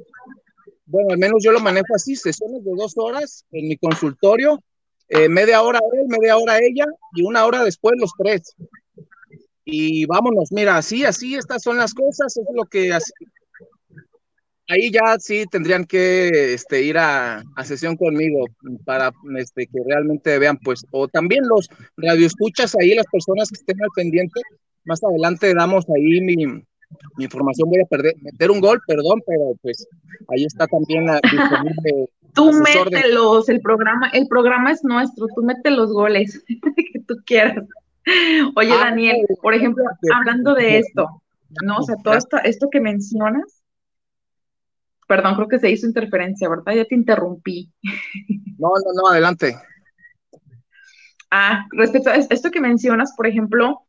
bueno, 0.93 1.09
al 1.11 1.19
menos 1.19 1.43
yo 1.43 1.53
lo 1.53 1.61
manejo 1.61 1.95
así, 1.95 2.15
sesiones 2.15 2.63
de 2.63 2.71
dos 2.77 2.93
horas 2.99 3.47
en 3.51 3.67
mi 3.67 3.79
consultorio, 3.79 4.63
eh, 5.09 5.27
media 5.27 5.63
hora 5.63 5.81
él, 5.95 6.07
media 6.07 6.37
hora 6.37 6.59
ella 6.59 6.85
y 7.15 7.23
una 7.23 7.47
hora 7.47 7.65
después 7.65 7.95
los 7.99 8.13
tres. 8.19 8.55
Y 9.65 10.05
vámonos, 10.05 10.53
mira, 10.53 10.77
así, 10.77 11.05
así, 11.05 11.35
estas 11.35 11.63
son 11.63 11.79
las 11.79 11.95
cosas, 11.95 12.37
es 12.37 12.45
lo 12.55 12.65
que 12.67 12.93
así. 12.93 13.11
Ahí 14.69 14.91
ya 14.91 15.17
sí 15.19 15.45
tendrían 15.51 15.87
que 15.87 16.53
este, 16.53 16.83
ir 16.83 16.99
a, 16.99 17.43
a, 17.57 17.65
sesión 17.65 17.97
conmigo 17.97 18.45
para 18.85 19.13
este, 19.39 19.67
que 19.67 19.81
realmente 19.87 20.39
vean, 20.39 20.59
pues, 20.59 20.85
o 20.91 21.09
también 21.09 21.49
los 21.49 21.69
radioescuchas 21.97 22.75
ahí, 22.79 22.95
las 22.95 23.07
personas 23.11 23.49
que 23.49 23.57
estén 23.57 23.83
al 23.83 23.91
pendiente, 23.97 24.41
más 24.85 25.03
adelante 25.03 25.55
damos 25.55 25.87
ahí 25.89 26.21
mi, 26.21 26.65
mi 27.17 27.25
información, 27.25 27.69
voy 27.69 27.81
a 27.81 27.87
perder, 27.87 28.15
meter 28.21 28.51
un 28.51 28.61
gol, 28.61 28.81
perdón, 28.87 29.23
pero 29.27 29.55
pues 29.63 29.87
ahí 30.29 30.45
está 30.45 30.67
también 30.67 31.07
la 31.07 31.21
disponible. 31.23 32.09
Tú 32.35 32.51
mételos, 32.51 33.49
el 33.51 33.61
programa, 33.61 34.09
el 34.15 34.27
programa 34.27 34.73
es 34.73 34.83
nuestro, 34.85 35.27
tú 35.35 35.43
mete 35.43 35.71
los 35.71 35.93
goles 35.93 36.43
que 36.49 37.01
tú 37.07 37.17
quieras. 37.27 37.67
Oye, 38.57 38.73
ah, 38.73 38.85
Daniel, 38.85 39.27
por 39.43 39.53
ejemplo, 39.53 39.85
hablando 40.15 40.55
de 40.55 40.79
esto, 40.79 41.23
¿no? 41.63 41.77
O 41.77 41.83
sea, 41.83 41.97
todo 42.03 42.15
esto, 42.15 42.39
esto 42.43 42.69
que 42.71 42.81
mencionas, 42.81 43.63
perdón, 45.07 45.35
creo 45.35 45.49
que 45.49 45.59
se 45.59 45.71
hizo 45.71 45.87
interferencia, 45.87 46.49
¿verdad? 46.49 46.73
Ya 46.73 46.85
te 46.87 46.95
interrumpí. 46.95 47.71
No, 48.59 48.69
no, 48.69 48.93
no, 48.95 49.09
adelante. 49.09 49.57
Ah, 51.33 51.67
respecto 51.73 52.11
a 52.11 52.15
esto 52.15 52.51
que 52.53 52.61
mencionas, 52.61 53.13
por 53.17 53.27
ejemplo, 53.27 53.81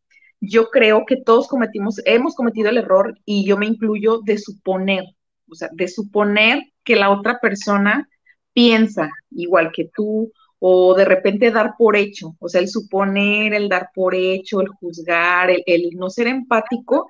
yo 0.46 0.70
creo 0.70 1.06
que 1.06 1.16
todos 1.16 1.48
cometimos, 1.48 2.02
hemos 2.06 2.36
cometido 2.36 2.70
el 2.70 2.78
error 2.78 3.18
y 3.24 3.46
yo 3.46 3.56
me 3.58 3.66
incluyo 3.66 4.20
de 4.26 4.38
suponer, 4.38 5.06
o 5.50 5.56
sea, 5.56 5.70
de 5.72 5.88
suponer 5.88 6.64
que 6.84 6.98
la 6.98 7.12
otra 7.12 7.40
persona 7.40 8.10
piensa 8.52 9.10
igual 9.32 9.72
que 9.72 9.90
tú 9.96 10.32
o 10.60 10.96
de 10.96 11.06
repente 11.06 11.50
dar 11.52 11.76
por 11.78 11.96
hecho, 11.96 12.36
o 12.40 12.50
sea, 12.50 12.60
el 12.60 12.68
suponer, 12.68 13.54
el 13.54 13.70
dar 13.70 13.90
por 13.96 14.16
hecho, 14.16 14.60
el 14.60 14.68
juzgar, 14.68 15.50
el, 15.66 15.90
no 15.96 16.10
ser 16.10 16.28
empático, 16.28 17.10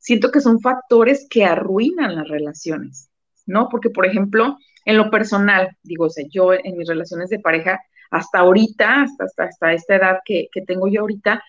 siento 0.00 0.30
que 0.30 0.40
son 0.40 0.60
factores 0.60 1.26
que 1.28 1.44
arruinan 1.44 2.16
las 2.16 2.28
relaciones, 2.28 3.10
¿no? 3.46 3.68
Porque, 3.68 3.90
por 3.90 4.06
ejemplo, 4.06 4.56
en 4.86 4.96
lo 4.96 5.10
personal, 5.10 5.76
digo, 5.82 6.06
o 6.06 6.10
sea, 6.10 6.24
yo 6.30 6.54
en 6.54 6.78
mis 6.78 6.88
relaciones 6.88 7.28
de 7.28 7.40
pareja, 7.40 7.80
hasta 8.10 8.38
ahorita, 8.38 9.02
hasta, 9.02 9.24
hasta, 9.24 9.44
hasta 9.44 9.72
esta 9.72 9.96
edad 9.96 10.18
que, 10.24 10.48
que 10.52 10.62
tengo 10.62 10.88
yo 10.88 11.02
ahorita, 11.02 11.42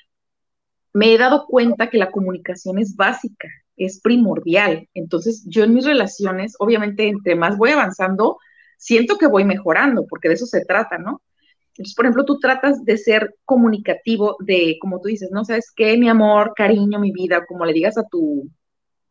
me 0.94 1.14
he 1.14 1.18
dado 1.18 1.46
cuenta 1.48 1.90
que 1.90 1.98
la 1.98 2.12
comunicación 2.12 2.80
es 2.80 2.96
básica, 2.96 3.48
es 3.78 4.02
primordial. 4.02 4.88
Entonces, 4.94 5.46
yo 5.48 5.64
en 5.64 5.74
mis 5.74 5.86
relaciones, 5.86 6.56
obviamente, 6.60 7.08
entre 7.08 7.36
más 7.36 7.58
voy 7.58 7.72
avanzando, 7.72 8.38
siento 8.78 9.18
que 9.18 9.28
voy 9.28 9.46
mejorando, 9.46 10.06
porque 10.08 10.28
de 10.28 10.36
eso 10.36 10.46
se 10.46 10.66
trata, 10.66 10.98
¿no? 10.98 11.22
Entonces, 11.70 11.96
por 11.96 12.06
ejemplo, 12.06 12.26
tú 12.26 12.40
tratas 12.40 12.84
de 12.84 12.98
ser 12.98 13.36
comunicativo, 13.46 14.36
de, 14.40 14.78
como 14.82 15.00
tú 15.00 15.08
dices, 15.08 15.30
¿no? 15.32 15.46
¿Sabes 15.46 15.72
qué? 15.76 15.98
Mi 15.98 16.10
amor, 16.10 16.54
cariño, 16.56 17.00
mi 17.00 17.12
vida, 17.12 17.46
como 17.46 17.66
le 17.66 17.74
digas 17.74 17.98
a 17.98 18.04
tu, 18.08 18.50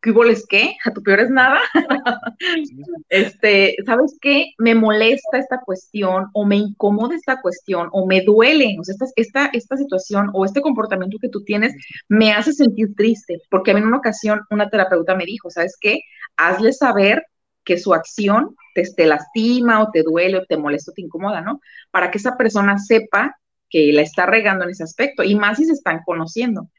¿qué 0.01 0.13
es 0.29 0.45
qué? 0.47 0.75
A 0.85 0.91
tu 0.91 1.01
peor 1.01 1.19
es 1.19 1.29
nada. 1.29 1.59
este, 3.09 3.75
¿sabes 3.85 4.17
qué? 4.21 4.53
Me 4.57 4.75
molesta 4.75 5.37
esta 5.37 5.59
cuestión 5.61 6.27
o 6.33 6.45
me 6.45 6.57
incomoda 6.57 7.15
esta 7.15 7.41
cuestión 7.41 7.89
o 7.91 8.05
me 8.05 8.21
duele, 8.21 8.77
o 8.79 8.83
sea, 8.83 8.93
esta, 8.93 9.05
esta, 9.15 9.45
esta 9.53 9.77
situación 9.77 10.29
o 10.33 10.45
este 10.45 10.61
comportamiento 10.61 11.17
que 11.21 11.29
tú 11.29 11.43
tienes 11.43 11.73
me 12.07 12.33
hace 12.33 12.53
sentir 12.53 12.95
triste, 12.95 13.41
porque 13.49 13.71
a 13.71 13.73
mí 13.73 13.81
en 13.81 13.87
una 13.87 13.97
ocasión 13.97 14.41
una 14.49 14.69
terapeuta 14.69 15.15
me 15.15 15.25
dijo, 15.25 15.49
¿sabes 15.49 15.77
qué? 15.79 16.01
Hazle 16.37 16.73
saber 16.73 17.23
que 17.63 17.77
su 17.77 17.93
acción 17.93 18.55
te, 18.73 18.83
te 18.83 19.05
lastima 19.05 19.83
o 19.83 19.91
te 19.91 20.03
duele 20.03 20.37
o 20.37 20.45
te 20.45 20.57
molesta 20.57 20.91
o 20.91 20.93
te 20.93 21.01
incomoda, 21.01 21.41
¿no? 21.41 21.61
Para 21.91 22.09
que 22.09 22.17
esa 22.17 22.37
persona 22.37 22.77
sepa 22.79 23.35
que 23.69 23.91
la 23.93 24.01
está 24.01 24.25
regando 24.25 24.65
en 24.65 24.71
ese 24.71 24.83
aspecto 24.83 25.23
y 25.23 25.35
más 25.35 25.57
si 25.57 25.65
se 25.65 25.73
están 25.73 26.01
conociendo. 26.05 26.69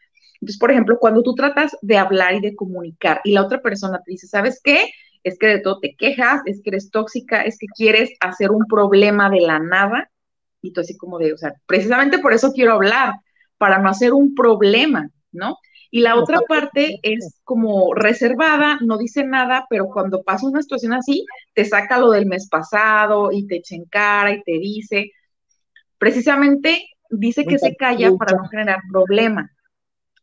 Entonces, 0.43 0.59
por 0.59 0.73
ejemplo, 0.73 0.99
cuando 0.99 1.23
tú 1.23 1.37
tratas 1.37 1.77
de 1.83 1.97
hablar 1.97 2.35
y 2.35 2.41
de 2.41 2.57
comunicar 2.57 3.21
y 3.23 3.31
la 3.31 3.43
otra 3.43 3.63
persona 3.63 4.03
te 4.05 4.11
dice, 4.11 4.27
¿sabes 4.27 4.61
qué? 4.63 4.91
Es 5.23 5.39
que 5.39 5.47
de 5.47 5.61
todo 5.61 5.79
te 5.79 5.95
quejas, 5.95 6.43
es 6.47 6.61
que 6.61 6.71
eres 6.71 6.91
tóxica, 6.91 7.43
es 7.43 7.57
que 7.59 7.69
quieres 7.69 8.11
hacer 8.19 8.51
un 8.51 8.67
problema 8.67 9.31
de 9.31 9.41
la 9.41 9.61
nada. 9.61 10.11
Y 10.61 10.73
tú 10.73 10.81
así 10.81 10.97
como 10.97 11.19
de, 11.19 11.33
o 11.33 11.37
sea, 11.37 11.55
precisamente 11.67 12.19
por 12.19 12.33
eso 12.33 12.53
quiero 12.53 12.73
hablar, 12.73 13.15
para 13.57 13.79
no 13.79 13.89
hacer 13.89 14.13
un 14.13 14.35
problema, 14.35 15.09
¿no? 15.31 15.59
Y 15.93 16.01
la 16.01 16.17
otra 16.17 16.41
parte 16.49 16.99
es 17.05 17.41
como 17.45 17.95
reservada, 17.95 18.81
no 18.81 18.99
dice 18.99 19.23
nada, 19.23 19.67
pero 19.71 19.87
cuando 19.87 20.25
pasa 20.25 20.49
una 20.49 20.61
situación 20.61 20.93
así, 20.93 21.25
te 21.55 21.65
saca 21.65 21.99
lo 21.99 22.11
del 22.11 22.27
mes 22.27 22.49
pasado 22.49 23.31
y 23.31 23.47
te 23.47 23.59
echa 23.59 23.77
en 23.77 23.85
cara 23.85 24.33
y 24.33 24.43
te 24.43 24.59
dice, 24.59 25.13
precisamente 25.99 26.85
dice 27.11 27.45
que 27.45 27.61
se 27.61 27.77
calla 27.77 28.11
para 28.17 28.37
no 28.37 28.49
generar 28.49 28.81
problema 28.91 29.49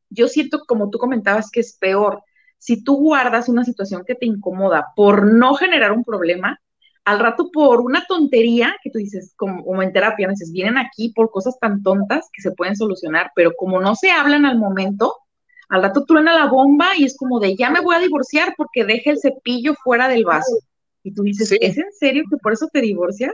yo 0.09 0.27
siento, 0.27 0.63
como 0.67 0.89
tú 0.89 0.97
comentabas, 0.97 1.49
que 1.51 1.59
es 1.59 1.77
peor. 1.77 2.23
Si 2.57 2.83
tú 2.83 2.97
guardas 2.97 3.49
una 3.49 3.63
situación 3.63 4.03
que 4.05 4.15
te 4.15 4.25
incomoda 4.25 4.87
por 4.95 5.25
no 5.25 5.53
generar 5.55 5.91
un 5.91 6.03
problema, 6.03 6.59
al 7.05 7.19
rato 7.19 7.49
por 7.51 7.81
una 7.81 8.05
tontería 8.07 8.75
que 8.83 8.91
tú 8.91 8.99
dices, 8.99 9.33
como, 9.35 9.81
en 9.81 9.93
terapia, 9.93 10.27
dices, 10.27 10.51
vienen 10.51 10.77
aquí 10.77 11.11
por 11.15 11.31
cosas 11.31 11.57
tan 11.59 11.81
tontas 11.81 12.29
que 12.31 12.41
se 12.41 12.51
pueden 12.51 12.75
solucionar, 12.75 13.31
pero 13.35 13.53
como 13.57 13.79
no 13.79 13.95
se 13.95 14.11
hablan 14.11 14.45
al 14.45 14.59
momento, 14.59 15.15
al 15.69 15.81
rato 15.81 16.05
truena 16.05 16.37
la 16.37 16.47
bomba 16.47 16.89
y 16.97 17.05
es 17.05 17.15
como 17.17 17.39
de, 17.39 17.55
ya 17.55 17.69
me 17.69 17.79
voy 17.79 17.95
a 17.95 17.99
divorciar 17.99 18.53
porque 18.57 18.85
deje 18.85 19.11
el 19.11 19.19
cepillo 19.19 19.73
fuera 19.83 20.07
del 20.07 20.25
vaso. 20.25 20.57
Y 21.03 21.13
tú 21.13 21.23
dices, 21.23 21.51
¿es 21.59 21.77
en 21.77 21.91
serio 21.97 22.23
que 22.29 22.37
por 22.37 22.53
eso 22.53 22.67
te 22.71 22.81
divorcias? 22.81 23.33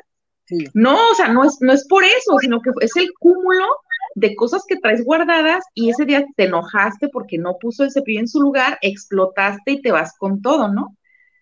No, 0.74 0.96
o 1.12 1.16
sea, 1.16 1.30
no 1.30 1.44
es, 1.44 1.58
no 1.60 1.74
es 1.74 1.88
por 1.88 2.04
eso, 2.04 2.38
sino 2.40 2.62
que 2.62 2.70
es 2.82 2.96
el 2.96 3.12
cúmulo 3.20 3.66
de 4.16 4.34
cosas 4.34 4.64
que 4.68 4.78
traes 4.78 5.04
guardadas 5.04 5.64
y 5.74 5.90
ese 5.90 6.06
día 6.06 6.26
te 6.36 6.46
enojaste 6.46 7.10
porque 7.10 7.38
no 7.38 7.58
puso 7.60 7.84
el 7.84 7.92
cepillo 7.92 8.22
en 8.22 8.30
su 8.30 8.42
lugar, 8.42 8.80
explotaste 8.82 9.74
y 9.74 9.82
te 9.82 9.92
vas 9.92 10.14
con 10.18 10.42
todo, 10.42 10.70
¿no? 10.72 10.98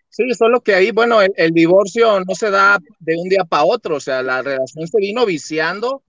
Sí, 0.10 0.32
solo 0.34 0.62
que 0.62 0.76
ahí, 0.76 0.92
bueno, 0.92 1.20
el, 1.22 1.52
divorcio 1.52 2.20
no 2.20 2.36
se 2.36 2.50
da 2.50 2.80
de 3.00 3.16
un 3.16 3.30
día 3.30 3.46
para 3.46 3.64
otro, 3.64 3.96
o 3.96 4.00
sea, 4.00 4.22
la 4.22 4.42
relación 4.42 4.88
se 4.88 4.98
vino 4.98 5.26
viciando 5.26 6.04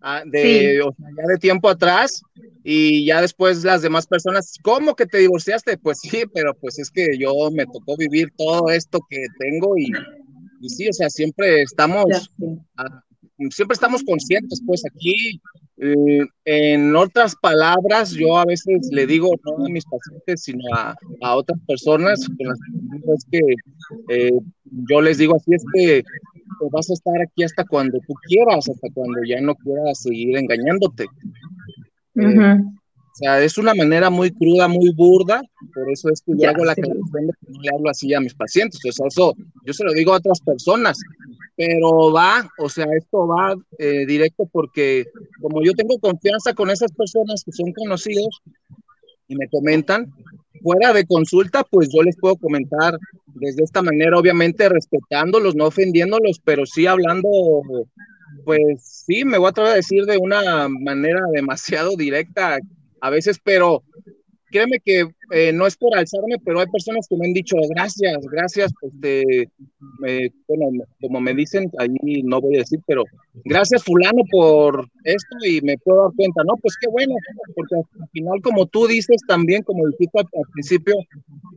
ah, 0.00 0.22
de, 0.24 0.78
ya 0.78 1.26
de 1.26 1.38
tiempo 1.38 1.68
atrás 1.68 2.22
y 2.64 3.06
ya 3.06 3.22
después 3.22 3.64
las 3.64 3.82
demás 3.82 4.06
personas, 4.06 4.54
¿cómo 4.62 4.94
que 4.94 5.06
te 5.06 5.18
divorciaste? 5.18 5.78
Pues 5.78 6.00
sí, 6.00 6.24
pero 6.32 6.54
pues 6.54 6.78
es 6.78 6.90
que 6.90 7.18
yo 7.18 7.32
me 7.50 7.64
tocó 7.66 7.96
vivir 7.96 8.30
todo 8.36 8.68
esto 8.70 8.98
que 9.08 9.24
tengo 9.38 9.76
y, 9.76 9.90
y 10.60 10.68
sí, 10.68 10.88
o 10.88 10.92
sea, 10.92 11.08
siempre 11.08 11.62
estamos, 11.62 12.30
siempre 13.50 13.74
estamos 13.74 14.02
conscientes, 14.04 14.62
pues 14.66 14.82
aquí 14.86 15.40
eh, 15.82 16.26
en 16.44 16.94
otras 16.94 17.34
palabras, 17.36 18.10
yo 18.10 18.36
a 18.38 18.44
veces 18.44 18.88
le 18.92 19.06
digo 19.06 19.30
no 19.44 19.64
a 19.64 19.68
mis 19.68 19.84
pacientes, 19.84 20.42
sino 20.42 20.62
a, 20.74 20.94
a 21.22 21.36
otras 21.36 21.58
personas 21.66 22.26
las 22.38 23.24
que 23.30 23.40
eh, 24.08 24.38
yo 24.88 25.00
les 25.00 25.18
digo 25.18 25.36
así 25.36 25.54
es 25.54 25.64
que 25.74 26.02
vas 26.70 26.90
a 26.90 26.92
estar 26.92 27.14
aquí 27.22 27.44
hasta 27.44 27.64
cuando 27.64 27.98
tú 28.06 28.12
quieras, 28.28 28.68
hasta 28.68 28.88
cuando 28.92 29.20
ya 29.26 29.40
no 29.40 29.54
quieras 29.54 30.00
seguir 30.00 30.36
engañándote. 30.36 31.06
Eh, 32.16 32.58
o 33.12 33.22
sea, 33.22 33.42
es 33.42 33.58
una 33.58 33.74
manera 33.74 34.10
muy 34.10 34.30
cruda, 34.30 34.68
muy 34.68 34.92
burda, 34.94 35.42
por 35.74 35.90
eso 35.90 36.10
es 36.10 36.22
que 36.22 36.32
yo 36.36 36.48
hago 36.48 36.64
la 36.64 36.74
que 36.74 36.82
no 36.82 37.60
le 37.60 37.68
hablo 37.74 37.90
así 37.90 38.12
a 38.14 38.20
mis 38.20 38.34
pacientes. 38.34 38.80
O 38.86 38.92
sea, 38.92 39.06
eso 39.08 39.34
yo 39.64 39.72
se 39.72 39.84
lo 39.84 39.92
digo 39.92 40.12
a 40.12 40.18
otras 40.18 40.40
personas, 40.40 40.98
pero 41.60 42.10
va, 42.10 42.50
o 42.56 42.70
sea, 42.70 42.86
esto 42.96 43.26
va 43.26 43.54
eh, 43.78 44.06
directo 44.06 44.48
porque 44.50 45.04
como 45.42 45.62
yo 45.62 45.74
tengo 45.74 45.98
confianza 45.98 46.54
con 46.54 46.70
esas 46.70 46.90
personas 46.90 47.44
que 47.44 47.52
son 47.52 47.70
conocidos 47.74 48.40
y 49.28 49.36
me 49.36 49.46
comentan, 49.46 50.10
fuera 50.62 50.94
de 50.94 51.04
consulta, 51.04 51.62
pues 51.62 51.90
yo 51.94 52.02
les 52.02 52.16
puedo 52.16 52.36
comentar 52.36 52.98
desde 53.34 53.62
esta 53.62 53.82
manera, 53.82 54.16
obviamente 54.16 54.70
respetándolos, 54.70 55.54
no 55.54 55.66
ofendiéndolos, 55.66 56.40
pero 56.42 56.64
sí 56.64 56.86
hablando, 56.86 57.28
pues 58.46 59.04
sí, 59.06 59.26
me 59.26 59.36
voy 59.36 59.48
a 59.48 59.50
atrever 59.50 59.72
a 59.72 59.76
decir 59.76 60.06
de 60.06 60.16
una 60.16 60.66
manera 60.66 61.20
demasiado 61.30 61.94
directa 61.94 62.58
a 63.02 63.10
veces, 63.10 63.38
pero 63.44 63.82
créeme 64.50 64.80
que 64.80 65.06
eh, 65.32 65.52
no 65.52 65.66
es 65.66 65.76
por 65.76 65.96
alzarme, 65.96 66.36
pero 66.44 66.60
hay 66.60 66.66
personas 66.66 67.06
que 67.08 67.16
me 67.16 67.26
han 67.26 67.32
dicho 67.32 67.56
gracias, 67.70 68.18
gracias, 68.30 68.72
este, 68.82 69.48
bueno, 70.48 70.84
como 71.00 71.20
me 71.20 71.34
dicen, 71.34 71.70
ahí 71.78 72.22
no 72.24 72.40
voy 72.40 72.56
a 72.56 72.60
decir, 72.60 72.80
pero 72.86 73.04
gracias 73.44 73.84
fulano 73.84 74.22
por 74.30 74.88
esto 75.04 75.36
y 75.46 75.60
me 75.62 75.78
puedo 75.78 76.02
dar 76.02 76.12
cuenta, 76.16 76.42
no, 76.44 76.54
pues 76.60 76.76
qué 76.80 76.88
bueno, 76.90 77.14
porque 77.54 77.76
al 77.76 78.08
final 78.12 78.40
como 78.42 78.66
tú 78.66 78.86
dices 78.86 79.20
también, 79.28 79.62
como 79.62 79.86
dijiste 79.88 80.18
al, 80.18 80.26
principio, 80.52 80.94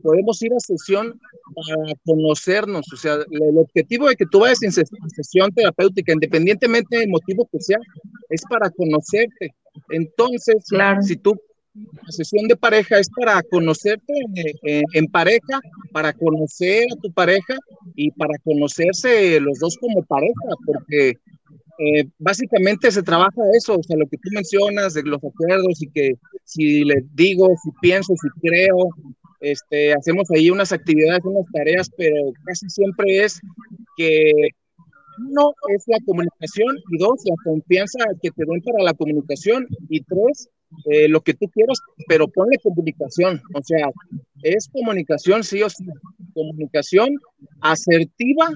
podemos 0.02 0.40
ir 0.42 0.52
a 0.52 0.60
sesión 0.60 1.20
para 1.54 1.94
conocernos, 2.04 2.86
o 2.92 2.96
sea, 2.96 3.14
el 3.30 3.58
objetivo 3.58 4.08
de 4.08 4.16
que 4.16 4.26
tú 4.26 4.40
vayas 4.40 4.62
en 4.62 4.72
sesión 4.72 5.50
terapéutica, 5.52 6.12
independientemente 6.12 6.98
del 6.98 7.08
motivo 7.08 7.48
que 7.50 7.60
sea, 7.60 7.78
es 8.30 8.42
para 8.48 8.70
conocerte. 8.70 9.54
Entonces, 9.90 10.64
claro. 10.68 11.02
si 11.02 11.16
tú 11.16 11.34
la 11.74 12.12
sesión 12.12 12.46
de 12.46 12.56
pareja 12.56 12.98
es 12.98 13.08
para 13.10 13.42
conocerte 13.42 14.14
eh, 14.62 14.82
en 14.92 15.06
pareja, 15.06 15.60
para 15.92 16.12
conocer 16.12 16.86
a 16.92 17.00
tu 17.00 17.12
pareja 17.12 17.56
y 17.96 18.10
para 18.12 18.38
conocerse 18.44 19.40
los 19.40 19.58
dos 19.58 19.76
como 19.78 20.04
pareja, 20.04 20.32
porque 20.64 21.14
eh, 21.78 22.04
básicamente 22.18 22.90
se 22.92 23.02
trabaja 23.02 23.42
eso, 23.56 23.76
o 23.76 23.82
sea, 23.82 23.96
lo 23.96 24.06
que 24.06 24.18
tú 24.18 24.30
mencionas 24.32 24.94
de 24.94 25.02
los 25.02 25.22
acuerdos 25.24 25.82
y 25.82 25.88
que 25.88 26.14
si 26.44 26.84
le 26.84 27.04
digo, 27.14 27.48
si 27.62 27.70
pienso, 27.80 28.14
si 28.14 28.28
creo, 28.40 28.90
este, 29.40 29.92
hacemos 29.92 30.30
ahí 30.30 30.50
unas 30.50 30.72
actividades, 30.72 31.24
unas 31.24 31.46
tareas, 31.52 31.90
pero 31.96 32.14
casi 32.44 32.70
siempre 32.70 33.24
es 33.24 33.40
que 33.96 34.30
uno 35.18 35.52
es 35.74 35.84
la 35.86 35.98
comunicación 36.04 36.76
y 36.90 36.98
dos, 36.98 37.22
la 37.24 37.36
confianza 37.44 37.98
que 38.22 38.30
te 38.30 38.44
den 38.44 38.62
para 38.62 38.82
la 38.82 38.94
comunicación 38.94 39.66
y 39.88 40.02
tres, 40.02 40.48
eh, 40.86 41.08
lo 41.08 41.20
que 41.20 41.34
tú 41.34 41.48
quieras, 41.48 41.78
pero 42.08 42.28
ponle 42.28 42.58
comunicación, 42.62 43.40
o 43.54 43.62
sea, 43.62 43.88
es 44.42 44.68
comunicación 44.68 45.44
sí 45.44 45.62
o 45.62 45.70
sí, 45.70 45.84
comunicación 46.32 47.08
asertiva, 47.60 48.50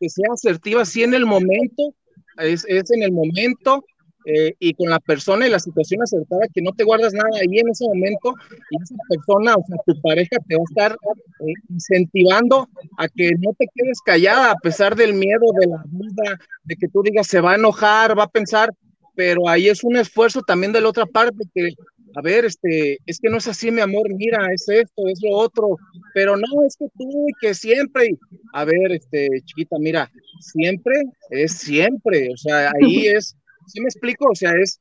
que 0.00 0.08
sea 0.08 0.28
asertiva 0.32 0.84
sí 0.84 1.02
en 1.02 1.14
el 1.14 1.26
momento, 1.26 1.94
es, 2.38 2.64
es 2.68 2.90
en 2.90 3.02
el 3.02 3.12
momento 3.12 3.84
eh, 4.26 4.54
y 4.58 4.72
con 4.74 4.88
la 4.88 5.00
persona 5.00 5.46
y 5.46 5.50
la 5.50 5.58
situación 5.58 6.02
acertada, 6.02 6.42
que 6.52 6.62
no 6.62 6.72
te 6.72 6.84
guardas 6.84 7.12
nada 7.12 7.28
ahí 7.34 7.58
en 7.58 7.68
ese 7.68 7.84
momento 7.86 8.34
y 8.70 8.82
esa 8.82 8.94
persona, 9.08 9.54
o 9.54 9.64
sea, 9.66 9.76
tu 9.86 10.00
pareja 10.00 10.36
te 10.48 10.56
va 10.56 10.62
a 10.62 10.70
estar 10.70 10.92
eh, 10.92 11.52
incentivando 11.68 12.68
a 12.98 13.08
que 13.08 13.32
no 13.38 13.52
te 13.58 13.66
quedes 13.74 14.00
callada 14.00 14.50
a 14.50 14.56
pesar 14.56 14.96
del 14.96 15.14
miedo, 15.14 15.44
de 15.60 15.66
la 15.66 15.82
duda, 15.86 16.38
de 16.64 16.76
que 16.76 16.88
tú 16.88 17.02
digas 17.02 17.26
se 17.26 17.40
va 17.40 17.52
a 17.52 17.56
enojar, 17.56 18.18
va 18.18 18.24
a 18.24 18.30
pensar, 18.30 18.70
pero 19.14 19.48
ahí 19.48 19.68
es 19.68 19.84
un 19.84 19.96
esfuerzo 19.96 20.42
también 20.42 20.72
de 20.72 20.80
la 20.80 20.88
otra 20.88 21.06
parte 21.06 21.36
que, 21.54 21.70
a 22.16 22.22
ver, 22.22 22.44
este, 22.44 22.98
es 23.06 23.18
que 23.18 23.28
no 23.28 23.38
es 23.38 23.48
así, 23.48 23.70
mi 23.70 23.80
amor, 23.80 24.06
mira, 24.14 24.46
es 24.52 24.68
esto, 24.68 25.06
es 25.08 25.20
lo 25.22 25.36
otro, 25.36 25.76
pero 26.14 26.36
no, 26.36 26.64
es 26.66 26.76
que 26.76 26.86
tú 26.96 27.28
y 27.28 27.32
que 27.40 27.54
siempre, 27.54 28.16
a 28.52 28.64
ver, 28.64 28.92
este, 28.92 29.28
chiquita, 29.44 29.76
mira, 29.78 30.10
siempre 30.40 31.02
es 31.30 31.52
siempre, 31.52 32.30
o 32.32 32.36
sea, 32.36 32.72
ahí 32.80 33.06
es, 33.08 33.36
¿sí 33.66 33.80
me 33.80 33.86
explico? 33.86 34.26
O 34.30 34.34
sea, 34.34 34.52
es 34.60 34.80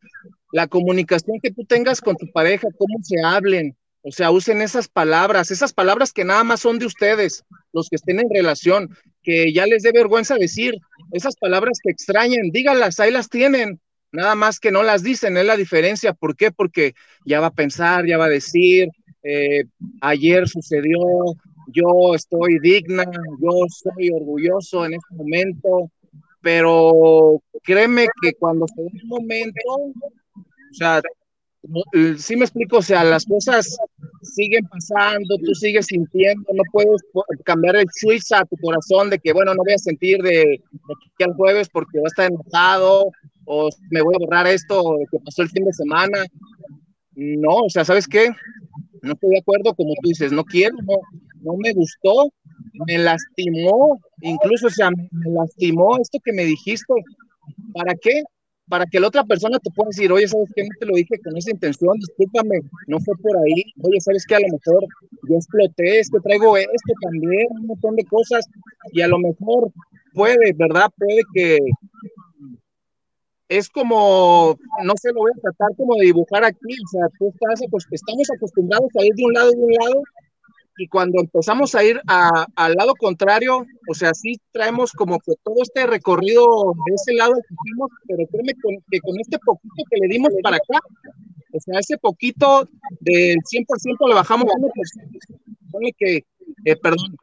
la 0.52 0.68
comunicación 0.68 1.40
que 1.42 1.52
tú 1.52 1.66
tengas 1.66 2.02
con 2.02 2.16
tu 2.16 2.32
pareja, 2.32 2.68
cómo 2.78 2.98
se 3.04 3.22
hablen, 3.22 3.76
o 4.06 4.12
sea, 4.12 4.32
usen 4.32 4.62
esas 4.62 4.90
palabras, 4.90 5.50
esas 5.50 5.72
palabras 5.72 6.12
que 6.12 6.26
nada 6.26 6.44
más 6.44 6.60
son 6.60 6.78
de 6.78 6.86
ustedes, 6.86 7.44
los 7.72 7.88
que 7.90 7.96
estén 7.96 8.20
en 8.20 8.30
relación, 8.30 8.90
que 9.22 9.54
ya 9.54 9.66
les 9.66 9.82
dé 9.82 9.94
vergüenza 9.94 10.36
decir, 10.36 10.76
esas 11.14 11.38
palabras 11.38 11.80
que 11.82 11.92
extrañen, 11.92 12.52
dígalas, 12.52 13.00
ahí 13.00 13.12
las 13.12 13.30
tienen, 13.30 13.80
nada 14.12 14.36
más 14.36 14.60
que 14.60 14.72
no 14.72 14.84
las 14.84 15.04
dicen, 15.04 15.38
es 15.38 15.46
la 15.46 15.56
diferencia. 15.56 16.14
¿Por 16.14 16.36
qué? 16.36 16.52
Porque 16.52 16.96
ya 17.26 17.40
va 17.40 17.48
a 17.48 17.54
pensar, 17.54 18.06
ya 18.06 18.18
va 18.18 18.26
a 18.26 18.30
decir, 18.30 18.90
eh, 19.24 19.64
ayer 20.02 20.50
sucedió, 20.50 21.00
yo 21.68 22.14
estoy 22.14 22.60
digna, 22.60 23.06
yo 23.42 23.52
soy 23.70 24.10
orgulloso 24.10 24.86
en 24.86 24.96
este 24.96 25.16
momento, 25.16 25.90
pero 26.44 27.42
créeme 27.64 28.06
que 28.22 28.34
cuando 28.34 28.68
se 28.68 28.84
da 28.84 28.90
un 29.02 29.08
momento, 29.08 29.62
o 29.76 30.74
sea, 30.74 31.02
sí 32.18 32.36
me 32.36 32.44
explico, 32.44 32.78
o 32.78 32.82
sea, 32.82 33.04
las 33.06 33.26
cosas 33.26 33.78
siguen 34.22 34.66
pasando, 34.66 35.38
tú 35.46 35.56
sigues 35.56 35.86
sintiendo, 35.86 36.44
no 36.54 36.64
puedes 36.74 37.02
cambiar 37.46 37.78
el 37.78 37.88
switch 37.94 38.34
a 38.34 38.44
tu 38.44 38.58
corazón 38.58 39.10
de 39.10 39.20
que, 39.20 39.32
bueno, 39.32 39.54
no 39.54 39.64
voy 39.64 39.74
a 39.74 39.78
sentir 39.78 40.22
de, 40.22 40.32
de 40.32 40.94
aquí 40.94 41.24
al 41.24 41.34
jueves 41.34 41.70
porque 41.70 42.00
va 42.00 42.08
a 42.08 42.08
estar 42.08 42.30
enojado, 42.30 43.10
o 43.46 43.70
me 43.90 44.02
voy 44.02 44.16
a 44.16 44.20
borrar 44.20 44.46
esto 44.48 44.98
que 45.10 45.20
pasó 45.20 45.44
el 45.44 45.50
fin 45.50 45.64
de 45.64 45.74
semana. 45.74 46.26
No, 47.16 47.56
o 47.56 47.70
sea, 47.70 47.86
¿sabes 47.86 48.08
qué? 48.08 48.30
No 49.02 49.14
estoy 49.14 49.30
de 49.30 49.40
acuerdo, 49.40 49.74
como 49.76 49.94
tú 50.02 50.10
dices, 50.10 50.34
no 50.34 50.44
quiero, 50.44 50.76
no, 50.84 50.98
no 51.42 51.58
me 51.58 51.72
gustó, 51.72 52.30
me 52.88 52.98
lastimó, 52.98 54.00
incluso, 54.22 54.68
o 54.68 54.70
sea, 54.70 54.90
me 54.90 55.32
lastimó 55.32 55.98
esto 55.98 56.20
que 56.24 56.34
me 56.34 56.46
dijiste. 56.46 56.94
¿Para 57.74 57.94
qué? 57.96 58.24
Para 58.70 58.86
que 58.86 59.00
la 59.00 59.08
otra 59.08 59.24
persona 59.24 59.60
te 59.60 59.70
pueda 59.72 59.90
decir, 59.90 60.12
oye, 60.12 60.28
¿sabes 60.28 60.50
qué? 60.56 60.64
No 60.64 60.70
te 60.80 60.86
lo 60.86 60.96
dije 60.96 61.20
con 61.24 61.38
esa 61.38 61.52
intención, 61.52 61.98
discúlpame, 61.98 62.62
no 62.88 63.00
fue 63.00 63.16
por 63.18 63.36
ahí. 63.38 63.64
Oye, 63.82 64.00
¿sabes 64.00 64.26
qué? 64.26 64.36
A 64.36 64.40
lo 64.40 64.48
mejor 64.48 64.86
yo 65.30 65.36
exploté, 65.36 66.00
es 66.00 66.10
que 66.10 66.20
traigo 66.20 66.56
esto 66.58 66.94
también, 67.02 67.48
un 67.52 67.68
montón 67.68 67.96
de 67.96 68.06
cosas, 68.06 68.46
y 68.92 69.02
a 69.02 69.08
lo 69.08 69.20
mejor 69.20 69.72
puede, 70.14 70.54
¿verdad? 70.54 70.90
Puede 70.98 71.22
que 71.34 71.60
es 73.50 73.70
como, 73.70 74.58
no 74.84 74.94
sé, 75.00 75.10
lo 75.14 75.20
voy 75.20 75.32
a 75.36 75.42
tratar 75.42 75.76
como 75.78 75.96
de 75.96 76.06
dibujar 76.06 76.44
aquí, 76.44 76.74
o 76.74 76.88
sea, 76.88 77.08
tú 77.20 77.30
estás, 77.30 77.62
pues, 77.70 77.86
estamos 77.92 78.28
acostumbrados 78.36 78.90
a 78.98 79.06
ir 79.06 79.14
de 79.14 79.26
un 79.26 79.34
lado 79.34 79.52
de 79.52 79.58
un 79.58 79.74
lado, 79.74 80.04
y 80.78 80.88
cuando 80.88 81.22
empezamos 81.22 81.76
a 81.76 81.84
ir 81.84 82.02
al 82.08 82.74
lado 82.74 82.94
contrario, 82.96 83.66
o 83.90 83.94
sea, 83.94 84.14
sí 84.14 84.40
traemos 84.52 84.92
como 84.92 85.20
que 85.20 85.34
todo 85.44 85.56
este 85.62 85.86
recorrido 85.86 86.74
de 86.88 86.96
ese 86.96 87.14
lado 87.14 87.34
que 87.34 87.54
hicimos, 87.54 87.92
pero 88.08 88.28
créeme 88.28 88.54
que 88.90 89.00
con 89.00 89.20
este 89.20 89.38
poquito 89.40 89.84
que 89.90 89.98
le 90.02 90.08
dimos 90.08 90.34
para 90.42 90.58
acá, 90.58 90.80
o 91.54 91.60
sea, 91.60 91.80
ese 91.80 91.98
poquito 91.98 92.68
del 93.00 93.38
100% 93.38 94.08
le 94.08 94.16
bajamos 94.16 94.46
1%, 94.46 94.72
pone 95.72 95.94
que, 95.98 96.26
eh, 96.66 96.76
perdón, 96.76 97.16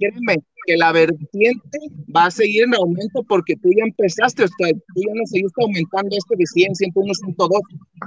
créeme, 0.00 0.42
que 0.66 0.76
la 0.76 0.90
vertiente 0.92 1.78
va 2.14 2.26
a 2.26 2.30
seguir 2.30 2.64
en 2.64 2.74
aumento 2.74 3.22
porque 3.28 3.54
tú 3.54 3.68
ya 3.76 3.84
empezaste, 3.84 4.44
o 4.44 4.48
sea, 4.48 4.72
tú 4.72 5.00
ya 5.00 5.14
no 5.14 5.24
seguiste 5.26 5.62
aumentando 5.62 6.16
este 6.16 6.34
de 6.36 6.44
100, 6.44 6.74
101, 6.74 7.14
102, 7.14 7.60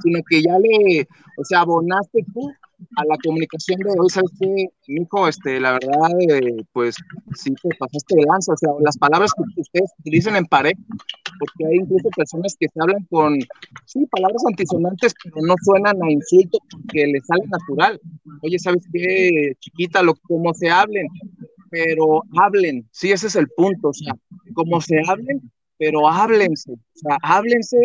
sino 0.03 0.19
que 0.29 0.41
ya 0.41 0.59
le, 0.59 1.07
o 1.37 1.45
sea, 1.45 1.61
abonaste 1.61 2.25
tú 2.33 2.51
a 2.95 3.05
la 3.05 3.17
comunicación 3.23 3.79
de 3.79 3.89
hoy, 3.99 4.09
¿sabes 4.09 4.31
qué, 4.39 4.67
hijo? 4.87 5.27
Este, 5.27 5.59
la 5.59 5.73
verdad, 5.73 6.09
eh, 6.29 6.63
pues 6.73 6.95
sí 7.35 7.53
te 7.61 7.69
pasaste 7.77 8.15
de 8.15 8.25
lanza, 8.25 8.53
o 8.53 8.57
sea, 8.57 8.69
las 8.81 8.97
palabras 8.97 9.31
que 9.33 9.61
ustedes 9.61 9.91
utilizan 9.99 10.35
en 10.35 10.45
pareja, 10.45 10.79
porque 11.39 11.65
hay 11.65 11.77
incluso 11.81 12.09
personas 12.15 12.55
que 12.59 12.67
se 12.67 12.81
hablan 12.81 13.05
con, 13.09 13.37
sí, 13.85 14.05
palabras 14.11 14.43
antisonantes, 14.47 15.13
pero 15.23 15.45
no 15.45 15.55
suenan 15.63 16.01
a 16.03 16.11
insulto 16.11 16.59
porque 16.71 17.07
les 17.07 17.25
sale 17.25 17.43
natural. 17.47 17.99
Oye, 18.41 18.59
¿sabes 18.59 18.83
qué, 18.91 19.53
chiquita, 19.59 20.01
lo, 20.01 20.15
como 20.15 20.53
se 20.53 20.69
hablen? 20.69 21.07
Pero 21.69 22.23
hablen, 22.37 22.87
sí, 22.91 23.11
ese 23.11 23.27
es 23.27 23.35
el 23.35 23.47
punto, 23.55 23.89
o 23.89 23.93
sea, 23.93 24.13
como 24.53 24.81
se 24.81 24.99
hablen, 25.07 25.51
pero 25.77 26.07
háblense, 26.07 26.71
o 26.73 26.77
sea, 26.93 27.17
háblense 27.21 27.77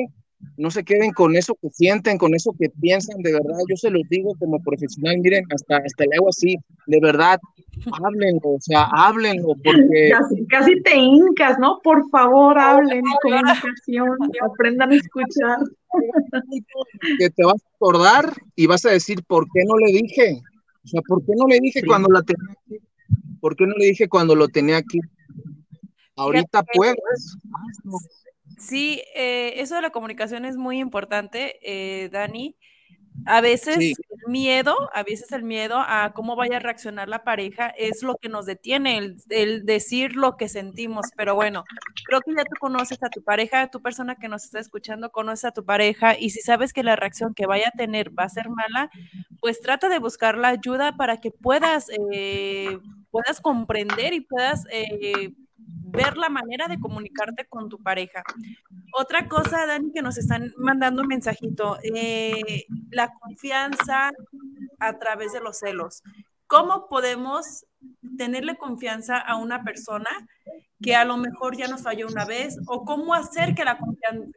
no 0.56 0.70
se 0.70 0.84
queden 0.84 1.12
con 1.12 1.36
eso 1.36 1.56
que 1.60 1.70
sienten, 1.70 2.18
con 2.18 2.34
eso 2.34 2.54
que 2.58 2.68
piensan, 2.80 3.20
de 3.22 3.32
verdad, 3.32 3.58
yo 3.68 3.76
se 3.76 3.90
los 3.90 4.02
digo 4.08 4.34
como 4.38 4.62
profesional, 4.62 5.18
miren, 5.18 5.44
hasta, 5.52 5.78
hasta 5.78 6.04
le 6.04 6.16
hago 6.16 6.28
así, 6.28 6.56
de 6.86 7.00
verdad, 7.00 7.40
háblenlo, 7.92 8.40
o 8.50 8.60
sea, 8.60 8.84
háblenlo, 8.92 9.54
porque... 9.64 10.12
Casi, 10.48 10.80
te 10.82 10.96
hincas, 10.96 11.58
¿no? 11.58 11.80
Por 11.82 12.08
favor, 12.10 12.58
hablen, 12.58 13.02
comunicación, 13.22 14.18
aprendan 14.42 14.92
a 14.92 14.96
escuchar. 14.96 15.58
Que 17.18 17.30
te 17.30 17.44
vas 17.44 17.62
a 17.62 17.76
acordar 17.76 18.32
y 18.56 18.66
vas 18.66 18.84
a 18.84 18.90
decir, 18.90 19.22
¿por 19.26 19.46
qué 19.52 19.64
no 19.64 19.76
le 19.76 19.92
dije? 19.92 20.40
O 20.84 20.88
sea, 20.88 21.00
¿por 21.06 21.24
qué 21.24 21.32
no 21.36 21.46
le 21.46 21.60
dije 21.60 21.82
cuando 21.86 22.08
la 22.10 22.22
tenía 22.22 22.52
aquí? 22.52 22.78
¿Por 23.40 23.56
qué 23.56 23.66
no 23.66 23.74
le 23.76 23.86
dije 23.86 24.08
cuando 24.08 24.34
lo 24.34 24.48
tenía 24.48 24.76
aquí? 24.76 24.98
Ahorita 26.16 26.62
puedes. 26.74 27.36
Sí, 28.58 29.02
eh, 29.14 29.54
eso 29.56 29.76
de 29.76 29.82
la 29.82 29.90
comunicación 29.90 30.44
es 30.44 30.56
muy 30.56 30.78
importante, 30.78 31.58
eh, 31.62 32.08
Dani. 32.10 32.56
A 33.26 33.40
veces 33.40 33.78
el 33.78 33.94
miedo, 34.28 34.76
a 34.92 35.04
veces 35.04 35.30
el 35.32 35.44
miedo 35.44 35.76
a 35.78 36.12
cómo 36.14 36.34
vaya 36.34 36.56
a 36.56 36.60
reaccionar 36.60 37.08
la 37.08 37.22
pareja 37.22 37.68
es 37.68 38.02
lo 38.02 38.16
que 38.16 38.28
nos 38.28 38.44
detiene, 38.44 38.98
el, 39.30 39.64
decir 39.64 40.16
lo 40.16 40.36
que 40.36 40.48
sentimos. 40.48 41.06
Pero 41.16 41.36
bueno, 41.36 41.64
creo 42.06 42.20
que 42.22 42.32
ya 42.36 42.44
tú 42.44 42.56
conoces 42.60 42.98
a 43.02 43.10
tu 43.10 43.22
pareja, 43.22 43.70
tu 43.70 43.80
persona 43.80 44.16
que 44.16 44.28
nos 44.28 44.44
está 44.44 44.58
escuchando 44.58 45.12
conoce 45.12 45.46
a 45.46 45.52
tu 45.52 45.64
pareja 45.64 46.18
y 46.18 46.30
si 46.30 46.40
sabes 46.40 46.72
que 46.72 46.82
la 46.82 46.96
reacción 46.96 47.34
que 47.34 47.46
vaya 47.46 47.68
a 47.68 47.78
tener 47.78 48.10
va 48.18 48.24
a 48.24 48.28
ser 48.28 48.48
mala, 48.50 48.90
pues 49.40 49.60
trata 49.60 49.88
de 49.88 50.00
buscar 50.00 50.36
la 50.36 50.48
ayuda 50.48 50.96
para 50.96 51.20
que 51.20 51.30
puedas, 51.30 51.88
eh, 52.12 52.78
puedas 53.12 53.40
comprender 53.40 54.12
y 54.12 54.22
puedas 54.22 54.64
ver 55.94 56.16
la 56.16 56.28
manera 56.28 56.68
de 56.68 56.78
comunicarte 56.78 57.46
con 57.46 57.68
tu 57.68 57.82
pareja. 57.82 58.22
Otra 58.92 59.28
cosa, 59.28 59.66
Dani, 59.66 59.92
que 59.92 60.02
nos 60.02 60.18
están 60.18 60.52
mandando 60.56 61.02
un 61.02 61.08
mensajito, 61.08 61.78
eh, 61.82 62.66
la 62.90 63.12
confianza 63.20 64.12
a 64.78 64.98
través 64.98 65.32
de 65.32 65.40
los 65.40 65.58
celos. 65.58 66.02
¿Cómo 66.46 66.88
podemos 66.88 67.64
tenerle 68.18 68.56
confianza 68.56 69.18
a 69.18 69.36
una 69.36 69.64
persona 69.64 70.10
que 70.82 70.94
a 70.94 71.04
lo 71.04 71.16
mejor 71.16 71.56
ya 71.56 71.68
nos 71.68 71.82
falló 71.82 72.06
una 72.08 72.24
vez 72.24 72.58
o 72.66 72.84
cómo 72.84 73.14
hacer 73.14 73.54
que 73.54 73.64
la, 73.64 73.78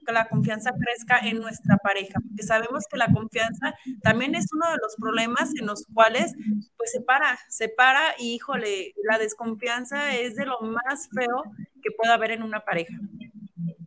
la 0.08 0.30
confianza 0.30 0.72
crezca 0.72 1.20
en 1.20 1.40
nuestra 1.40 1.78
pareja, 1.78 2.20
porque 2.20 2.44
sabemos 2.44 2.86
que 2.90 2.98
la 2.98 3.12
confianza 3.12 3.74
también 4.02 4.36
es 4.36 4.46
uno 4.54 4.70
de 4.70 4.78
los 4.82 4.96
problemas 4.98 5.52
en 5.60 5.66
los 5.66 5.86
cuales 5.94 6.36
pues 6.78 6.92
se 6.92 7.02
para, 7.02 7.38
se 7.50 7.70
para 7.70 8.02
y 8.20 8.36
híjole, 8.36 8.94
la 9.04 9.18
desconfianza 9.18 10.16
es 10.16 10.36
de 10.36 10.46
lo 10.46 10.60
más 10.62 11.10
feo 11.14 11.44
que 11.82 11.92
pueda 11.92 12.14
haber 12.14 12.32
en 12.32 12.44
una 12.44 12.62
pareja. 12.62 12.98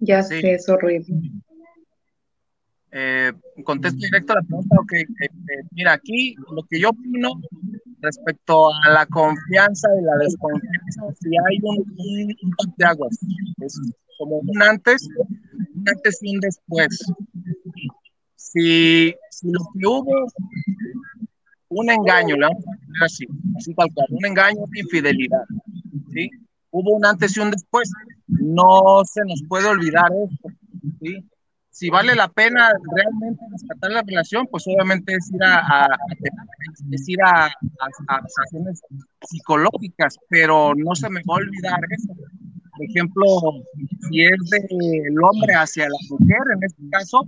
Ya 0.01 0.23
sé, 0.23 0.41
es 0.55 0.69
horrible. 0.69 1.15
Eh, 2.93 3.33
contesto 3.65 3.99
directo 4.01 4.33
a 4.33 4.37
la 4.37 4.43
pregunta, 4.43 4.77
ok, 4.81 4.93
eh, 4.95 5.07
eh, 5.21 5.29
mira, 5.71 5.93
aquí 5.93 6.35
lo 6.51 6.65
que 6.65 6.81
yo 6.81 6.91
opino 6.91 7.41
respecto 8.03 8.73
a 8.73 8.91
la 8.91 9.07
confianza 9.07 9.89
y 9.99 10.05
la 10.05 10.17
desconfianza, 10.17 11.03
si 11.21 11.31
hay 11.31 11.59
un, 11.63 11.79
un, 11.79 12.75
de 12.77 12.85
aguas, 12.85 13.19
es 13.59 13.81
como 14.19 14.39
un 14.39 14.63
antes, 14.63 15.09
un 15.75 15.85
antes 15.89 16.19
y 16.23 16.35
un 16.35 16.41
después. 16.41 16.99
Si, 18.37 19.15
si 19.31 19.51
lo 19.51 19.61
que 19.61 19.87
hubo, 19.87 20.27
un 21.69 21.91
engaño, 21.91 22.35
poner 22.35 23.03
así, 23.05 23.25
así 23.57 23.75
tal 23.75 23.89
un 24.11 24.27
engaño, 24.27 24.61
una 24.63 24.79
infidelidad, 24.79 25.45
¿sí? 26.13 26.29
Hubo 26.73 26.97
un 26.97 27.05
antes 27.05 27.37
y 27.37 27.41
un 27.41 27.51
después, 27.51 27.91
no 28.27 29.03
se 29.05 29.21
nos 29.25 29.43
puede 29.49 29.67
olvidar 29.67 30.11
esto, 30.25 30.49
¿sí? 31.01 31.25
si 31.81 31.89
vale 31.89 32.15
la 32.15 32.29
pena 32.29 32.71
realmente 32.95 33.43
rescatar 33.51 33.91
la 33.91 34.03
relación, 34.03 34.47
pues 34.51 34.67
obviamente 34.67 35.15
es 35.15 35.33
ir 35.33 35.43
a, 35.43 35.87
ir 37.07 37.23
a, 37.23 37.47
a, 37.47 38.21
sesiones 38.27 38.83
psicológicas, 39.23 40.17
pero 40.29 40.75
no 40.75 40.95
se 40.95 41.09
me 41.11 41.21
va 41.29 41.35
a 41.35 41.39
olvidar 41.39 41.81
eso. 41.91 42.15
Por 42.81 42.89
ejemplo, 42.89 43.25
si 44.09 44.23
es 44.23 44.51
del 44.51 45.23
hombre 45.23 45.53
hacia 45.55 45.85
la 45.85 45.99
mujer, 46.09 46.39
en 46.55 46.65
este 46.65 46.83
caso, 46.91 47.27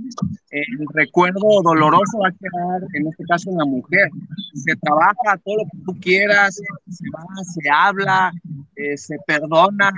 el 0.51 0.87
recuerdo 0.95 1.63
doloroso 1.63 2.19
va 2.23 2.29
a 2.29 2.33
quedar, 2.33 2.83
en 2.95 3.09
este 3.09 3.25
caso, 3.25 3.51
en 3.51 3.59
la 3.59 3.67
mujer. 3.67 4.09
Se 4.55 4.75
trabaja 4.77 5.39
todo 5.45 5.57
lo 5.59 5.65
que 5.65 5.79
tú 5.85 6.01
quieras, 6.01 6.55
se 6.55 7.05
va, 7.15 7.25
se 7.45 7.71
habla, 7.71 8.33
eh, 8.77 8.97
se 8.97 9.17
perdona, 9.27 9.93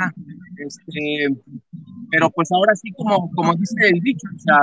este, 0.56 1.28
pero 2.10 2.30
pues 2.30 2.50
ahora 2.52 2.74
sí, 2.74 2.90
como, 2.92 3.30
como 3.32 3.54
dice 3.54 3.88
el 3.88 4.00
dicho, 4.00 4.26
o 4.34 4.38
sea, 4.38 4.58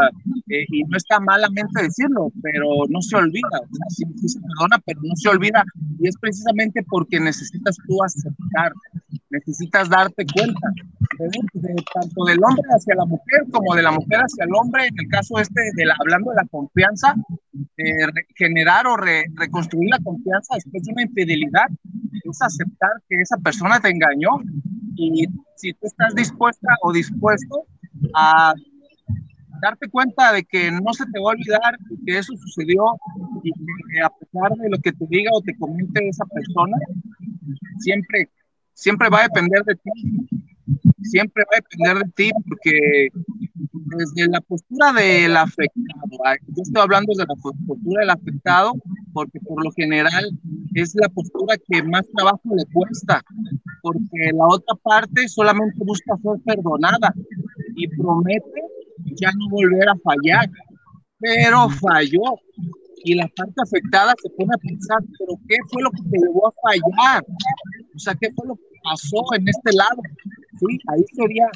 eh, 0.50 0.66
y 0.70 0.84
no 0.84 0.98
está 0.98 1.20
malamente 1.20 1.84
decirlo, 1.84 2.32
pero 2.42 2.68
no 2.90 3.02
se 3.02 3.16
olvida, 3.16 3.60
o 3.60 3.76
sea, 3.76 3.86
sí, 3.90 4.28
se 4.28 4.40
perdona, 4.40 4.82
pero 4.86 5.00
no 5.04 5.16
se 5.16 5.30
olvida, 5.30 5.64
y 6.00 6.08
es 6.08 6.16
precisamente 6.18 6.84
porque 6.90 7.20
necesitas 7.20 7.78
tú 7.88 8.04
aceptar, 8.04 8.74
necesitas 9.30 9.90
darte 9.90 10.26
cuenta, 10.34 10.68
de, 11.20 11.76
tanto 11.94 12.26
del 12.26 12.40
hombre 12.44 12.68
hacia 12.76 12.96
la 12.96 13.06
mujer 13.06 13.44
como 13.52 13.76
de 13.76 13.84
la 13.84 13.92
mujer 13.92 14.20
hacia 14.20 14.46
el 14.46 14.52
hombre, 14.54 14.88
en 14.88 14.96
el 15.00 15.08
caso 15.08 15.38
este, 15.40 15.62
de 15.76 15.86
la, 15.86 15.96
hablando 16.00 16.32
de 16.32 16.38
la 16.38 16.48
confianza, 16.50 17.16
generar 18.36 18.88
o 18.88 18.98
reconstruir 18.98 19.90
la 19.90 20.00
confianza 20.00 20.56
después 20.56 20.84
de 20.84 20.94
una 20.94 21.04
infidelidad, 21.04 21.68
es 22.24 22.42
aceptar 22.42 22.92
que 23.08 23.16
esa 23.22 23.38
persona 23.38 23.80
te 23.80 23.90
engañó 23.90 24.30
y 24.96 25.26
si 25.56 25.74
tú 25.74 25.88
estás 25.88 26.14
dispuesta 26.16 26.68
o 26.82 26.92
dispuesto 26.92 27.66
a 28.16 28.54
darte 29.62 29.88
cuenta 29.90 30.34
de 30.34 30.44
que 30.44 30.72
no 30.72 30.94
se 30.94 31.06
te 31.06 31.20
va 31.20 31.32
a 31.32 31.36
olvidar 31.36 31.78
que 32.06 32.18
eso 32.18 32.34
sucedió 32.36 32.84
y 33.44 33.52
que 33.52 34.02
a 34.04 34.10
pesar 34.10 34.52
de 34.58 34.70
lo 34.70 34.78
que 34.80 34.92
te 34.92 35.06
diga 35.08 35.30
o 35.34 35.42
te 35.42 35.56
comente 35.56 36.08
esa 36.08 36.26
persona, 36.26 36.78
siempre, 37.80 38.30
siempre 38.74 39.10
va 39.10 39.20
a 39.20 39.24
depender 39.24 39.64
de 39.64 39.76
ti. 39.76 39.92
Siempre 41.04 41.44
va 41.44 41.58
a 41.58 41.62
depender 41.62 42.06
de 42.06 42.12
ti 42.14 42.32
porque 42.48 43.10
desde 43.98 44.30
la 44.30 44.42
postura 44.42 44.94
del 44.94 45.36
afectado, 45.36 46.10
yo 46.48 46.62
estoy 46.64 46.82
hablando 46.82 47.14
de 47.16 47.26
la 47.26 47.36
postura 47.36 48.02
del 48.02 48.10
afectado 48.10 48.74
porque 49.14 49.40
por 49.40 49.64
lo 49.64 49.72
general 49.72 50.32
es 50.74 50.96
la 50.96 51.10
postura 51.10 51.58
que 51.68 51.84
más 51.84 52.08
trabajo 52.16 52.42
le 52.56 52.66
cuesta, 52.74 53.22
porque 53.82 54.32
la 54.34 54.46
otra 54.48 54.76
parte 54.84 55.28
solamente 55.28 55.78
busca 55.84 56.16
ser 56.18 56.40
perdonada 56.46 57.14
y 57.76 57.88
promete 57.88 58.62
ya 59.20 59.32
no 59.38 59.50
volver 59.50 59.90
a 59.90 59.96
fallar, 60.04 60.50
pero 61.20 61.70
falló. 61.70 62.38
Y 63.04 63.16
la 63.16 63.28
parte 63.36 63.56
afectada 63.58 64.14
se 64.22 64.30
pone 64.30 64.54
a 64.54 64.58
pensar, 64.58 65.00
pero 65.18 65.34
¿qué 65.48 65.56
fue 65.70 65.82
lo 65.82 65.90
que 65.90 66.04
te 66.04 66.20
llevó 66.20 66.48
a 66.48 66.54
fallar? 66.62 67.26
O 67.96 68.00
sea, 68.00 68.14
¿qué 68.14 68.32
fue 68.36 68.48
lo 68.48 68.56
que 68.56 68.78
pasó 68.84 69.24
en 69.36 69.48
este 69.48 69.76
lado? 69.76 70.02
¿Sí? 70.60 70.78
Ahí 70.88 71.04
sería 71.14 71.48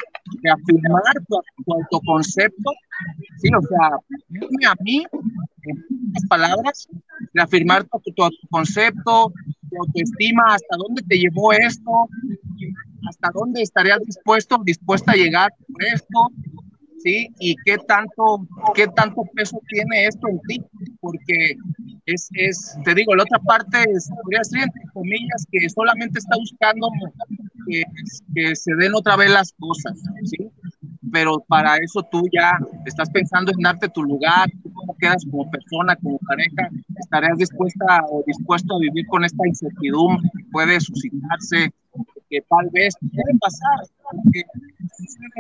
reafirmar 0.42 1.14
tu, 1.28 1.38
tu 1.64 1.74
autoconcepto, 1.74 2.72
¿sí? 3.38 3.50
O 3.56 3.62
sea, 3.62 4.72
a 4.72 4.76
mí, 4.82 5.06
en 5.64 6.28
palabras, 6.28 6.88
reafirmar 7.36 7.84
tu, 7.84 8.02
concepto, 8.50 9.32
tu 9.70 9.76
autoestima, 9.86 10.44
hasta 10.48 10.78
dónde 10.78 11.04
te 11.04 11.18
llevó 11.18 11.52
esto, 11.54 12.08
hasta 13.08 13.30
dónde 13.34 13.62
estarías 13.62 14.00
dispuesto, 14.06 14.58
dispuesta 14.64 15.12
a 15.12 15.16
llegar 15.16 15.54
por 15.68 15.84
esto, 15.84 16.28
¿sí? 17.04 17.28
Y 17.40 17.56
qué 17.66 17.78
tanto, 17.78 18.48
qué 18.74 18.88
tanto 18.88 19.24
peso 19.36 19.62
tiene 19.68 20.08
esto 20.08 20.28
en 20.30 20.40
ti, 20.48 20.62
porque 21.02 21.58
es, 22.06 22.30
es 22.34 22.78
te 22.84 22.96
digo, 22.96 23.14
la 23.16 23.24
otra 23.24 23.40
parte 23.40 23.78
es, 23.92 24.10
podría 24.24 24.44
ser 24.44 24.64
entre 24.64 24.84
comillas, 24.94 25.46
que 25.52 25.70
solamente 25.70 26.20
está 26.20 26.38
buscando 26.38 26.90
que, 27.68 27.84
que 28.34 28.56
se 28.56 28.74
den 28.76 28.96
otra 28.96 29.18
vez 29.18 29.30
las 29.30 29.54
cosas, 29.60 30.02
¿sí? 30.24 30.50
pero 31.12 31.44
para 31.48 31.78
eso 31.78 32.04
tú 32.12 32.24
ya 32.32 32.52
estás 32.86 33.10
pensando 33.10 33.52
en 33.52 33.60
darte 33.62 33.88
tu 33.90 34.04
lugar, 34.04 34.50
cómo 34.86 34.98
quedas 34.98 35.26
como 35.30 35.50
persona, 35.50 35.96
como 35.96 36.20
pareja, 36.20 36.70
estarías 37.00 37.38
dispuesta 37.38 38.06
o 38.10 38.24
dispuesto 38.26 38.76
a 38.76 38.80
vivir 38.80 39.06
con 39.08 39.24
esta 39.24 39.48
incertidumbre 39.48 40.30
que 40.38 40.44
puede 40.52 40.80
suscitarse, 40.80 41.74
que 42.30 42.42
tal 42.50 42.70
vez 42.72 42.96
puede 43.00 43.38
pasar, 43.40 43.80
porque 44.12 44.44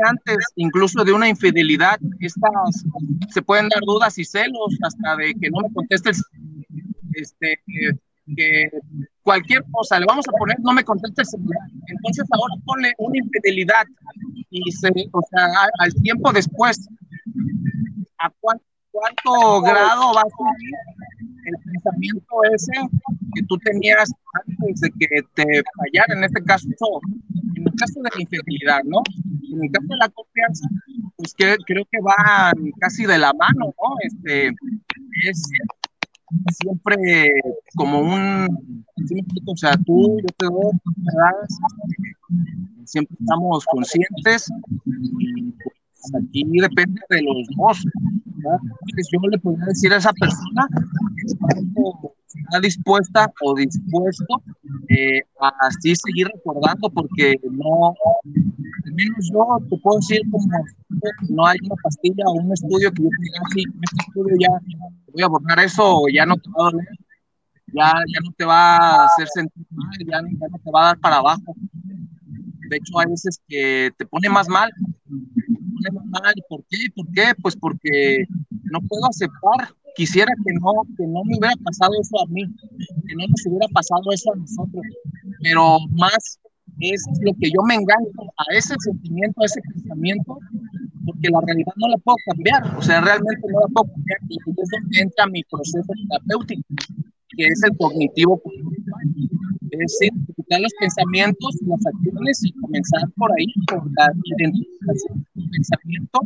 antes 0.05 0.37
incluso 0.55 1.03
de 1.03 1.13
una 1.13 1.29
infidelidad, 1.29 1.99
estas 2.19 2.85
se 3.29 3.41
pueden 3.41 3.69
dar 3.69 3.81
dudas 3.85 4.17
y 4.17 4.25
celos 4.25 4.77
hasta 4.81 5.15
de 5.17 5.33
que 5.35 5.49
no 5.49 5.61
me 5.61 5.73
conteste 5.73 6.11
este, 7.13 7.59
que 8.35 8.69
cualquier 9.21 9.63
cosa, 9.71 9.99
le 9.99 10.05
vamos 10.05 10.25
a 10.27 10.37
poner, 10.37 10.57
no 10.59 10.73
me 10.73 10.83
contesta 10.83 11.21
el. 11.21 11.39
Entonces 11.87 12.25
ahora 12.31 12.55
pone 12.65 12.93
una 12.97 13.17
infidelidad 13.17 13.85
y 14.49 14.71
se, 14.71 14.89
o 15.11 15.21
sea, 15.29 15.47
al 15.79 15.93
tiempo 15.95 16.31
después, 16.31 16.87
¿a 18.17 18.29
cuánto, 18.39 18.63
cuánto 18.95 19.61
grado 19.61 20.13
va 20.13 20.21
a 20.21 20.29
subir 20.37 20.73
el 21.45 21.55
pensamiento 21.63 22.35
ese 22.53 22.73
que 23.35 23.43
tú 23.43 23.57
tenías 23.57 24.09
antes 24.33 24.79
de 24.81 24.89
que 24.91 25.07
te 25.33 25.63
fallara? 25.75 26.17
En 26.17 26.23
este 26.23 26.41
caso, 26.43 26.67
en 27.55 27.67
el 27.67 27.75
caso 27.75 28.01
de 28.01 28.09
la 28.13 28.21
infidelidad, 28.21 28.81
¿no? 28.85 29.01
En 29.53 29.63
el 29.63 29.71
caso 29.71 29.87
de 29.89 29.97
la 29.97 30.09
confianza, 30.09 30.67
pues 31.17 31.33
que, 31.33 31.57
creo 31.65 31.83
que 31.91 31.99
van 32.01 32.71
casi 32.79 33.05
de 33.05 33.17
la 33.17 33.33
mano, 33.33 33.65
¿no? 33.65 33.89
Este, 34.01 34.47
es 35.27 35.41
siempre 36.57 36.95
como 37.75 37.99
un, 37.99 38.85
o 39.45 39.57
sea, 39.57 39.73
tú, 39.85 40.17
yo 40.21 40.27
te 40.37 40.45
doy, 40.45 40.71
siempre 42.85 43.17
estamos 43.19 43.65
conscientes 43.65 44.49
y 45.19 45.51
pues, 45.51 46.23
aquí 46.23 46.45
depende 46.59 47.01
de 47.09 47.21
los 47.21 47.47
dos. 47.57 47.85
Yo 49.11 49.19
le 49.29 49.37
podría 49.39 49.65
decir 49.65 49.93
a 49.93 49.97
esa 49.97 50.13
persona 50.13 50.67
que 51.15 51.27
está 51.27 52.59
dispuesta 52.61 53.33
o 53.41 53.55
dispuesto 53.55 54.41
eh, 54.89 55.21
a 55.39 55.51
así 55.67 55.95
seguir 55.95 56.27
recordando 56.33 56.89
porque 56.89 57.35
no, 57.51 57.93
al 58.85 58.93
menos 58.93 59.29
yo 59.31 59.57
te 59.69 59.77
puedo 59.77 59.97
decir 59.97 60.21
como 60.29 60.45
no 61.29 61.47
hay 61.47 61.57
una 61.63 61.75
pastilla 61.81 62.23
o 62.27 62.33
un 62.33 62.51
estudio 62.51 62.91
que 62.91 63.03
yo 63.03 63.09
diga, 63.19 63.39
sí, 63.53 63.63
en 63.63 63.81
este 63.83 64.05
estudio 64.07 64.35
ya 64.39 64.49
voy 65.11 65.23
a 65.23 65.27
borrar 65.27 65.59
eso, 65.59 66.03
ya 66.13 66.25
no 66.25 66.35
te 66.35 66.49
va 66.49 66.67
a 66.67 66.71
doler, 66.71 66.87
ya, 67.67 67.93
ya 68.13 68.19
no 68.23 68.31
te 68.37 68.45
va 68.45 68.77
a 68.77 69.05
hacer 69.05 69.27
sentir 69.33 69.65
mal, 69.71 69.97
ya, 69.99 70.21
ya 70.21 70.47
no 70.49 70.59
te 70.63 70.71
va 70.71 70.81
a 70.81 70.85
dar 70.87 70.99
para 70.99 71.17
abajo. 71.17 71.55
De 72.69 72.77
hecho, 72.77 72.99
hay 72.99 73.09
veces 73.09 73.39
que 73.47 73.91
te 73.97 74.05
pone 74.05 74.27
más 74.29 74.47
mal, 74.47 74.71
¿Por 76.49 76.63
qué? 76.69 76.77
¿Por 76.95 77.11
qué? 77.11 77.33
Pues 77.41 77.55
porque 77.55 78.25
no 78.71 78.79
puedo 78.81 79.05
aceptar. 79.07 79.73
Quisiera 79.95 80.31
que 80.45 80.53
no, 80.53 80.71
que 80.97 81.07
no 81.07 81.23
me 81.23 81.37
hubiera 81.37 81.55
pasado 81.63 81.93
eso 82.01 82.19
a 82.21 82.27
mí, 82.27 82.43
que 83.07 83.15
no 83.15 83.27
nos 83.27 83.45
hubiera 83.47 83.67
pasado 83.69 84.01
eso 84.11 84.33
a 84.33 84.37
nosotros. 84.37 84.83
Pero 85.41 85.77
más 85.91 86.39
es 86.79 87.05
lo 87.21 87.31
que 87.39 87.49
yo 87.49 87.61
me 87.63 87.75
engaño 87.75 88.07
a 88.37 88.55
ese 88.55 88.75
sentimiento, 88.79 89.41
a 89.41 89.45
ese 89.45 89.61
pensamiento, 89.61 90.37
porque 91.05 91.29
la 91.29 91.39
realidad 91.45 91.73
no 91.77 91.87
la 91.87 91.97
puedo 91.97 92.17
cambiar, 92.29 92.77
o 92.77 92.81
sea, 92.81 92.99
realmente 92.99 93.41
no 93.47 93.59
la 93.61 93.67
puedo 93.67 93.93
cambiar, 93.93 94.19
y 94.27 94.37
es 94.37 94.69
donde 94.69 94.99
entra 94.99 95.27
mi 95.27 95.43
proceso 95.43 95.87
terapéutico, 96.09 96.67
que 97.29 97.45
es 97.45 97.63
el 97.63 97.77
cognitivo 97.77 98.41
es 99.71 99.79
decir, 99.79 100.11
identificar 100.45 100.61
los 100.61 100.73
pensamientos 100.79 101.55
las 101.61 101.85
acciones 101.85 102.45
y 102.45 102.51
comenzar 102.53 103.09
por 103.15 103.31
ahí, 103.31 103.45
por 103.67 103.83
la 103.97 104.11
identificación 104.37 105.25
del 105.35 105.49
pensamiento, 105.49 106.19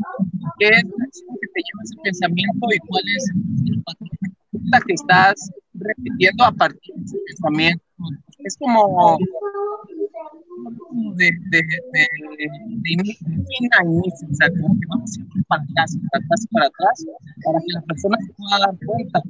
qué 0.60 0.68
es 0.68 0.84
la 0.84 1.06
que 1.10 1.48
te 1.54 1.62
lleva 1.62 1.84
ese 1.84 1.96
pensamiento 2.04 2.68
y 2.74 2.80
cuál 2.88 3.04
es 3.16 3.32
el 3.66 3.84
patrón 3.84 4.10
que 4.86 4.94
estás 4.94 5.52
repitiendo 5.74 6.44
a 6.44 6.52
partir 6.52 6.96
de 6.96 7.04
ese 7.04 7.18
pensamiento. 7.28 7.84
Es 8.40 8.58
como 8.58 9.18
de, 11.16 11.32
de, 11.50 11.60
de, 11.60 12.08
a 13.78 13.84
inicio, 13.84 14.28
o 14.30 14.34
sea, 14.34 14.50
como 14.50 14.80
que 14.80 14.88
vamos 14.88 15.12
siempre 15.12 15.42
para 15.48 15.64
atrás, 15.64 15.98
para 16.12 16.24
atrás, 16.24 16.48
para 16.52 16.66
atrás, 16.68 17.06
para 17.44 17.60
que 17.60 17.74
la 17.74 17.82
persona 17.82 18.18
se 18.26 18.34
pueda 18.34 18.60
dar 18.60 18.78
cuenta. 18.86 19.22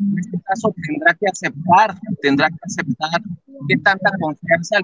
En 0.00 0.18
este 0.18 0.40
caso 0.42 0.74
tendrá 0.86 1.14
que 1.14 1.26
aceptar, 1.26 1.98
tendrá 2.22 2.48
que 2.48 2.58
aceptar 2.62 3.20
qué 3.68 3.76
tanta 3.78 4.10
confianza 4.20 4.76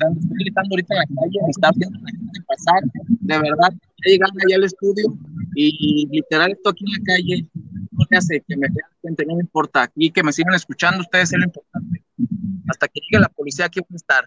dando. 0.00 0.20
Estoy 0.20 0.38
gritando 0.38 0.68
ahorita 0.72 0.94
en 0.94 0.98
la 0.98 1.06
calle, 1.06 1.38
está 1.48 1.70
viendo 1.76 1.98
la 2.00 2.10
gente 2.10 2.40
pasar, 2.46 2.82
de 3.08 3.38
verdad, 3.38 3.72
ya 3.72 4.10
llegan 4.10 4.30
allá 4.44 4.56
al 4.56 4.64
estudio 4.64 5.16
y 5.54 6.08
literal 6.10 6.52
esto 6.52 6.70
aquí 6.70 6.84
en 6.86 6.92
la 6.92 7.04
calle 7.04 7.46
no 7.92 8.06
me 8.10 8.16
hace 8.16 8.40
que 8.46 8.56
me 8.56 8.68
vea 8.68 8.88
gente, 9.02 9.24
no 9.26 9.36
me 9.36 9.42
importa, 9.42 9.82
aquí 9.82 10.10
que 10.10 10.22
me 10.22 10.32
sigan 10.32 10.54
escuchando 10.54 11.00
ustedes 11.00 11.32
es 11.32 11.38
lo 11.38 11.44
importante. 11.44 12.02
Hasta 12.68 12.88
que 12.88 13.00
llegue 13.00 13.20
la 13.20 13.28
policía 13.28 13.66
aquí 13.66 13.80
voy 13.80 13.94
a 13.94 13.96
estar 13.96 14.24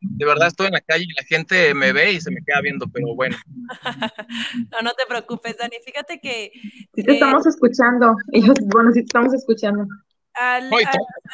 de 0.00 0.24
verdad 0.24 0.48
estoy 0.48 0.66
en 0.68 0.72
la 0.72 0.80
calle 0.80 1.04
y 1.04 1.14
la 1.14 1.24
gente 1.24 1.74
me 1.74 1.92
ve 1.92 2.12
y 2.12 2.20
se 2.20 2.30
me 2.30 2.42
queda 2.42 2.60
viendo, 2.62 2.86
pero 2.88 3.14
bueno. 3.14 3.36
no, 4.72 4.80
no 4.82 4.92
te 4.92 5.06
preocupes, 5.06 5.56
Dani. 5.58 5.76
Fíjate 5.84 6.20
que... 6.20 6.52
Sí 6.94 7.02
te 7.02 7.12
estamos 7.12 7.46
escuchando. 7.46 8.16
bueno, 8.66 8.92
sí 8.92 9.00
te 9.00 9.06
estamos 9.06 9.34
escuchando. 9.34 9.86
a 10.34 10.60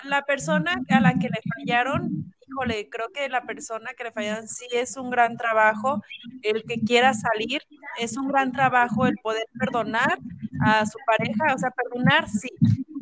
la 0.04 0.22
persona 0.22 0.82
a 0.88 1.00
la 1.00 1.14
que 1.14 1.28
le 1.28 1.40
fallaron, 1.56 2.32
híjole, 2.48 2.88
creo 2.90 3.08
que 3.12 3.28
la 3.28 3.42
persona 3.42 3.90
que 3.96 4.04
le 4.04 4.12
fallaron 4.12 4.48
sí 4.48 4.66
es 4.72 4.96
un 4.96 5.10
gran 5.10 5.36
trabajo. 5.36 6.02
El 6.42 6.64
que 6.64 6.80
quiera 6.80 7.14
salir 7.14 7.62
es 7.98 8.16
un 8.16 8.28
gran 8.28 8.52
trabajo 8.52 9.06
el 9.06 9.16
poder 9.22 9.46
perdonar 9.58 10.18
a 10.64 10.86
su 10.86 10.98
pareja, 11.06 11.54
o 11.54 11.58
sea, 11.58 11.70
perdonar 11.70 12.28
sí, 12.28 12.50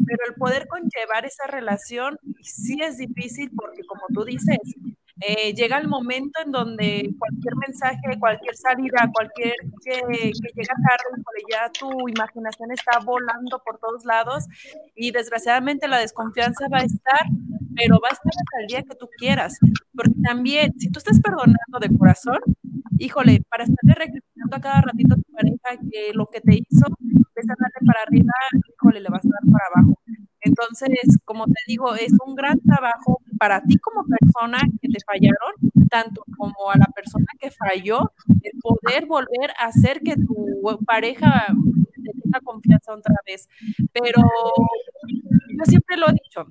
pero 0.07 0.19
el 0.29 0.35
poder 0.35 0.67
conllevar 0.69 1.25
esa 1.25 1.47
relación 1.47 2.19
sí 2.43 2.79
es 2.83 2.99
difícil 2.99 3.51
porque 3.57 3.83
como 3.85 4.03
tú 4.13 4.25
dices, 4.25 4.59
eh, 5.21 5.55
llega 5.55 5.79
el 5.79 5.87
momento 5.87 6.41
en 6.45 6.51
donde 6.51 7.11
cualquier 7.19 7.55
mensaje, 7.57 8.19
cualquier 8.19 8.57
salida, 8.57 9.11
cualquier 9.13 9.55
que, 9.85 10.01
que 10.11 10.33
llega 10.33 10.75
tarde, 10.89 11.23
ya 11.51 11.71
tu 11.71 12.09
imaginación 12.09 12.73
está 12.73 12.99
volando 12.99 13.63
por 13.65 13.79
todos 13.79 14.05
lados 14.05 14.45
y 14.95 15.13
desgraciadamente 15.13 15.87
la 15.87 15.99
desconfianza 15.99 16.67
va 16.73 16.79
a 16.79 16.85
estar, 16.85 17.27
pero 17.77 18.01
va 18.03 18.09
a 18.09 18.13
estar 18.13 18.33
hasta 18.33 18.61
el 18.61 18.67
día 18.67 18.83
que 18.83 18.97
tú 18.97 19.09
quieras. 19.17 19.59
Porque 19.95 20.15
también, 20.23 20.73
si 20.79 20.91
tú 20.91 20.99
estás 20.99 21.21
perdonando 21.21 21.79
de 21.81 21.97
corazón, 21.97 22.41
híjole, 22.99 23.43
para 23.49 23.65
estarle 23.65 23.95
recriminando 23.95 24.57
a 24.57 24.61
cada 24.61 24.81
ratito 24.81 25.15
a 25.15 25.17
tu 25.17 25.33
pareja 25.33 25.89
que 25.91 26.13
lo 26.13 26.27
que 26.27 26.41
te 26.41 26.55
hizo, 26.57 26.87
es 27.37 27.47
darle 27.47 27.87
para 27.87 28.03
arriba, 28.03 28.33
híjole, 28.69 29.01
le 29.01 29.09
vas 29.11 29.25
a 29.25 29.29
dar 29.29 29.53
para 29.53 29.65
abajo. 29.75 29.99
Entonces, 30.41 31.19
como 31.25 31.47
te 31.47 31.61
digo, 31.67 31.95
es 31.95 32.13
un 32.27 32.35
gran 32.35 32.61
trabajo 32.61 33.21
para 33.39 33.63
ti 33.63 33.79
como 33.79 34.05
persona 34.07 34.59
que 34.81 34.89
te 34.89 34.99
fallaron, 35.05 35.55
tanto 35.91 36.25
como 36.37 36.71
a 36.71 36.79
la 36.79 36.87
persona 36.95 37.27
que 37.39 37.51
falló, 37.51 38.13
el 38.43 38.53
poder 38.61 39.07
volver 39.07 39.51
a 39.59 39.67
hacer 39.67 40.01
que 40.01 40.17
tu 40.17 40.63
pareja 40.87 41.47
te 42.05 42.13
tenga 42.23 42.41
confianza 42.41 42.95
otra 42.95 43.17
vez. 43.27 43.49
Pero 43.93 44.23
yo 45.57 45.65
siempre 45.65 45.97
lo 45.97 46.09
he 46.09 46.13
dicho, 46.13 46.47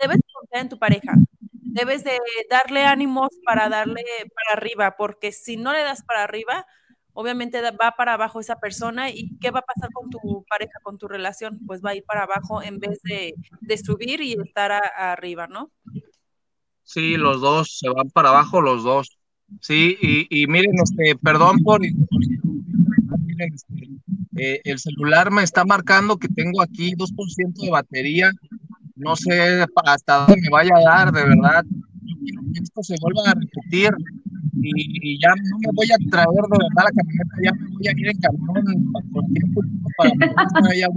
debes 0.00 0.20
confiar 0.32 0.62
en 0.62 0.68
tu 0.68 0.78
pareja, 0.78 1.14
debes 1.52 2.04
de 2.04 2.18
darle 2.50 2.84
ánimos 2.84 3.28
para 3.44 3.68
darle 3.68 4.02
para 4.34 4.58
arriba, 4.58 4.96
porque 4.96 5.32
si 5.32 5.56
no 5.56 5.72
le 5.72 5.80
das 5.80 6.02
para 6.04 6.24
arriba, 6.24 6.66
obviamente 7.12 7.60
va 7.62 7.94
para 7.96 8.14
abajo 8.14 8.40
esa 8.40 8.58
persona 8.58 9.10
y 9.10 9.36
qué 9.38 9.50
va 9.50 9.60
a 9.60 9.64
pasar 9.64 9.90
con 9.92 10.10
tu 10.10 10.44
pareja, 10.48 10.78
con 10.82 10.98
tu 10.98 11.08
relación, 11.08 11.60
pues 11.66 11.82
va 11.84 11.90
a 11.90 11.96
ir 11.96 12.04
para 12.04 12.22
abajo 12.24 12.62
en 12.62 12.78
vez 12.78 13.00
de, 13.02 13.34
subir 13.78 14.20
y 14.20 14.32
estar 14.32 14.72
arriba, 14.96 15.46
¿no? 15.46 15.70
Sí, 16.82 17.16
los 17.16 17.40
dos, 17.40 17.78
se 17.78 17.88
van 17.88 18.10
para 18.10 18.30
abajo 18.30 18.60
los 18.60 18.82
dos. 18.82 19.16
Sí, 19.60 19.96
y, 20.00 20.46
miren, 20.46 20.74
este, 20.82 21.16
perdón 21.16 21.58
por, 21.62 21.84
este, 21.84 21.94
eh, 24.36 24.60
el 24.64 24.78
celular 24.78 25.30
me 25.30 25.42
está 25.42 25.64
marcando 25.64 26.16
que 26.16 26.28
tengo 26.28 26.62
aquí 26.62 26.94
2% 26.94 27.64
de 27.64 27.70
batería, 27.70 28.30
no 28.94 29.16
sé 29.16 29.64
hasta 29.84 30.26
dónde 30.26 30.40
me 30.42 30.50
vaya 30.50 30.72
a 30.76 30.82
dar, 30.82 31.12
de 31.12 31.24
verdad. 31.24 31.64
Esto 32.54 32.82
se 32.82 32.96
vuelva 33.00 33.30
a 33.30 33.34
repetir 33.34 33.90
y 34.62 35.18
ya 35.20 35.28
no 35.28 35.58
me 35.58 35.68
voy 35.74 35.86
a 35.86 36.10
traer 36.10 36.28
de 36.28 36.58
verdad 36.58 36.84
la 36.84 36.92
camioneta, 36.96 37.36
ya 37.42 37.52
me 37.52 37.68
voy 37.70 37.88
a 37.88 37.92
ir 37.92 38.08
en 38.08 38.20
camión 38.20 38.92
por 39.12 39.24
tiempo 39.26 39.60
para 39.96 40.10
ya 40.76 40.88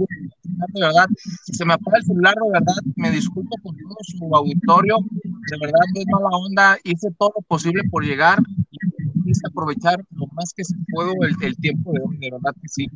de 0.72 0.80
verdad, 0.80 1.06
si 1.44 1.54
se 1.54 1.64
me 1.64 1.74
apaga 1.74 1.98
el 1.98 2.04
celular, 2.04 2.34
de 2.34 2.50
verdad, 2.52 2.74
me 2.96 3.10
disculpo 3.10 3.56
por 3.62 3.74
todo 3.74 3.96
su 4.02 4.36
auditorio, 4.36 4.96
de 5.22 5.58
verdad 5.60 5.80
no 5.94 6.00
es 6.00 6.06
mala 6.06 6.28
onda, 6.36 6.78
hice 6.84 7.08
todo 7.18 7.32
lo 7.36 7.42
posible 7.42 7.82
por 7.90 8.04
llegar 8.04 8.38
y 8.70 9.22
quise 9.24 9.46
aprovechar 9.46 10.02
lo 10.12 10.26
más 10.32 10.52
que 10.54 10.64
se 10.64 10.74
puedo 10.92 11.12
el, 11.22 11.34
el, 11.42 11.56
tiempo 11.56 11.92
de 11.92 12.00
hoy, 12.00 12.16
de 12.18 12.30
verdad 12.30 12.54
que 12.60 12.68
sí. 12.68 12.86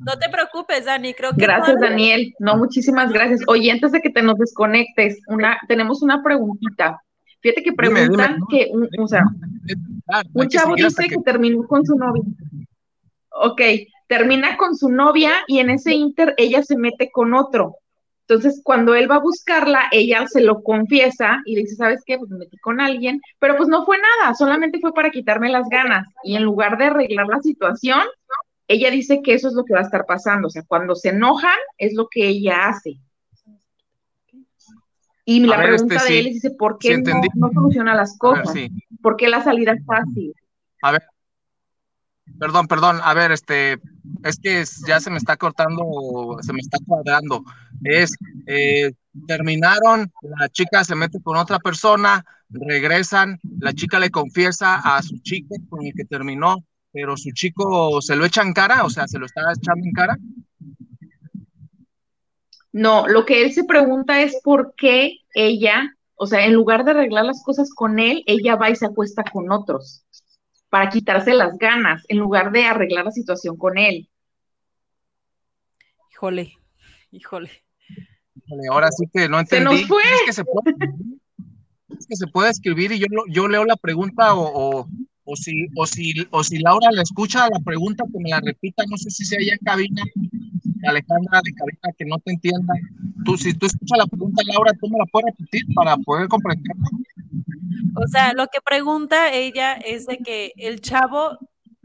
No 0.00 0.18
te 0.18 0.28
preocupes, 0.28 0.86
Dani, 0.86 1.14
creo 1.14 1.32
que... 1.32 1.42
Gracias, 1.42 1.80
Daniel, 1.80 2.34
no, 2.38 2.56
muchísimas 2.56 3.12
gracias. 3.12 3.40
Oye, 3.46 3.70
antes 3.70 3.92
de 3.92 4.00
que 4.00 4.10
te 4.10 4.22
nos 4.22 4.38
desconectes, 4.38 5.20
una, 5.28 5.58
tenemos 5.68 6.02
una 6.02 6.22
preguntita. 6.22 7.00
Fíjate 7.42 7.62
que 7.64 7.72
preguntan 7.72 8.38
que, 8.48 8.68
un, 8.70 8.88
o 8.98 9.08
sea, 9.08 9.24
un 10.32 10.48
chavo 10.48 10.76
dice 10.76 11.08
que... 11.08 11.16
terminó 11.18 11.66
con 11.66 11.84
su 11.84 11.96
novia. 11.96 12.22
Ok, 13.30 13.60
termina 14.06 14.56
con 14.56 14.76
su 14.76 14.88
novia 14.88 15.32
y 15.48 15.58
en 15.58 15.70
ese 15.70 15.92
inter 15.92 16.34
ella 16.36 16.62
se 16.62 16.76
mete 16.76 17.10
con 17.10 17.34
otro. 17.34 17.76
Entonces, 18.28 18.60
cuando 18.62 18.94
él 18.94 19.10
va 19.10 19.16
a 19.16 19.20
buscarla, 19.20 19.88
ella 19.90 20.26
se 20.28 20.40
lo 20.40 20.62
confiesa 20.62 21.42
y 21.44 21.56
le 21.56 21.62
dice, 21.62 21.74
¿sabes 21.74 22.02
qué? 22.06 22.16
Pues 22.16 22.30
me 22.30 22.38
metí 22.38 22.56
con 22.58 22.80
alguien, 22.80 23.20
pero 23.40 23.56
pues 23.56 23.68
no 23.68 23.84
fue 23.84 23.98
nada, 23.98 24.34
solamente 24.34 24.78
fue 24.80 24.94
para 24.94 25.10
quitarme 25.10 25.50
las 25.50 25.68
ganas. 25.68 26.06
Y 26.22 26.36
en 26.36 26.44
lugar 26.44 26.78
de 26.78 26.84
arreglar 26.84 27.26
la 27.26 27.40
situación, 27.40 28.02
ella 28.68 28.90
dice 28.90 29.20
que 29.22 29.34
eso 29.34 29.48
es 29.48 29.54
lo 29.54 29.64
que 29.64 29.74
va 29.74 29.80
a 29.80 29.84
estar 29.84 30.06
pasando. 30.06 30.46
O 30.46 30.50
sea, 30.50 30.62
cuando 30.66 30.94
se 30.94 31.08
enojan, 31.08 31.58
es 31.76 31.94
lo 31.94 32.06
que 32.08 32.28
ella 32.28 32.68
hace. 32.68 32.98
Y 35.32 35.40
la 35.46 35.56
pregunta 35.56 35.94
este, 35.96 36.12
de 36.12 36.18
él 36.18 36.26
dice, 36.26 36.50
¿por 36.50 36.78
qué 36.78 36.98
no, 37.34 37.50
soluciona 37.52 37.94
las 37.94 38.18
cosas? 38.18 38.54
¿Por 39.00 39.16
qué 39.16 39.28
la 39.28 39.42
salida 39.42 39.72
es 39.72 39.84
fácil? 39.86 40.34
A 40.82 40.92
ver, 40.92 41.02
perdón, 42.38 42.66
perdón, 42.66 43.00
a 43.02 43.14
ver, 43.14 43.32
este, 43.32 43.78
es 44.24 44.38
que 44.38 44.64
ya 44.86 45.00
se 45.00 45.10
me 45.10 45.16
está 45.16 45.36
cortando, 45.36 46.36
se 46.42 46.52
me 46.52 46.60
está 46.60 46.78
cuadrando. 46.86 47.44
Es, 47.82 48.14
eh, 48.46 48.92
terminaron, 49.26 50.12
la 50.38 50.48
chica 50.48 50.84
se 50.84 50.94
mete 50.94 51.20
con 51.22 51.36
otra 51.36 51.58
persona, 51.58 52.24
regresan, 52.50 53.40
la 53.58 53.72
chica 53.72 53.98
le 53.98 54.10
confiesa 54.10 54.76
a 54.76 55.02
su 55.02 55.18
chico 55.18 55.54
con 55.68 55.86
el 55.86 55.94
que 55.94 56.04
terminó, 56.04 56.64
pero 56.92 57.16
su 57.16 57.30
chico 57.30 58.02
se 58.02 58.16
lo 58.16 58.24
echa 58.24 58.42
en 58.42 58.52
cara, 58.52 58.84
o 58.84 58.90
sea, 58.90 59.08
se 59.08 59.18
lo 59.18 59.26
está 59.26 59.40
echando 59.56 59.86
en 59.86 59.92
cara. 59.92 60.18
No, 62.72 63.06
lo 63.06 63.26
que 63.26 63.42
él 63.42 63.52
se 63.52 63.64
pregunta 63.64 64.22
es 64.22 64.40
por 64.42 64.74
qué 64.76 65.18
ella, 65.34 65.96
o 66.14 66.26
sea, 66.26 66.46
en 66.46 66.54
lugar 66.54 66.84
de 66.84 66.92
arreglar 66.92 67.26
las 67.26 67.42
cosas 67.44 67.72
con 67.74 67.98
él, 67.98 68.24
ella 68.26 68.56
va 68.56 68.70
y 68.70 68.76
se 68.76 68.86
acuesta 68.86 69.22
con 69.24 69.52
otros 69.52 70.04
para 70.70 70.88
quitarse 70.88 71.34
las 71.34 71.58
ganas, 71.58 72.02
en 72.08 72.16
lugar 72.16 72.50
de 72.50 72.64
arreglar 72.64 73.04
la 73.04 73.10
situación 73.10 73.58
con 73.58 73.76
él. 73.76 74.08
Híjole, 76.12 76.54
híjole. 77.10 77.50
ahora 78.70 78.90
sí 78.90 79.04
que 79.12 79.28
no 79.28 79.38
entendí. 79.38 79.64
Se 79.64 79.80
nos 79.80 79.86
fue. 79.86 80.02
Es 80.02 80.22
que 80.24 80.32
se 80.32 80.44
puede, 80.44 80.76
es 81.98 82.06
que 82.06 82.16
se 82.16 82.26
puede 82.26 82.50
escribir 82.50 82.90
y 82.92 83.00
yo, 83.00 83.06
yo 83.28 83.48
leo 83.48 83.66
la 83.66 83.76
pregunta 83.76 84.34
o, 84.34 84.80
o, 84.80 84.88
si, 85.36 85.66
o, 85.76 85.86
si, 85.86 86.14
o 86.30 86.42
si 86.42 86.58
Laura 86.58 86.90
le 86.90 87.02
escucha 87.02 87.48
la 87.48 87.60
pregunta, 87.60 88.04
que 88.12 88.18
me 88.18 88.30
la 88.30 88.40
repita, 88.40 88.84
no 88.88 88.96
sé 88.96 89.10
si 89.10 89.24
sea 89.24 89.38
ella 89.40 89.54
en 89.54 89.64
cabina, 89.64 90.02
Alejandra 90.84 91.40
de 91.44 91.52
cabina, 91.54 91.96
que 91.96 92.04
no 92.04 92.18
te 92.18 92.32
entienda. 92.32 92.74
Tú, 93.24 93.36
si 93.36 93.54
tú 93.54 93.66
escuchas 93.66 93.98
la 93.98 94.06
pregunta, 94.06 94.42
Laura, 94.46 94.72
tú 94.80 94.88
me 94.88 94.98
la 94.98 95.06
puedes 95.06 95.34
repetir 95.38 95.62
para 95.74 95.96
poder 95.98 96.28
comprenderla. 96.28 96.88
O 97.94 98.08
sea, 98.08 98.32
lo 98.32 98.46
que 98.46 98.60
pregunta 98.64 99.32
ella 99.32 99.74
es 99.74 100.06
de 100.06 100.18
que 100.18 100.52
el 100.56 100.80
chavo 100.80 101.38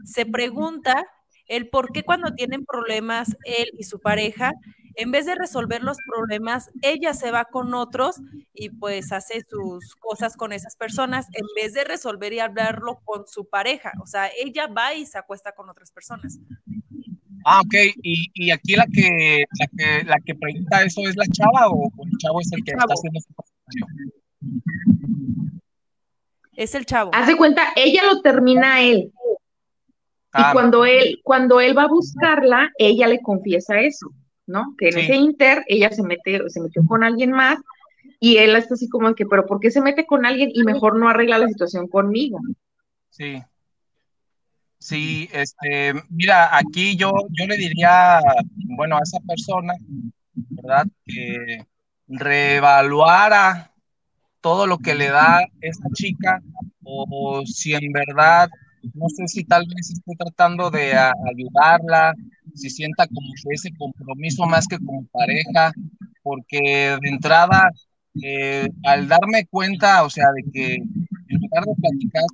se 0.04 0.26
pregunta 0.26 1.06
el 1.46 1.68
por 1.68 1.92
qué 1.92 2.02
cuando 2.02 2.34
tienen 2.34 2.64
problemas 2.64 3.36
él 3.44 3.70
y 3.78 3.84
su 3.84 4.00
pareja, 4.00 4.52
en 4.98 5.12
vez 5.12 5.26
de 5.26 5.36
resolver 5.36 5.82
los 5.82 5.96
problemas, 6.06 6.70
ella 6.82 7.14
se 7.14 7.30
va 7.30 7.44
con 7.44 7.72
otros 7.72 8.16
y 8.52 8.70
pues 8.70 9.12
hace 9.12 9.44
sus 9.48 9.94
cosas 9.94 10.36
con 10.36 10.52
esas 10.52 10.74
personas 10.74 11.28
en 11.34 11.46
vez 11.54 11.72
de 11.72 11.84
resolver 11.84 12.32
y 12.32 12.40
hablarlo 12.40 13.00
con 13.04 13.26
su 13.28 13.48
pareja. 13.48 13.92
O 14.02 14.06
sea, 14.06 14.28
ella 14.36 14.66
va 14.66 14.94
y 14.94 15.06
se 15.06 15.16
acuesta 15.16 15.52
con 15.52 15.70
otras 15.70 15.92
personas. 15.92 16.40
Ah, 17.44 17.60
ok. 17.60 17.74
¿Y, 18.02 18.50
aquí 18.50 18.74
la 18.74 18.86
que, 18.86 19.44
la 19.60 19.66
que, 19.68 20.04
la 20.04 20.16
que 20.18 20.34
pregunta 20.34 20.82
eso 20.82 21.00
es 21.08 21.16
la 21.16 21.26
chava 21.26 21.70
o, 21.70 21.84
el 22.04 22.18
chavo 22.18 22.40
es 22.40 22.52
el, 22.52 22.64
que 22.64 22.72
está 22.72 22.84
haciendo 22.84 23.18
ese 23.20 23.32
comentario? 23.34 24.10
Es 26.56 26.74
el 26.74 26.86
chavo. 26.86 27.12
Hace 27.14 27.36
cuenta, 27.36 27.68
ella 27.76 28.02
lo 28.04 28.20
termina 28.20 28.74
a 28.74 28.80
él. 28.82 28.98
y 28.98 29.12
ah, 30.32 30.50
cuando 30.52 30.84
él, 30.84 31.20
cuando 31.22 31.60
él 31.60 31.78
va 31.78 31.84
a 31.84 31.88
buscarla, 31.88 32.72
ella 32.78 33.06
le 33.06 33.20
confiesa 33.20 33.78
eso, 33.78 34.12
¿no? 34.48 34.74
Que 34.76 34.88
en 34.88 34.98
ese 34.98 35.14
inter 35.14 35.64
ella 35.68 35.90
se 35.90 36.02
mete, 36.02 36.40
se 36.48 36.60
metió 36.60 36.84
con 36.86 37.04
alguien 37.04 37.30
más 37.30 37.58
y 38.20 38.38
él 38.38 38.56
está 38.56 38.74
así 38.74 38.88
como 38.88 39.14
que, 39.14 39.26
pero 39.26 39.46
¿por 39.46 39.60
qué 39.60 39.70
se 39.70 39.80
mete 39.80 40.06
con 40.06 40.26
alguien 40.26 40.50
y 40.52 40.64
mejor 40.64 40.98
no 40.98 41.08
arregla 41.08 41.38
la 41.38 41.48
situación 41.48 41.86
conmigo? 41.88 42.40
Sí. 43.10 43.42
Sí, 44.80 45.28
este, 45.32 45.92
mira, 46.08 46.56
aquí 46.56 46.96
yo, 46.96 47.12
yo 47.30 47.46
le 47.46 47.56
diría, 47.56 48.20
bueno, 48.76 48.96
a 48.96 49.00
esa 49.02 49.18
persona, 49.26 49.74
¿verdad? 50.34 50.86
Que 51.04 51.64
reevaluara 52.06 53.72
todo 54.40 54.66
lo 54.66 54.78
que 54.78 54.94
le 54.94 55.08
da 55.08 55.40
esta 55.60 55.88
chica 55.94 56.40
o 56.84 57.42
si 57.44 57.74
en 57.74 57.92
verdad, 57.92 58.48
no 58.94 59.08
sé 59.08 59.28
si 59.28 59.44
tal 59.44 59.66
vez 59.66 59.90
esté 59.90 60.14
tratando 60.16 60.70
de 60.70 60.92
ayudarla, 60.94 62.14
si 62.54 62.70
sienta 62.70 63.06
como 63.06 63.28
ese 63.50 63.70
compromiso 63.76 64.46
más 64.46 64.66
que 64.66 64.78
como 64.78 65.04
pareja, 65.06 65.72
porque 66.22 66.96
de 67.00 67.08
entrada, 67.08 67.70
eh, 68.22 68.68
al 68.84 69.08
darme 69.08 69.46
cuenta, 69.46 70.04
o 70.04 70.10
sea, 70.10 70.26
de 70.34 70.50
que 70.52 70.74
en 70.74 71.40
lugar 71.40 71.64
de 71.64 71.74
platicar 71.80 72.24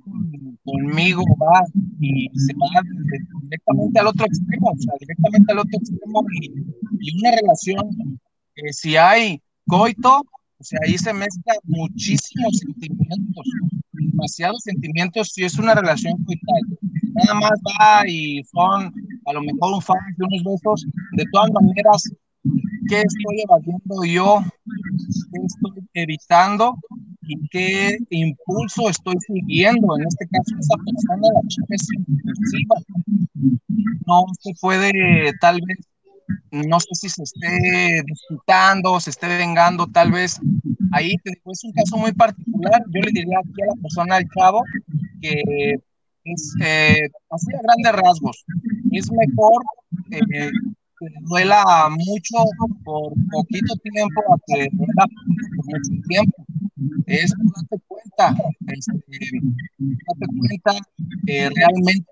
conmigo 0.63 1.23
va 1.41 1.63
y 1.99 2.27
se 2.39 2.53
va 2.53 2.81
directamente 3.41 3.99
al 3.99 4.07
otro 4.07 4.25
extremo, 4.25 4.69
o 4.69 4.77
sea, 4.77 4.93
directamente 4.99 5.53
al 5.53 5.59
otro 5.59 5.79
extremo 5.79 6.25
y, 6.41 6.51
y 6.99 7.19
una 7.19 7.31
relación, 7.31 8.19
que 8.55 8.73
si 8.73 8.95
hay 8.95 9.41
coito, 9.67 10.21
o 10.57 10.63
sea, 10.63 10.79
ahí 10.85 10.97
se 10.97 11.13
mezclan 11.13 11.57
muchísimos 11.63 12.57
sentimientos, 12.57 13.45
demasiados 13.99 14.61
sentimientos 14.63 15.29
si 15.33 15.43
es 15.43 15.57
una 15.57 15.73
relación 15.75 16.13
coital. 16.23 16.61
Nada 17.13 17.33
más 17.39 17.59
va 17.65 18.07
y 18.07 18.43
son 18.43 18.93
a 19.25 19.33
lo 19.33 19.41
mejor 19.41 19.75
un 19.75 19.81
fan 19.81 19.97
de 20.17 20.25
unos 20.25 20.43
besos. 20.43 20.85
De 21.13 21.25
todas 21.31 21.51
maneras, 21.51 22.03
¿qué 22.89 23.01
estoy 23.01 23.43
evadiendo 23.43 24.03
yo? 24.05 24.43
¿Qué 25.31 25.41
estoy 25.45 25.87
evitando? 25.93 26.75
¿Y 27.27 27.47
qué 27.49 27.97
impulso 28.09 28.89
estoy 28.89 29.15
siguiendo? 29.25 29.97
En 29.97 30.05
este 30.07 30.27
caso, 30.27 30.55
esa 30.59 30.75
persona, 30.77 31.27
la 31.33 31.47
chica 31.47 31.67
es 31.69 31.87
impulsiva. 31.97 32.75
No 34.05 34.25
se 34.39 34.53
puede 34.61 35.31
tal 35.41 35.59
vez 35.65 35.77
no 36.51 36.79
sé 36.79 36.89
si 36.93 37.09
se 37.09 37.23
esté 37.23 38.03
disputando, 38.05 38.99
se 38.99 39.09
esté 39.09 39.27
vengando, 39.27 39.87
tal 39.87 40.11
vez 40.11 40.39
ahí 40.91 41.15
es 41.23 41.63
un 41.63 41.71
caso 41.73 41.97
muy 41.97 42.13
particular. 42.13 42.81
Yo 42.93 43.01
le 43.01 43.11
diría 43.11 43.39
aquí 43.39 43.61
a 43.61 43.67
la 43.67 43.81
persona, 43.81 44.15
al 44.15 44.25
chavo, 44.37 44.63
que 45.21 45.79
es 46.25 46.55
eh, 46.61 47.09
así 47.29 47.47
a 47.53 47.61
grandes 47.61 48.03
rasgos. 48.03 48.45
Es 48.91 49.11
mejor 49.11 49.63
eh, 50.11 50.51
que 50.99 51.07
duela 51.21 51.63
mucho 51.89 52.37
por 52.83 53.13
poquito 53.31 53.75
tiempo 53.77 54.21
a 54.33 54.37
que 54.47 54.67
duela 54.71 55.05
por 55.55 55.65
mucho 55.65 56.01
tiempo. 56.07 56.45
Es 57.05 57.31
date 57.31 57.83
cuenta, 57.87 58.35
este, 58.67 59.39
date 59.77 60.25
cuenta 60.37 60.87
que 61.25 61.49
realmente 61.55 62.07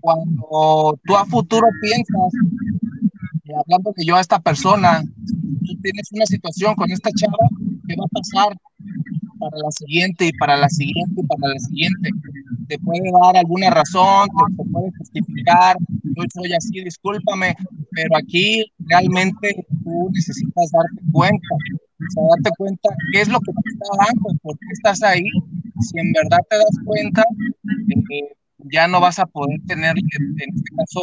cuando 0.00 0.98
tú 1.04 1.16
a 1.16 1.24
futuro 1.26 1.66
piensas 1.80 2.32
hablando 3.54 3.92
que 3.94 4.04
yo 4.04 4.16
a 4.16 4.20
esta 4.20 4.38
persona, 4.40 5.02
tú 5.02 5.76
tienes 5.82 6.10
una 6.12 6.26
situación 6.26 6.74
con 6.74 6.90
esta 6.90 7.10
chava, 7.10 7.48
¿qué 7.86 7.94
va 7.96 8.04
a 8.04 8.08
pasar 8.08 8.56
para 9.38 9.58
la 9.58 9.70
siguiente 9.70 10.26
y 10.26 10.32
para 10.32 10.56
la 10.56 10.68
siguiente 10.68 11.20
y 11.20 11.26
para 11.26 11.48
la 11.48 11.58
siguiente? 11.58 12.10
Te 12.68 12.78
puede 12.78 13.10
dar 13.22 13.36
alguna 13.36 13.70
razón, 13.70 14.28
te, 14.56 14.64
puede 14.64 14.90
justificar, 14.98 15.76
yo 16.02 16.22
soy 16.34 16.52
así, 16.54 16.82
discúlpame, 16.82 17.54
pero 17.92 18.16
aquí 18.16 18.64
realmente 18.78 19.66
tú 19.84 20.10
necesitas 20.12 20.70
darte 20.72 21.12
cuenta, 21.12 21.54
o 21.54 22.10
sea, 22.10 22.22
darte 22.34 22.50
cuenta 22.58 22.88
qué 23.12 23.20
es 23.20 23.28
lo 23.28 23.38
que 23.40 23.52
te 23.52 23.70
está 23.70 23.86
dando, 24.06 24.38
por 24.42 24.58
qué 24.58 24.66
estás 24.72 25.02
ahí. 25.02 25.28
Si 25.80 25.98
en 25.98 26.12
verdad 26.12 26.38
te 26.48 26.56
das 26.56 26.76
cuenta, 26.84 27.22
ya 28.72 28.88
no 28.88 29.00
vas 29.00 29.18
a 29.18 29.26
poder 29.26 29.60
tener, 29.66 29.96
en 29.98 30.54
este 30.54 30.76
caso, 30.76 31.02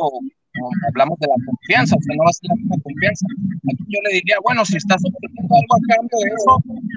hablamos 0.87 1.19
de 1.19 1.27
la 1.27 1.45
confianza, 1.45 1.95
o 1.95 2.01
sea, 2.01 2.15
no 2.15 2.23
va 2.23 2.29
a 2.29 2.33
ser 2.33 2.49
la 2.49 2.55
misma 2.55 2.75
confianza. 2.83 3.25
Aquí 3.71 3.83
yo 3.87 3.99
le 4.07 4.13
diría, 4.15 4.37
bueno, 4.43 4.65
si 4.65 4.77
estás 4.77 5.01
obteniendo 5.03 5.55
algo 5.55 5.75
a 5.75 5.95
cambio 5.95 6.17
de 6.23 6.29
eso, 6.29 6.51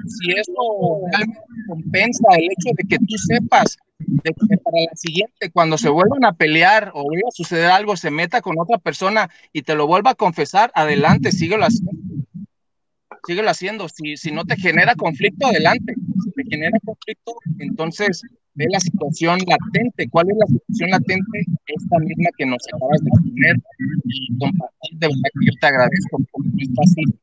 si 0.07 0.31
eso 0.31 0.63
compensa 1.67 2.27
el 2.37 2.45
hecho 2.45 2.69
de 2.77 2.83
que 2.87 2.97
tú 2.97 3.17
sepas 3.17 3.77
de 3.99 4.33
que 4.33 4.57
para 4.57 4.77
la 4.89 4.95
siguiente, 4.95 5.51
cuando 5.51 5.77
se 5.77 5.89
vuelvan 5.89 6.25
a 6.25 6.33
pelear 6.33 6.91
o 6.93 7.03
vuelva 7.03 7.29
a 7.29 7.31
suceder 7.31 7.71
algo, 7.71 7.97
se 7.97 8.11
meta 8.11 8.41
con 8.41 8.59
otra 8.59 8.77
persona 8.77 9.29
y 9.53 9.63
te 9.63 9.75
lo 9.75 9.87
vuelva 9.87 10.11
a 10.11 10.15
confesar, 10.15 10.71
adelante, 10.75 11.31
síguelo 11.31 11.65
haciendo. 11.65 11.91
Síguelo 13.25 13.49
haciendo. 13.49 13.89
Si, 13.89 14.15
si 14.15 14.31
no 14.31 14.45
te 14.45 14.55
genera 14.55 14.95
conflicto, 14.95 15.47
adelante. 15.47 15.95
Si 16.23 16.31
te 16.31 16.43
genera 16.49 16.77
conflicto, 16.85 17.35
entonces 17.59 18.21
ve 18.57 18.65
la 18.69 18.79
situación 18.79 19.39
latente. 19.47 20.09
¿Cuál 20.09 20.29
es 20.31 20.37
la 20.37 20.47
situación 20.47 20.89
latente? 20.89 21.45
Esta 21.67 21.99
misma 21.99 22.29
que 22.37 22.45
nos 22.45 22.61
acabas 22.73 23.01
de 23.03 23.09
poner 23.11 23.55
y 24.05 24.37
compartir. 24.37 24.97
De 24.97 25.07
verdad 25.07 25.29
que 25.39 25.45
yo 25.45 25.51
te 25.61 25.67
agradezco 25.67 26.17
porque 26.31 26.49
no 26.49 26.61
es 26.61 26.69
fácil 26.75 27.19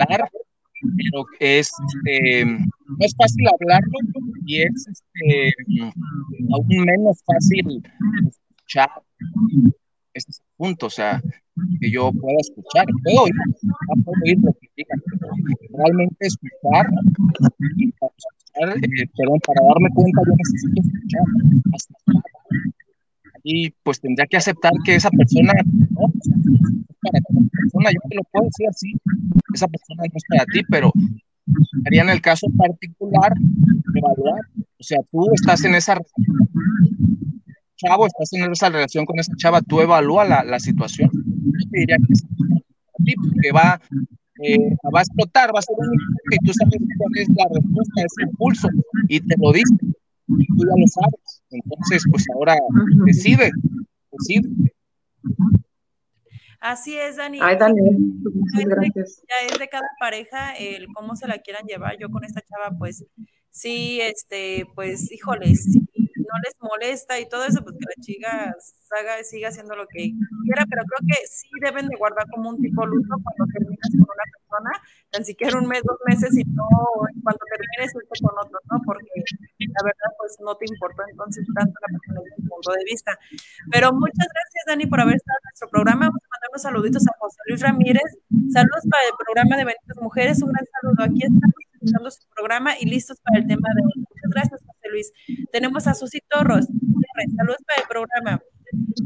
hablar, 0.00 0.30
pero 0.96 1.24
es, 1.40 1.70
este, 1.86 2.44
no 2.44 3.00
es 3.00 3.14
fácil 3.16 3.46
hablarlo 3.48 3.98
y 4.46 4.62
es 4.62 4.86
este, 4.88 5.52
aún 6.52 6.84
menos 6.84 7.22
fácil 7.24 7.82
escuchar. 8.28 8.90
Este 10.12 10.32
punto, 10.56 10.86
o 10.86 10.90
sea, 10.90 11.22
que 11.80 11.90
yo 11.90 12.12
pueda 12.12 12.36
escuchar, 12.40 12.86
puedo 13.04 13.22
oír, 13.22 13.34
puedo 14.04 14.18
oír 14.24 14.38
lo 14.42 14.52
que 14.52 14.68
digan, 14.76 15.00
pero 15.06 15.32
realmente 15.70 16.26
escuchar 16.26 16.86
eh, 18.60 19.08
perdón, 19.16 19.38
para 19.46 19.60
darme 19.66 19.88
cuenta 19.94 20.20
yo 20.26 20.34
necesito 20.36 20.82
escuchar 20.82 21.22
y 23.44 23.70
pues 23.82 24.00
tendría 24.00 24.26
que 24.26 24.36
aceptar 24.36 24.72
que 24.84 24.94
esa 24.94 25.10
persona 25.10 25.52
no, 25.90 26.12
para 27.00 27.18
esa 27.18 27.50
persona, 27.50 27.90
yo 27.92 28.00
te 28.08 28.16
lo 28.16 28.22
puedo 28.30 28.44
decir 28.44 28.68
así, 28.68 28.92
esa 29.54 29.68
persona 29.68 30.02
no 30.02 30.12
es 30.14 30.24
para 30.28 30.44
ti, 30.46 30.60
pero 30.68 30.92
haría 31.86 32.02
en 32.02 32.10
el 32.10 32.20
caso 32.20 32.46
particular 32.56 33.32
evaluar. 33.94 34.40
O 34.56 34.82
sea, 34.82 34.98
tú 35.10 35.26
estás 35.32 35.64
en 35.64 35.74
esa 35.74 35.98
chavo, 37.76 38.06
estás 38.06 38.32
en 38.32 38.52
esa 38.52 38.68
relación 38.68 39.06
con 39.06 39.18
esa 39.18 39.32
chava, 39.36 39.62
tú 39.62 39.80
evalúa 39.80 40.24
la, 40.24 40.44
la 40.44 40.58
situación. 40.58 41.10
Yo 41.12 41.70
te 41.70 41.78
diría 41.78 41.96
que, 43.42 43.52
va, 43.52 43.80
eh, 44.42 44.76
va 44.94 45.00
a 45.00 45.02
explotar, 45.02 45.54
va 45.54 45.58
a 45.58 45.62
ser 45.62 45.76
un 45.78 45.92
impulso 45.92 46.30
y 46.30 46.46
tú 46.46 46.52
sabes 46.54 46.80
cuál 46.98 47.12
es 47.16 47.28
la 47.30 47.44
respuesta 47.52 48.00
a 48.00 48.04
ese 48.04 48.22
impulso 48.22 48.68
y 49.08 49.20
te 49.20 49.34
lo 49.38 49.52
dice. 49.52 49.74
Y 50.28 50.46
tú 50.46 50.56
ya 50.58 50.74
lo 50.76 50.86
sabes. 50.86 51.42
Entonces, 51.50 52.04
pues 52.10 52.24
ahora 52.34 52.56
decide, 53.06 53.50
decide. 54.12 54.48
Así 56.60 56.96
es, 56.96 57.16
Dani. 57.16 57.38
Ay, 57.40 57.56
Dani, 57.56 57.80
muchas 57.80 58.64
gracias. 58.64 59.22
Ya 59.28 59.46
es 59.46 59.58
de 59.58 59.68
cada 59.68 59.88
pareja 60.00 60.54
el 60.54 60.88
cómo 60.92 61.14
se 61.14 61.28
la 61.28 61.38
quieran 61.38 61.66
llevar. 61.66 61.96
Yo 61.98 62.10
con 62.10 62.24
esta 62.24 62.40
chava, 62.40 62.76
pues, 62.76 63.04
sí, 63.50 64.00
este, 64.00 64.66
pues, 64.74 65.10
híjoles, 65.12 65.78
no 66.28 66.36
les 66.44 66.54
molesta 66.60 67.18
y 67.18 67.28
todo 67.28 67.44
eso, 67.44 67.64
pues 67.64 67.76
que 67.76 67.88
la 67.88 68.02
chica 68.04 68.54
haga, 69.00 69.24
siga 69.24 69.48
haciendo 69.48 69.74
lo 69.74 69.86
que 69.88 70.12
quiera, 70.44 70.64
pero 70.68 70.82
creo 70.84 71.02
que 71.08 71.26
sí 71.26 71.48
deben 71.60 71.88
de 71.88 71.96
guardar 71.96 72.26
como 72.30 72.50
un 72.50 72.60
tipo 72.60 72.84
luto 72.84 73.16
cuando 73.22 73.44
terminas 73.52 73.88
con 73.92 74.04
una 74.04 74.26
persona, 74.32 74.72
tan 75.10 75.24
siquiera 75.24 75.58
un 75.58 75.66
mes, 75.66 75.82
dos 75.82 75.98
meses, 76.06 76.36
y 76.36 76.44
no 76.52 76.68
cuando 77.24 77.40
termines 77.48 77.94
esto 77.94 78.28
con 78.28 78.36
otro, 78.38 78.58
¿no? 78.70 78.80
Porque 78.84 79.08
la 79.58 79.82
verdad, 79.84 80.10
pues 80.18 80.36
no 80.40 80.54
te 80.56 80.66
importa 80.68 81.02
entonces 81.10 81.46
tanto 81.54 81.72
la 81.80 81.88
persona 81.88 82.20
desde 82.24 82.48
punto 82.48 82.72
de 82.72 82.84
vista. 82.84 83.18
Pero 83.70 83.92
muchas 83.92 84.26
gracias, 84.26 84.64
Dani, 84.66 84.86
por 84.86 85.00
haber 85.00 85.16
estado 85.16 85.38
en 85.38 85.46
nuestro 85.48 85.68
programa. 85.68 86.06
Vamos 86.08 86.22
a 86.24 86.28
mandar 86.32 86.48
unos 86.50 86.62
saluditos 86.62 87.06
a 87.06 87.12
José 87.18 87.38
Luis 87.46 87.62
Ramírez. 87.62 88.08
Saludos 88.52 88.84
para 88.90 89.04
el 89.06 89.14
programa 89.16 89.56
de 89.56 89.64
Benditas 89.64 89.98
Mujeres. 90.00 90.42
Un 90.42 90.52
gran 90.52 90.66
saludo. 90.66 91.04
Aquí 91.04 91.22
estamos 91.22 91.54
escuchando 91.74 92.10
su 92.10 92.28
programa 92.34 92.70
y 92.78 92.86
listos 92.86 93.18
para 93.20 93.38
el 93.38 93.46
tema 93.46 93.68
de 93.74 93.82
hoy. 93.82 93.96
Muchas 93.96 94.30
gracias, 94.30 94.60
Luis. 94.88 95.12
Tenemos 95.52 95.86
a 95.86 95.94
Susi 95.94 96.20
Torros. 96.28 96.66
Saludos 97.36 97.58
para 97.66 97.82
el 97.82 97.88
programa. 97.88 98.42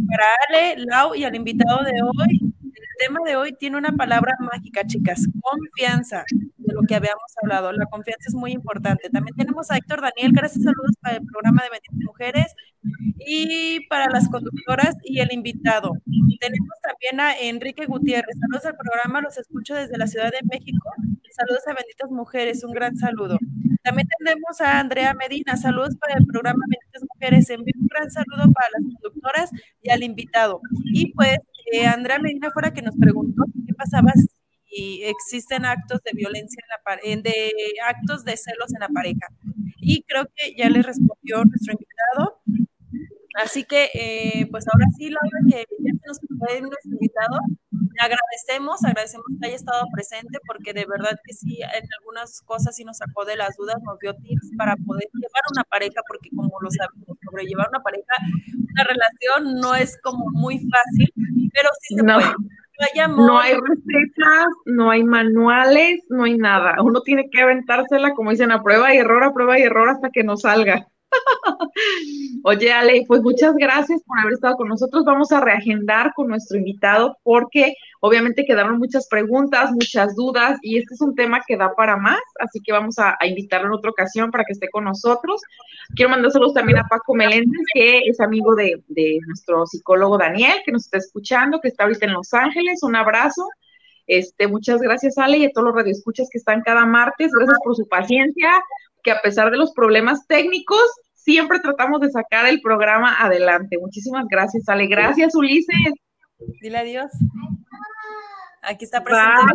Para 0.09 0.25
Ale, 0.49 0.85
Lau 0.85 1.15
y 1.15 1.25
al 1.25 1.35
invitado 1.35 1.85
de 1.85 2.03
hoy. 2.03 2.41
El 2.63 3.07
tema 3.09 3.21
de 3.25 3.37
hoy 3.37 3.55
tiene 3.59 3.79
una 3.79 3.93
palabra 3.93 4.37
mágica, 4.41 4.87
chicas. 4.87 5.27
Confianza, 5.41 6.25
de 6.57 6.75
lo 6.75 6.83
que 6.83 6.95
habíamos 6.95 7.33
hablado. 7.43 7.73
La 7.73 7.87
confianza 7.87 8.29
es 8.29 8.35
muy 8.35 8.53
importante. 8.53 9.09
También 9.11 9.35
tenemos 9.37 9.71
a 9.71 9.77
Héctor 9.77 10.03
Daniel. 10.03 10.33
Gracias, 10.33 10.65
saludos 10.65 10.95
para 11.01 11.17
el 11.17 11.25
programa 11.25 11.63
de 11.63 11.71
Benditas 11.71 12.07
Mujeres 12.07 12.55
y 13.19 13.87
para 13.89 14.09
las 14.11 14.29
conductoras 14.29 14.97
y 15.05 15.21
el 15.21 15.33
invitado. 15.33 15.93
Tenemos 16.41 16.79
también 16.83 17.21
a 17.21 17.39
Enrique 17.39 17.87
Gutiérrez. 17.87 18.37
Saludos 18.41 18.67
al 18.67 18.77
programa, 18.77 19.21
los 19.21 19.39
escucho 19.39 19.75
desde 19.75 19.97
la 19.97 20.07
Ciudad 20.07 20.31
de 20.31 20.41
México. 20.51 20.91
Saludos 21.31 21.67
a 21.67 21.75
Benditas 21.75 22.11
Mujeres, 22.11 22.65
un 22.65 22.73
gran 22.73 22.97
saludo. 22.97 23.39
También 23.83 24.07
tenemos 24.19 24.61
a 24.61 24.79
Andrea 24.79 25.13
Medina. 25.15 25.57
Saludos 25.57 25.97
para 25.97 26.15
el 26.19 26.27
programa 26.27 26.65
Benditas 26.69 27.03
Mujeres. 27.15 27.51
Envío 27.51 27.75
un 27.81 27.89
gran 27.89 28.11
saludo 28.11 28.53
para 28.53 28.69
las 28.75 28.83
conductoras 28.95 29.51
y 29.83 29.91
al 29.91 30.03
invitado. 30.05 30.61
Y 30.85 31.13
pues, 31.15 31.39
eh, 31.73 31.87
Andrea 31.87 32.19
Medina 32.19 32.51
fuera 32.53 32.73
que 32.73 32.83
nos 32.83 32.97
preguntó 32.97 33.43
qué 33.67 33.75
pasaba 33.75 34.13
si 34.67 35.03
existen 35.05 35.65
actos 35.65 36.01
de 36.05 36.13
violencia 36.15 36.63
en 36.63 37.17
la 37.17 37.23
de 37.23 37.53
actos 37.87 38.25
de 38.25 38.37
celos 38.37 38.73
en 38.73 38.81
la 38.81 38.89
pareja. 38.89 39.27
Y 39.79 40.05
creo 40.05 40.27
que 40.35 40.55
ya 40.57 40.71
le 40.71 40.83
respondió 40.83 41.45
nuestro 41.45 41.73
invitado. 41.73 42.41
Así 43.35 43.65
que, 43.65 43.91
eh, 43.95 44.47
pues 44.51 44.65
ahora 44.73 44.87
sí, 44.97 45.11
Laura, 45.11 45.39
que 45.49 45.67
ya 45.79 45.93
nos 46.07 46.21
fue 46.39 46.61
nuestro 46.61 46.93
invitado, 46.93 47.39
le 47.95 48.01
agradecemos, 48.01 48.85
agradecemos 48.85 49.27
que 49.41 49.47
haya 49.47 49.57
estado 49.57 49.85
presente 49.93 50.39
porque 50.47 50.73
de 50.73 50.87
verdad 50.87 51.19
que 51.25 51.33
sí, 51.35 51.61
en 51.63 51.85
algunas 51.99 52.41
cosas 52.43 52.77
sí 52.77 52.85
nos 52.85 52.99
sacó 52.99 53.25
de 53.25 53.37
las 53.37 53.57
dudas, 53.57 53.77
nos 53.83 53.99
dio 53.99 54.15
tips 54.15 54.51
para 54.57 54.77
poder 54.77 55.09
llevar 55.13 55.43
una 55.53 55.65
pareja, 55.65 56.01
porque 56.09 56.31
como 56.35 56.51
lo 56.61 56.71
sabemos, 56.71 57.19
sobrellevar 57.25 57.69
una 57.69 57.83
pareja, 57.83 58.15
una 58.55 58.85
relación 58.85 59.61
no 59.61 59.75
es 59.75 60.01
como 60.03 60.27
muy 60.33 60.59
fácil, 60.59 61.13
pero 61.53 61.69
sí 61.81 61.97
se 61.97 62.05
puede. 62.05 62.35
No 63.09 63.39
hay 63.39 63.53
recetas, 63.53 64.47
no 64.67 64.91
hay 64.91 65.05
manuales, 65.05 66.03
no 66.09 66.25
hay 66.25 66.37
nada. 66.37 66.83
Uno 66.83 67.01
tiene 67.03 67.29
que 67.31 67.41
aventársela, 67.41 68.13
como 68.15 68.31
dicen, 68.31 68.51
a 68.51 68.63
prueba 68.63 68.93
y 68.93 68.99
error, 68.99 69.23
a 69.23 69.33
prueba 69.33 69.59
y 69.59 69.63
error 69.63 69.89
hasta 69.89 70.11
que 70.11 70.25
no 70.25 70.37
salga. 70.37 70.87
Oye, 72.45 72.73
Ale, 72.73 73.05
pues 73.07 73.23
muchas 73.23 73.55
gracias 73.55 74.03
por 74.05 74.19
haber 74.19 74.33
estado 74.33 74.57
con 74.57 74.69
nosotros. 74.69 75.05
Vamos 75.05 75.31
a 75.33 75.41
reagendar 75.41 76.13
con 76.15 76.29
nuestro 76.29 76.59
invitado 76.59 77.17
porque 77.23 77.75
obviamente 78.01 78.45
quedaron 78.45 78.79
muchas 78.79 79.07
preguntas, 79.09 79.71
muchas 79.71 80.17
dudas 80.17 80.59
y 80.63 80.79
este 80.79 80.95
es 80.95 81.01
un 81.01 81.15
tema 81.15 81.41
que 81.47 81.57
da 81.57 81.75
para 81.77 81.97
más, 81.97 82.21
así 82.41 82.61
que 82.61 82.73
vamos 82.73 82.99
a, 82.99 83.17
invitarlo 83.23 83.69
en 83.69 83.75
otra 83.75 83.91
ocasión 83.91 84.31
para 84.31 84.45
que 84.45 84.55
esté 84.55 84.69
con 84.71 84.85
nosotros. 84.85 85.41
Quiero 85.95 86.11
mandar 86.11 86.33
saludos 86.33 86.55
también 86.55 86.79
a 86.79 86.89
Paco 86.89 87.15
Meléndez, 87.15 87.63
que 87.75 88.01
es 88.07 88.19
amigo 88.21 88.55
de, 88.57 88.83
de 88.89 89.19
nuestro 89.27 89.65
psicólogo 89.67 90.19
Daniel, 90.19 90.59
que 90.65 90.73
nos 90.73 90.85
está 90.85 90.99
escuchando, 90.99 91.61
que 91.61 91.69
está 91.69 91.85
ahorita 91.85 92.07
en 92.07 92.15
Los 92.15 92.35
Ángeles. 92.35 92.83
Un 92.83 92.97
abrazo. 92.97 93.47
Este, 94.07 94.49
muchas 94.49 94.81
gracias, 94.81 95.17
Ale, 95.19 95.39
y 95.39 95.45
a 95.45 95.51
todos 95.51 95.69
los 95.69 95.77
radioescuchas 95.77 96.29
que 96.31 96.39
están 96.39 96.63
cada 96.63 96.85
martes. 96.87 97.31
Gracias 97.33 97.59
por 97.65 97.77
su 97.77 97.87
paciencia, 97.87 98.51
que 99.03 99.13
a 99.13 99.21
pesar 99.23 99.51
de 99.51 99.57
los 99.57 99.73
problemas 99.73 100.27
técnicos, 100.27 100.85
siempre 101.23 101.61
tratamos 101.61 102.01
de 102.01 102.11
sacar 102.11 102.47
el 102.47 102.61
programa 102.61 103.23
adelante. 103.23 103.79
Muchísimas 103.79 104.27
gracias, 104.29 104.69
Ale. 104.69 104.87
Gracias, 104.87 105.35
Ulises. 105.35 105.95
Dile 106.61 106.79
adiós. 106.79 107.11
Aquí 108.63 108.85
está 108.85 109.03
presente. 109.03 109.53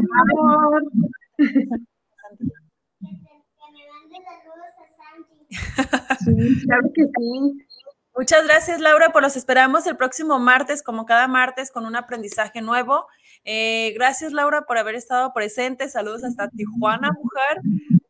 Sí, 6.19 6.61
claro 6.65 6.91
que 6.93 7.03
sí. 7.05 7.67
Muchas 8.15 8.45
gracias, 8.45 8.79
Laura, 8.79 9.11
por 9.11 9.21
los 9.21 9.37
esperamos 9.37 9.85
el 9.85 9.95
próximo 9.95 10.39
martes, 10.39 10.81
como 10.81 11.05
cada 11.05 11.27
martes, 11.27 11.71
con 11.71 11.85
un 11.85 11.95
aprendizaje 11.95 12.61
nuevo. 12.61 13.05
Eh, 13.45 13.93
gracias, 13.95 14.33
Laura, 14.33 14.63
por 14.63 14.77
haber 14.77 14.95
estado 14.95 15.31
presente. 15.33 15.87
Saludos 15.87 16.23
hasta 16.23 16.49
Tijuana, 16.49 17.11
mujer. 17.11 17.61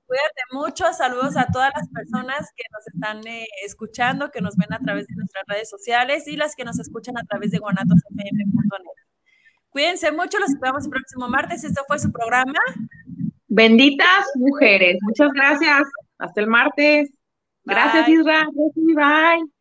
Cuídate 0.08 0.42
mucho, 0.54 0.86
saludos 0.94 1.36
a 1.36 1.48
todas 1.48 1.70
las 1.76 1.90
personas 1.90 2.50
que 2.56 2.64
nos 2.72 2.88
están 2.88 3.28
eh, 3.28 3.46
escuchando, 3.66 4.32
que 4.32 4.40
nos 4.40 4.56
ven 4.56 4.72
a 4.72 4.80
través 4.80 5.06
de 5.08 5.16
nuestras 5.16 5.44
redes 5.48 5.70
sociales 5.70 6.28
y 6.30 6.38
las 6.38 6.56
que 6.56 6.64
nos 6.64 6.80
escuchan 6.80 7.18
a 7.18 7.24
través 7.24 7.52
de 7.52 7.60
guanatosfm.net. 7.60 8.98
Cuídense 9.70 10.12
mucho, 10.12 10.40
los 10.40 10.58
vemos 10.62 10.86
el 10.86 10.92
próximo 10.92 11.28
martes. 11.28 11.66
Esto 11.66 11.84
fue 11.88 12.00
su 12.00 12.10
programa. 12.12 12.60
Benditas 13.50 14.26
mujeres. 14.36 14.98
Muchas 15.02 15.32
gracias. 15.34 15.84
Hasta 16.18 16.42
el 16.42 16.48
martes. 16.48 17.12
Gracias, 17.66 18.08
Isra. 18.08 18.48
Bye. 18.96 19.52